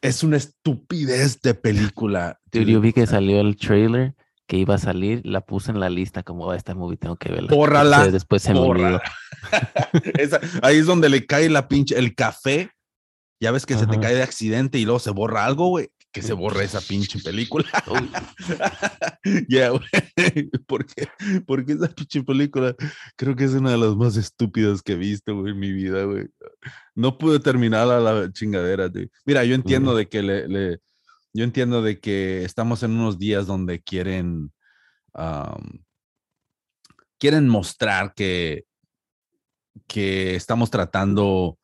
Es 0.00 0.22
una 0.22 0.36
estupidez 0.36 1.40
de 1.42 1.54
película. 1.54 2.40
Dude, 2.50 2.72
yo 2.72 2.80
vi 2.80 2.92
que 2.92 3.06
salió 3.06 3.40
el 3.40 3.56
trailer 3.56 4.14
que 4.48 4.56
iba 4.58 4.74
a 4.74 4.78
salir, 4.78 5.22
la 5.24 5.40
puse 5.40 5.70
en 5.70 5.80
la 5.80 5.88
lista 5.88 6.22
como 6.22 6.44
"Oh, 6.46 6.54
esta 6.54 6.74
movie 6.74 6.96
tengo 6.96 7.16
que 7.16 7.30
verla. 7.30 7.54
Bórrala, 7.54 7.98
Después, 8.04 8.12
después 8.12 8.42
se 8.42 8.54
me. 8.54 8.60
Esa- 10.18 10.40
ahí 10.62 10.78
es 10.78 10.86
donde 10.86 11.08
le 11.08 11.26
cae 11.26 11.48
la 11.48 11.68
pinche, 11.68 11.98
el 11.98 12.14
café. 12.14 12.70
Ya 13.40 13.50
ves 13.50 13.66
que 13.66 13.74
se 13.76 13.86
te 13.86 13.98
cae 13.98 14.14
de 14.14 14.22
accidente 14.22 14.78
y 14.78 14.84
luego 14.84 15.00
se 15.00 15.10
borra 15.10 15.44
algo, 15.44 15.68
güey. 15.68 15.88
Que 16.12 16.20
se 16.22 16.34
borre 16.34 16.64
esa 16.64 16.80
pinche 16.80 17.18
película. 17.20 17.64
Güey. 19.24 20.50
Porque, 20.66 21.08
porque 21.46 21.72
esa 21.72 21.88
pinche 21.88 22.22
película 22.22 22.74
creo 23.16 23.34
que 23.34 23.44
es 23.44 23.52
una 23.52 23.70
de 23.70 23.78
las 23.78 23.96
más 23.96 24.16
estúpidas 24.16 24.82
que 24.82 24.92
he 24.92 24.96
visto, 24.96 25.34
güey, 25.34 25.52
en 25.52 25.58
mi 25.58 25.72
vida, 25.72 26.04
güey. 26.04 26.26
No 26.94 27.16
pude 27.18 27.40
terminar 27.40 27.86
la, 27.86 28.00
la 28.00 28.32
chingadera, 28.32 28.88
güey. 28.88 29.10
Mira, 29.24 29.44
yo 29.44 29.54
entiendo 29.54 29.94
de 29.94 30.08
que 30.08 30.22
le, 30.22 30.48
le- 30.48 30.78
yo 31.32 31.44
entiendo 31.44 31.80
de 31.82 31.98
que 31.98 32.44
estamos 32.44 32.82
en 32.82 32.90
unos 32.90 33.18
días 33.18 33.46
donde 33.46 33.80
quieren, 33.80 34.52
quieren 37.18 37.48
mostrar 37.48 38.12
que, 38.14 38.64
que 39.86 40.34
estamos 40.34 40.70
tratando 40.70 41.58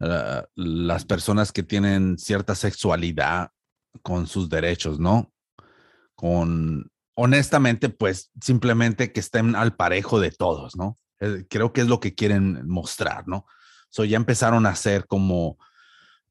a 0.00 0.46
las 0.56 1.04
personas 1.04 1.52
que 1.52 1.62
tienen 1.62 2.18
cierta 2.18 2.54
sexualidad 2.56 3.50
con 4.02 4.26
sus 4.26 4.48
derechos, 4.48 4.98
¿no? 4.98 5.34
con, 6.14 6.90
honestamente, 7.14 7.88
pues 7.88 8.30
simplemente 8.40 9.12
que 9.12 9.20
estén 9.20 9.56
al 9.56 9.76
parejo 9.76 10.20
de 10.20 10.30
todos, 10.30 10.76
¿no? 10.76 10.98
Eh, 11.20 11.44
Creo 11.48 11.72
que 11.72 11.82
es 11.82 11.86
lo 11.86 12.00
que 12.00 12.14
quieren 12.14 12.66
mostrar, 12.66 13.26
¿no? 13.28 13.46
So 13.90 14.04
ya 14.04 14.16
empezaron 14.16 14.66
a 14.66 14.70
hacer 14.70 15.06
como 15.06 15.58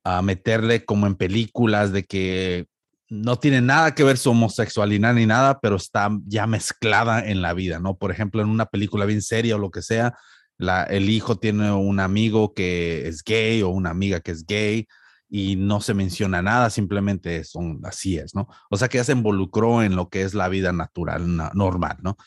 a 0.03 0.21
meterle 0.21 0.83
como 0.83 1.07
en 1.07 1.15
películas 1.15 1.93
de 1.93 2.03
que 2.03 2.67
no 3.09 3.37
tiene 3.37 3.61
nada 3.61 3.95
que 3.95 4.03
ver 4.03 4.17
su 4.17 4.31
homosexualidad 4.31 5.13
ni 5.13 5.25
nada, 5.25 5.59
pero 5.61 5.77
está 5.77 6.09
ya 6.25 6.47
mezclada 6.47 7.25
en 7.25 7.41
la 7.41 7.53
vida, 7.53 7.79
¿no? 7.79 7.95
Por 7.95 8.11
ejemplo, 8.11 8.41
en 8.41 8.49
una 8.49 8.65
película 8.65 9.05
bien 9.05 9.21
seria 9.21 9.55
o 9.55 9.59
lo 9.59 9.71
que 9.71 9.81
sea, 9.81 10.17
la, 10.57 10.83
el 10.83 11.09
hijo 11.09 11.37
tiene 11.37 11.71
un 11.71 11.99
amigo 11.99 12.53
que 12.53 13.07
es 13.07 13.23
gay 13.23 13.61
o 13.61 13.69
una 13.69 13.91
amiga 13.91 14.19
que 14.19 14.31
es 14.31 14.45
gay 14.45 14.87
y 15.35 15.55
no 15.55 15.81
se 15.81 15.95
menciona 15.95 16.43
nada, 16.43 16.69
simplemente 16.69 17.43
son 17.43 17.79
así 17.85 18.19
es, 18.19 18.35
¿no? 18.35 18.47
O 18.69 18.77
sea 18.77 18.87
que 18.87 18.99
ya 18.99 19.03
se 19.03 19.13
involucró 19.13 19.81
en 19.81 19.95
lo 19.95 20.07
que 20.07 20.21
es 20.21 20.35
la 20.35 20.47
vida 20.47 20.71
natural, 20.73 21.35
na- 21.35 21.49
normal, 21.55 21.97
¿no? 22.03 22.17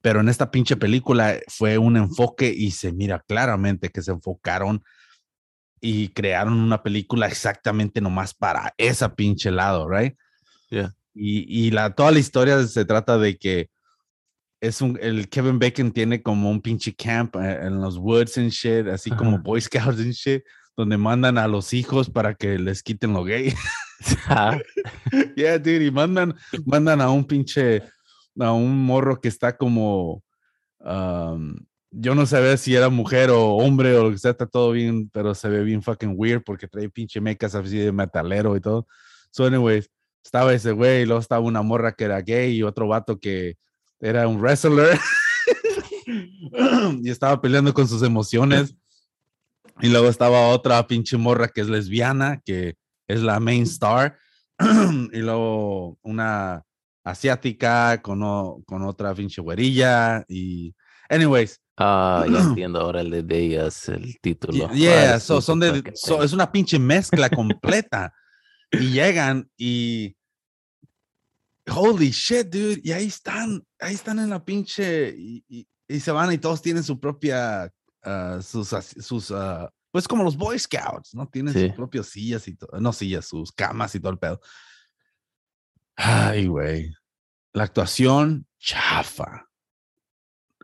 Pero 0.00 0.20
en 0.20 0.28
esta 0.28 0.52
pinche 0.52 0.76
película 0.76 1.36
fue 1.48 1.78
un 1.78 1.96
enfoque 1.96 2.54
y 2.56 2.70
se 2.70 2.92
mira 2.92 3.24
claramente 3.26 3.88
que 3.88 4.02
se 4.02 4.12
enfocaron 4.12 4.84
y 5.80 6.10
crearon 6.10 6.52
una 6.52 6.80
película 6.80 7.26
exactamente 7.26 8.00
nomás 8.00 8.32
para 8.34 8.72
esa 8.78 9.16
pinche 9.16 9.50
lado, 9.50 9.88
right? 9.88 10.16
Yeah. 10.70 10.94
Y, 11.12 11.66
y 11.66 11.72
la, 11.72 11.92
toda 11.92 12.12
la 12.12 12.20
historia 12.20 12.64
se 12.68 12.84
trata 12.84 13.18
de 13.18 13.36
que 13.36 13.68
es 14.60 14.80
un, 14.80 14.96
el 15.02 15.28
Kevin 15.28 15.58
Bacon 15.58 15.90
tiene 15.90 16.22
como 16.22 16.48
un 16.50 16.60
pinche 16.60 16.94
camp 16.94 17.34
eh, 17.34 17.66
en 17.66 17.80
los 17.80 17.98
woods 17.98 18.38
and 18.38 18.50
shit, 18.50 18.86
así 18.86 19.10
como 19.10 19.30
Ajá. 19.30 19.42
Boy 19.42 19.60
Scouts 19.60 19.98
and 19.98 20.12
shit, 20.12 20.44
donde 20.76 20.96
mandan 20.96 21.38
a 21.38 21.48
los 21.48 21.72
hijos 21.72 22.10
para 22.10 22.34
que 22.34 22.58
les 22.58 22.82
quiten 22.82 23.12
lo 23.12 23.24
gay. 23.24 23.54
Ah, 24.26 24.58
yeah, 25.36 25.56
dude, 25.56 25.86
y 25.86 25.90
mandan, 25.90 26.34
mandan 26.66 27.00
a 27.00 27.10
un 27.10 27.24
pinche, 27.24 27.82
a 28.38 28.52
un 28.52 28.84
morro 28.84 29.18
que 29.18 29.28
está 29.28 29.56
como, 29.56 30.22
um, 30.80 31.56
yo 31.90 32.14
no 32.14 32.26
sabía 32.26 32.56
si 32.56 32.74
era 32.74 32.90
mujer 32.90 33.30
o 33.30 33.54
hombre 33.54 33.96
o 33.96 34.04
lo 34.04 34.10
que 34.10 34.18
sea, 34.18 34.32
está 34.32 34.46
todo 34.46 34.72
bien, 34.72 35.08
pero 35.10 35.34
se 35.34 35.48
ve 35.48 35.62
bien 35.62 35.82
fucking 35.82 36.14
weird 36.16 36.42
porque 36.44 36.68
trae 36.68 36.90
pinche 36.90 37.20
mecas 37.20 37.54
así 37.54 37.78
de 37.78 37.92
metalero 37.92 38.56
y 38.56 38.60
todo. 38.60 38.86
So, 39.30 39.46
anyways, 39.46 39.88
estaba 40.22 40.52
ese 40.52 40.72
güey, 40.72 41.02
y 41.02 41.06
luego 41.06 41.20
estaba 41.20 41.40
una 41.40 41.62
morra 41.62 41.92
que 41.92 42.04
era 42.04 42.20
gay 42.20 42.56
y 42.56 42.62
otro 42.62 42.88
vato 42.88 43.18
que 43.18 43.56
era 44.00 44.26
un 44.28 44.40
wrestler 44.40 44.98
y 47.02 47.10
estaba 47.10 47.40
peleando 47.40 47.72
con 47.72 47.88
sus 47.88 48.02
emociones. 48.02 48.74
Y 49.80 49.88
luego 49.88 50.08
estaba 50.08 50.48
otra 50.48 50.86
pinche 50.86 51.16
morra 51.16 51.48
que 51.48 51.60
es 51.60 51.68
lesbiana, 51.68 52.40
que 52.44 52.76
es 53.08 53.22
la 53.22 53.40
main 53.40 53.64
star. 53.64 54.16
y 55.12 55.18
luego 55.18 55.98
una 56.02 56.62
asiática 57.04 58.00
con, 58.00 58.22
o- 58.22 58.62
con 58.66 58.82
otra 58.82 59.14
pinche 59.14 59.40
güerilla. 59.42 60.24
Y, 60.28 60.74
anyways, 61.08 61.60
ah, 61.76 62.24
ya 62.30 62.38
entiendo 62.40 62.80
ahora 62.80 63.00
el 63.00 63.10
de 63.10 63.22
Bellas, 63.22 63.88
el 63.88 64.16
título. 64.20 64.70
yeah, 64.72 65.14
Ah, 65.16 65.20
so, 65.20 65.40
son 65.40 65.58
de, 65.60 65.92
so- 65.94 66.22
es 66.22 66.32
una 66.32 66.50
pinche 66.50 66.78
mezcla 66.78 67.28
completa. 67.28 68.12
y 68.70 68.90
llegan 68.90 69.48
y. 69.56 70.16
Holy 71.66 72.10
shit, 72.10 72.46
dude. 72.48 72.80
Y 72.84 72.92
ahí 72.92 73.06
están, 73.06 73.62
ahí 73.80 73.94
están 73.94 74.18
en 74.18 74.30
la 74.30 74.44
pinche. 74.44 75.14
Y, 75.16 75.44
y- 75.48 75.66
y 75.88 76.00
se 76.00 76.10
van 76.12 76.32
y 76.32 76.38
todos 76.38 76.62
tienen 76.62 76.82
su 76.82 76.98
propia. 77.00 77.70
Ah, 78.04 78.38
sus, 78.42 78.68
sus 79.00 79.30
ah, 79.30 79.70
pues 79.90 80.08
como 80.08 80.24
los 80.24 80.36
Boy 80.36 80.58
Scouts, 80.58 81.14
¿no? 81.14 81.28
Tienen 81.28 81.54
Sí. 81.54 81.66
sus 81.66 81.72
propias 81.76 82.06
sillas 82.06 82.48
y 82.48 82.56
todo. 82.56 82.78
No 82.80 82.92
sillas, 82.92 83.26
sus 83.26 83.52
camas 83.52 83.94
y 83.94 84.00
todo 84.00 84.12
el 84.12 84.18
pedo. 84.18 84.40
Ay, 85.96 86.46
güey. 86.46 86.92
La 87.52 87.64
actuación, 87.64 88.46
chafa. 88.58 89.46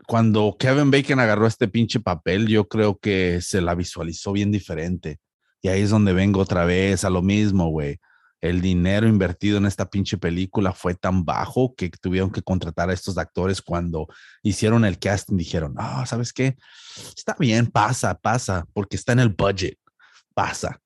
Cuando 0.07 0.55
Kevin 0.59 0.91
Bacon 0.91 1.19
agarró 1.19 1.47
este 1.47 1.67
pinche 1.69 1.99
papel, 2.01 2.47
yo 2.47 2.67
creo 2.67 2.99
que 2.99 3.39
se 3.41 3.61
la 3.61 3.75
visualizó 3.75 4.33
bien 4.33 4.51
diferente. 4.51 5.19
Y 5.61 5.69
ahí 5.69 5.81
es 5.83 5.91
donde 5.91 6.11
vengo 6.11 6.41
otra 6.41 6.65
vez 6.65 7.05
a 7.05 7.09
lo 7.09 7.21
mismo, 7.21 7.69
güey. 7.69 7.99
El 8.41 8.59
dinero 8.59 9.07
invertido 9.07 9.59
en 9.59 9.67
esta 9.67 9.89
pinche 9.89 10.17
película 10.17 10.73
fue 10.73 10.95
tan 10.95 11.23
bajo 11.23 11.75
que 11.75 11.89
tuvieron 11.89 12.31
que 12.31 12.41
contratar 12.41 12.89
a 12.89 12.93
estos 12.93 13.19
actores 13.19 13.61
cuando 13.61 14.07
hicieron 14.41 14.83
el 14.83 14.97
casting. 14.97 15.37
Dijeron, 15.37 15.75
ah, 15.77 16.05
¿sabes 16.07 16.33
qué? 16.33 16.57
Está 17.15 17.35
bien, 17.37 17.67
pasa, 17.67 18.15
pasa, 18.15 18.65
porque 18.73 18.95
está 18.95 19.13
en 19.13 19.19
el 19.19 19.29
budget. 19.29 19.77
Pasa. 20.33 20.81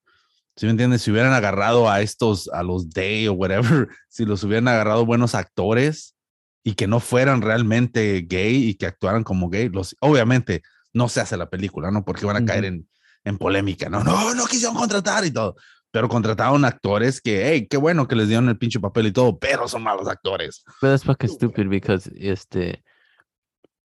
¿Sí 0.58 0.66
me 0.66 0.72
entiendes? 0.72 1.02
Si 1.02 1.12
hubieran 1.12 1.34
agarrado 1.34 1.90
a 1.90 2.02
estos, 2.02 2.50
a 2.50 2.62
los 2.62 2.90
Day 2.90 3.28
o 3.28 3.34
whatever, 3.34 3.88
si 4.10 4.26
los 4.26 4.44
hubieran 4.44 4.68
agarrado 4.68 5.06
buenos 5.06 5.34
actores 5.34 6.16
y 6.62 6.74
que 6.74 6.88
no 6.88 7.00
fueran 7.00 7.42
realmente 7.42 8.26
gay 8.28 8.70
y 8.70 8.76
que 8.76 8.86
actuaran 8.86 9.24
como 9.24 9.50
gay, 9.50 9.70
los, 9.70 9.96
obviamente 10.02 10.62
no 10.94 11.08
se 11.08 11.22
hace 11.22 11.38
la 11.38 11.50
película, 11.50 11.90
¿no? 11.90 12.04
Porque 12.04 12.26
van 12.26 12.38
a 12.38 12.46
caer 12.46 12.66
en, 12.66 12.90
en 13.26 13.38
polémica, 13.38 13.90
¿no? 13.90 14.04
No, 14.04 14.34
no 14.34 14.46
quisieron 14.46 14.76
contratar 14.76 15.26
y 15.26 15.32
todo. 15.32 15.56
Pero 15.96 16.10
contrataron 16.10 16.66
actores 16.66 17.22
que, 17.22 17.48
hey, 17.48 17.68
qué 17.70 17.78
bueno 17.78 18.06
que 18.06 18.18
les 18.18 18.28
dieron 18.28 18.50
el 18.50 18.58
pinche 18.58 18.82
papel 18.82 19.08
y 19.08 19.14
todo, 19.14 19.40
pero 19.40 19.66
son 19.66 19.82
malos 19.82 20.10
actores. 20.10 20.62
But 20.82 20.90
that's 20.90 21.06
fucking 21.06 21.30
stupid 21.30 21.70
because 21.70 22.12
este 22.18 22.84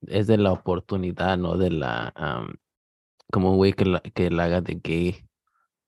es 0.08 0.26
de 0.26 0.36
la 0.36 0.50
oportunidad, 0.50 1.38
no 1.38 1.56
de 1.56 1.70
la 1.70 2.12
um, 2.18 2.52
como 3.30 3.52
un 3.52 3.58
güey 3.58 3.74
que 3.74 3.84
la, 3.84 4.00
que 4.00 4.28
la 4.28 4.46
haga 4.46 4.60
de 4.60 4.80
gay, 4.82 5.24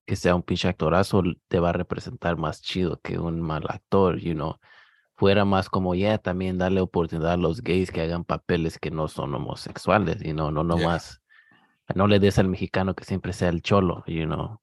que 0.07 0.15
sea 0.15 0.37
un 0.37 0.45
pinche 0.45 0.69
actorazo, 0.69 1.25
te 1.49 1.59
va 1.59 1.71
a 1.71 1.73
representar 1.73 2.37
más 2.37 2.63
chido 2.63 3.01
que 3.03 3.19
un 3.19 3.41
mal 3.41 3.65
actor, 3.69 4.17
you 4.21 4.35
know. 4.35 4.61
Fuera 5.17 5.45
más 5.45 5.69
como 5.69 5.97
ya 5.97 6.19
también 6.19 6.57
darle 6.57 6.83
oportunidad 6.83 7.33
a 7.33 7.37
los 7.37 7.63
gays 7.63 7.91
que 7.91 8.01
hagan 8.01 8.23
papeles 8.23 8.79
que 8.79 8.93
no 8.93 9.09
son 9.09 9.35
homosexuales, 9.35 10.25
y 10.25 10.35
no, 10.35 10.53
no, 10.53 10.63
no 10.63 10.77
Yeah. 10.77 10.87
más. 10.87 11.21
No 11.97 12.07
le 12.07 12.21
des 12.21 12.39
al 12.39 12.47
mexicano 12.47 12.95
que 12.95 13.03
siempre 13.03 13.33
sea 13.33 13.49
el 13.49 13.61
cholo, 13.61 14.05
you 14.07 14.25
know. 14.25 14.61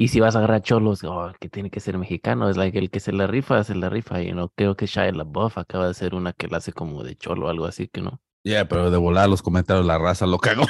Y 0.00 0.06
si 0.08 0.20
vas 0.20 0.36
a 0.36 0.38
agarrar 0.38 0.62
cholos, 0.62 1.02
oh, 1.02 1.32
que 1.40 1.48
tiene 1.48 1.70
que 1.72 1.80
ser 1.80 1.98
mexicano, 1.98 2.48
es 2.48 2.56
like 2.56 2.78
el 2.78 2.88
que 2.88 3.00
se 3.00 3.10
la 3.10 3.26
rifa, 3.26 3.64
se 3.64 3.74
la 3.74 3.90
rifa, 3.90 4.22
you 4.22 4.30
know. 4.30 4.48
Creo 4.54 4.76
que 4.76 4.86
Shia 4.86 5.10
LaBeouf 5.10 5.58
acaba 5.58 5.86
de 5.86 5.90
hacer 5.90 6.14
una 6.14 6.32
que 6.32 6.46
la 6.46 6.58
hace 6.58 6.72
como 6.72 7.02
de 7.02 7.16
cholo 7.16 7.46
o 7.46 7.48
algo 7.48 7.66
así, 7.66 7.88
que 7.88 8.00
no. 8.00 8.20
Yeah, 8.44 8.68
pero 8.68 8.92
de 8.92 8.96
volar 8.96 9.28
los 9.28 9.42
comentarios, 9.42 9.84
la 9.84 9.98
raza 9.98 10.24
lo 10.28 10.38
cagó. 10.38 10.66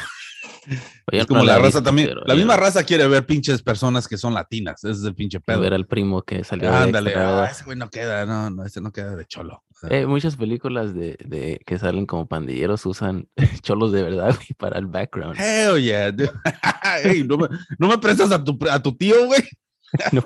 Es 1.07 1.21
no 1.23 1.27
como 1.27 1.45
la, 1.45 1.57
raza 1.57 1.67
visto, 1.67 1.83
también. 1.83 2.11
La 2.27 2.35
misma 2.35 2.57
raza 2.57 2.85
quiere 2.85 3.07
ver 3.09 3.25
pinches 3.27 3.63
personas 3.63 4.07
que 4.07 4.17
son 4.17 4.35
latinas. 4.35 4.85
Ese 4.85 5.01
es 5.01 5.05
el 5.05 5.15
pinche 5.15 5.41
pedo. 5.41 5.61
ver 5.61 5.75
al 5.75 5.87
primo 5.87 6.23
que 6.23 6.45
salió 6.45 6.73
Ándale, 6.73 7.15
ah, 7.17 7.49
ese 7.51 7.65
güey 7.65 7.77
no 7.77 7.89
queda, 7.91 8.27
no, 8.27 8.51
no, 8.51 8.65
ese 8.65 8.81
no 8.81 8.93
queda 8.93 9.17
de 9.17 9.25
cholo. 9.27 9.65
Eh, 9.89 10.07
muchas 10.07 10.37
películas 10.37 10.93
de, 10.93 11.17
de 11.25 11.61
que 11.65 11.79
salen 11.79 12.05
como 12.05 12.27
pandilleros 12.27 12.85
usan 12.85 13.29
cholos 13.63 13.93
de 13.93 14.03
verdad 14.03 14.35
güey, 14.35 14.49
para 14.57 14.79
el 14.79 14.87
background. 14.87 15.39
Hell 15.39 15.81
yeah. 15.81 16.13
no, 17.27 17.39
me, 17.39 17.49
no 17.79 17.89
me 17.89 17.99
prestas 17.99 18.33
a 18.33 18.43
tu, 18.43 18.59
a 18.71 18.83
tu 18.83 18.97
tío, 18.97 19.27
güey. 19.27 19.43
No, 20.13 20.23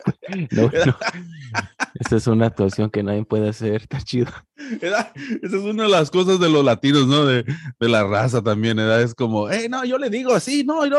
no, 0.51 0.71
no. 0.87 0.97
Esa 2.01 2.17
es 2.17 2.27
una 2.27 2.47
actuación 2.47 2.91
que 2.91 3.03
nadie 3.03 3.25
puede 3.25 3.49
hacer, 3.49 3.83
está 3.83 4.01
chido. 4.01 4.33
Esa 4.81 5.13
es 5.43 5.53
una 5.53 5.85
de 5.85 5.89
las 5.89 6.11
cosas 6.11 6.41
de 6.41 6.49
los 6.51 6.65
latinos, 6.65 7.07
¿no? 7.07 7.25
De, 7.25 7.45
de 7.45 7.89
la 7.89 8.05
raza 8.05 8.43
también, 8.43 8.77
¿verdad? 8.77 9.03
Es 9.03 9.15
como, 9.15 9.49
hey, 9.49 9.67
no, 9.71 9.85
yo 9.85 9.99
le 9.99 10.11
digo 10.11 10.35
así, 10.35 10.65
no, 10.65 10.85
no, 10.87 10.99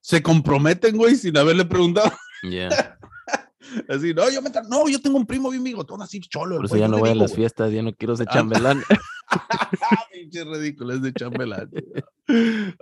se 0.00 0.22
comprometen, 0.22 0.96
güey, 0.96 1.16
sin 1.16 1.36
haberle 1.36 1.64
preguntado. 1.64 2.12
Yeah. 2.48 2.98
Así, 3.88 4.14
no, 4.14 4.30
yo 4.30 4.40
me 4.40 4.50
no, 4.68 4.88
yo 4.88 5.00
tengo 5.00 5.16
un 5.16 5.26
primo 5.26 5.50
bien 5.50 5.64
bigotón, 5.64 6.00
así 6.00 6.20
cholo. 6.20 6.56
Por 6.56 6.66
eso 6.66 6.76
ya 6.76 6.86
no 6.86 6.98
voy 6.98 7.10
a 7.10 7.14
las 7.14 7.30
güey. 7.30 7.40
fiestas, 7.40 7.72
ya 7.72 7.82
no 7.82 7.92
quiero 7.92 8.16
ser 8.16 8.26
Ah. 8.30 8.34
chambelán. 8.34 8.82
Pinche 10.12 10.44
ridículo, 10.44 10.94
es 10.94 11.02
de 11.02 11.12
chambelán. 11.12 11.70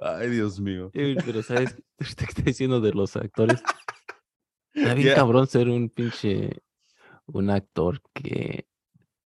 Ay, 0.03 0.29
Dios 0.31 0.61
mío. 0.61 0.91
Pero 0.93 1.43
sabes, 1.43 1.75
que 1.97 2.05
está 2.05 2.27
diciendo 2.45 2.81
de 2.81 2.93
los 2.93 3.17
actores. 3.17 3.63
Está 4.75 4.95
bien 4.95 5.09
Yeah. 5.09 5.17
cabrón 5.17 5.47
ser 5.47 5.69
un 5.69 5.91
pinche, 5.91 6.63
un 7.27 7.51
actor 7.51 8.01
que 8.13 8.67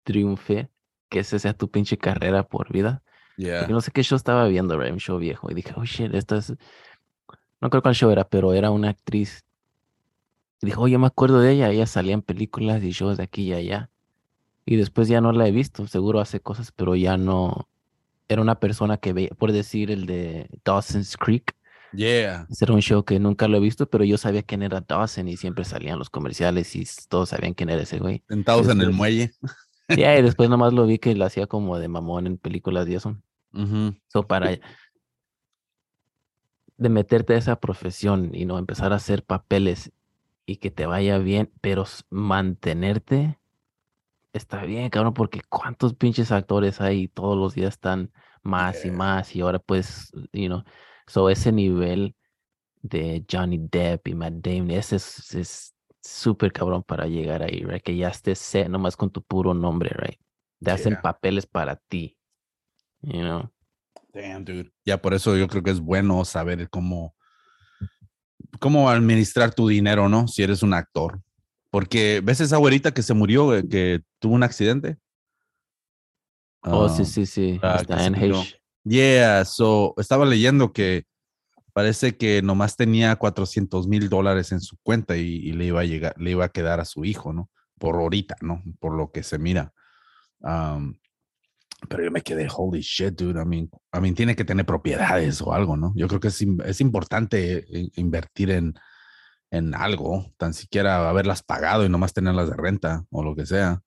triunfe, 0.04 0.70
que 1.10 1.20
esa 1.20 1.38
sea 1.40 1.54
tu 1.54 1.70
pinche 1.70 1.98
carrera 1.98 2.48
por 2.48 2.72
vida. 2.72 3.04
Yeah. 3.38 3.60
Porque 3.60 3.74
no 3.74 3.82
sé 3.82 3.92
qué 3.92 4.04
show 4.04 4.16
estaba 4.16 4.48
viendo, 4.48 4.80
right? 4.80 4.94
un 4.94 5.00
show 5.00 5.18
viejo. 5.18 5.52
Y 5.52 5.54
dije, 5.54 5.74
oh 5.76 5.84
shit, 5.84 6.14
esta 6.14 6.38
es. 6.38 6.54
No 7.62 7.70
creo 7.70 7.82
cuál 7.82 7.96
show 7.96 8.10
era, 8.10 8.28
pero 8.28 8.54
era 8.54 8.72
una 8.72 8.90
actriz. 8.90 9.46
Y 10.62 10.68
dijo, 10.68 10.82
oye, 10.82 10.98
me 10.98 11.08
acuerdo 11.08 11.40
de 11.40 11.52
ella. 11.52 11.70
Ella 11.70 11.86
salía 11.86 12.14
en 12.14 12.22
películas 12.22 12.84
y 12.84 12.92
shows 12.92 13.18
de 13.18 13.24
aquí 13.24 13.44
y 13.44 13.54
allá. 13.54 13.90
Y 14.66 14.78
después 14.78 15.08
ya 15.08 15.22
no 15.22 15.32
la 15.32 15.48
he 15.48 15.52
visto. 15.52 15.86
Seguro 15.88 16.20
hace 16.20 16.40
cosas, 16.40 16.72
pero 16.72 16.96
ya 16.96 17.18
no. 17.18 17.68
Era 18.28 18.42
una 18.42 18.60
persona 18.60 18.98
que 18.98 19.14
veía, 19.14 19.30
por 19.38 19.52
decir, 19.52 19.92
el 19.92 20.06
de 20.08 20.50
Dawson's 20.64 21.18
Creek. 21.18 21.56
Yeah. 21.96 22.48
Ese 22.50 22.66
era 22.66 22.74
un 22.74 22.82
show 22.82 23.04
que 23.04 23.20
nunca 23.20 23.48
lo 23.48 23.58
he 23.58 23.60
visto, 23.60 23.90
pero 23.90 24.04
yo 24.04 24.18
sabía 24.18 24.44
quién 24.44 24.64
era 24.64 24.82
Dawson 24.82 25.28
y 25.28 25.38
siempre 25.38 25.64
salían 25.66 25.98
los 26.00 26.10
comerciales 26.10 26.76
y 26.76 26.86
todos 27.10 27.30
sabían 27.30 27.54
quién 27.54 27.70
era 27.70 27.82
ese 27.84 28.00
güey. 28.00 28.24
Sentados 28.28 28.66
en 28.68 28.72
el 28.82 28.88
Después- 28.88 28.96
muelle. 28.98 29.32
Ya, 29.90 30.18
y 30.18 30.22
después 30.22 30.50
nomás 30.50 30.74
lo 30.74 30.86
vi 30.86 30.98
que 31.00 31.14
lo 31.16 31.26
hacía 31.26 31.48
como 31.48 31.78
de 31.78 31.88
mamón 31.88 32.28
en 32.28 32.38
películas 32.38 32.88
y 32.88 32.96
eso. 32.96 33.16
Ujú. 33.54 33.96
So, 34.08 34.28
para 34.28 34.58
de 36.78 36.90
meterte 36.90 37.34
a 37.34 37.38
esa 37.38 37.56
profesión 37.60 38.32
y 38.34 38.46
no 38.46 38.58
empezar 38.60 38.92
a 38.92 38.98
hacer 38.98 39.24
papeles 39.24 39.92
y 40.46 40.58
que 40.58 40.72
te 40.72 40.86
vaya 40.86 41.18
bien, 41.20 41.52
pero 41.62 41.86
mantenerte 42.10 43.40
está 44.34 44.64
bien, 44.66 44.90
cabrón, 44.90 45.14
porque 45.14 45.42
cuántos 45.48 45.94
pinches 45.94 46.32
actores 46.34 46.82
hay 46.82 47.08
todos 47.08 47.38
los 47.38 47.56
días 47.56 47.76
están 47.76 48.12
más 48.44 48.84
y 48.84 48.90
Yeah. 48.90 48.98
más 48.98 49.36
y 49.36 49.42
ahora 49.42 49.60
pues, 49.60 50.12
you 50.34 50.48
know, 50.48 50.64
so 51.08 51.30
ese 51.30 51.52
nivel 51.52 52.16
de 52.82 53.26
Johnny 53.32 53.58
Depp 53.60 54.08
y 54.08 54.16
Matt 54.16 54.34
Damon, 54.36 54.72
ese 54.72 54.98
es 54.98 55.34
es 55.36 55.76
súper 56.02 56.52
cabrón 56.52 56.84
para 56.84 57.08
llegar 57.08 57.42
ahí, 57.42 57.64
right? 57.64 57.82
Que 57.82 57.98
ya 57.98 58.10
estés 58.10 58.38
set 58.40 58.70
nomás 58.70 58.96
con 58.96 59.10
tu 59.10 59.24
puro 59.24 59.54
nombre, 59.54 59.90
right? 59.98 60.20
Te 60.64 60.72
hacen 60.72 60.94
Yeah. 60.94 61.02
papeles 61.02 61.48
para 61.48 61.76
ti, 61.88 62.18
you 63.02 63.22
know. 63.22 63.52
Damn, 64.14 64.46
dude. 64.46 64.72
Ya 64.86 65.02
por 65.02 65.14
eso 65.14 65.36
yo 65.36 65.48
creo 65.48 65.64
que 65.64 65.72
es 65.72 65.80
bueno 65.80 66.24
saber 66.26 66.70
cómo, 66.70 67.16
cómo 68.60 68.90
administrar 68.90 69.54
tu 69.54 69.68
dinero, 69.68 70.08
¿no? 70.08 70.28
Si 70.28 70.42
eres 70.44 70.64
un 70.64 70.74
actor. 70.74 71.22
Porque 71.70 72.22
ves 72.24 72.40
esa 72.40 72.58
güerita 72.58 72.94
que 72.94 73.02
se 73.02 73.14
murió, 73.14 73.54
eh, 73.56 73.68
que 73.68 74.02
tuvo 74.20 74.36
un 74.36 74.44
accidente. 74.44 74.98
Oh, 76.62 76.88
sí, 76.88 77.02
Ah, 77.02 77.06
sí, 77.06 77.26
sí. 77.26 77.60
ah, 77.62 77.78
está 77.82 78.06
en. 78.06 78.16
H. 78.16 78.60
Yeah, 78.86 79.46
so 79.46 79.96
estaba 79.98 80.26
leyendo 80.26 80.72
que 80.72 81.06
parece 81.74 82.18
que 82.18 82.42
nomás 82.44 82.78
tenía 82.78 83.16
400 83.16 83.88
mil 83.88 84.10
dólares 84.10 84.52
en 84.52 84.62
su 84.62 84.78
cuenta 84.84 85.18
y, 85.18 85.52
le 85.54 85.66
iba 85.66 85.82
a 85.82 85.86
llegar, 85.86 86.16
le 86.18 86.32
iba 86.32 86.46
a 86.46 86.50
quedar 86.50 86.80
a 86.80 86.86
su 86.86 87.04
hijo, 87.04 87.34
¿no? 87.34 87.50
Por 87.80 87.96
ahorita, 87.96 88.36
¿no? 88.42 88.64
Por 88.80 88.96
lo 88.96 89.12
que 89.12 89.24
se 89.24 89.40
mira. 89.40 89.74
Pero 91.90 92.04
yo 92.04 92.12
me 92.12 92.22
quedé, 92.22 92.48
holy 92.56 92.82
shit, 92.82 93.16
dude. 93.16 93.42
I 93.42 93.46
mean, 93.46 93.70
I 93.92 94.00
mean, 94.00 94.16
tiene 94.16 94.36
que 94.36 94.46
tener 94.46 94.66
propiedades 94.66 95.42
o 95.42 95.52
algo, 95.52 95.76
¿no? 95.76 95.92
Yo 95.96 96.08
creo 96.08 96.20
que 96.20 96.30
es, 96.30 96.42
es 96.66 96.80
importante 96.80 97.66
invertir 97.96 98.52
en, 98.52 98.76
en 99.52 99.74
algo, 99.74 100.32
tan 100.38 100.54
siquiera 100.54 101.10
haberlas 101.10 101.44
pagado 101.44 101.86
y 101.86 101.90
nomás 101.90 102.14
tenerlas 102.14 102.50
de 102.50 102.56
renta 102.56 103.06
o 103.10 103.24
lo 103.24 103.36
que 103.36 103.46
sea. 103.46 103.82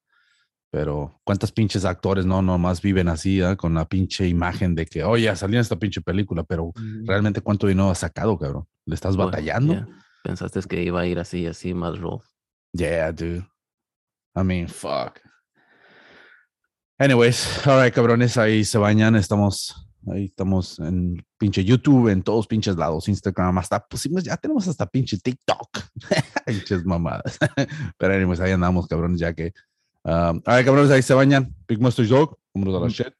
Pero 0.70 1.18
cuántos 1.24 1.50
pinches 1.50 1.84
actores 1.86 2.26
no 2.26 2.42
nomás 2.42 2.82
viven 2.82 3.08
así, 3.08 3.40
ah, 3.40 3.56
con 3.56 3.72
la 3.74 3.86
pinche 3.88 4.28
imagen 4.28 4.74
de 4.74 4.84
que, 4.84 5.02
oye, 5.02 5.34
salí 5.34 5.54
en 5.54 5.60
esta 5.62 5.76
pinche 5.76 6.02
película, 6.02 6.42
pero 6.44 6.72
realmente 7.04 7.40
cuánto 7.40 7.66
dinero 7.66 7.90
has 7.90 7.98
sacado, 8.00 8.38
cabrón. 8.38 8.66
¿Le 8.84 8.94
estás 8.94 9.16
Pues, 9.16 9.26
batallando? 9.26 9.72
yeah. 9.74 9.88
Pensaste 10.24 10.60
que 10.68 10.82
iba 10.82 11.00
a 11.00 11.06
ir 11.06 11.18
así, 11.18 11.46
así, 11.46 11.72
más 11.72 11.98
roll. 11.98 12.20
Yeah, 12.72 13.12
dude. 13.12 13.46
I 14.36 14.42
mean, 14.44 14.68
fuck. 14.68 15.20
Anyways, 16.98 17.66
all 17.66 17.82
right, 17.82 17.94
cabrones, 17.94 18.36
ahí 18.36 18.64
se 18.64 18.76
bañan. 18.76 19.14
Estamos, 19.16 19.88
ahí 20.12 20.24
estamos 20.26 20.78
en 20.80 21.24
pinche 21.38 21.64
YouTube, 21.64 22.08
en 22.08 22.22
todos 22.22 22.46
pinches 22.46 22.76
lados, 22.76 23.08
Instagram, 23.08 23.56
hasta 23.58 23.78
pusimos, 23.86 24.24
ya 24.24 24.36
tenemos 24.36 24.66
hasta 24.66 24.84
pinche 24.86 25.16
TikTok. 25.18 25.68
pinches 26.46 26.84
mamadas. 26.84 27.38
Pero 27.96 28.14
anyways, 28.14 28.40
ahí 28.40 28.52
andamos, 28.52 28.86
cabrones, 28.86 29.20
ya 29.20 29.32
que. 29.32 29.52
Um, 30.08 30.40
all 30.46 30.56
right, 30.56 30.64
cabrones, 30.64 30.90
ahí 30.90 31.02
se 31.02 31.12
bañan. 31.12 31.54
Big 31.66 31.78
Mustache 31.78 32.08
Dog, 32.08 32.38
vámonos 32.54 32.80
a 32.80 32.84
la 32.84 32.88
shit. 32.88 33.12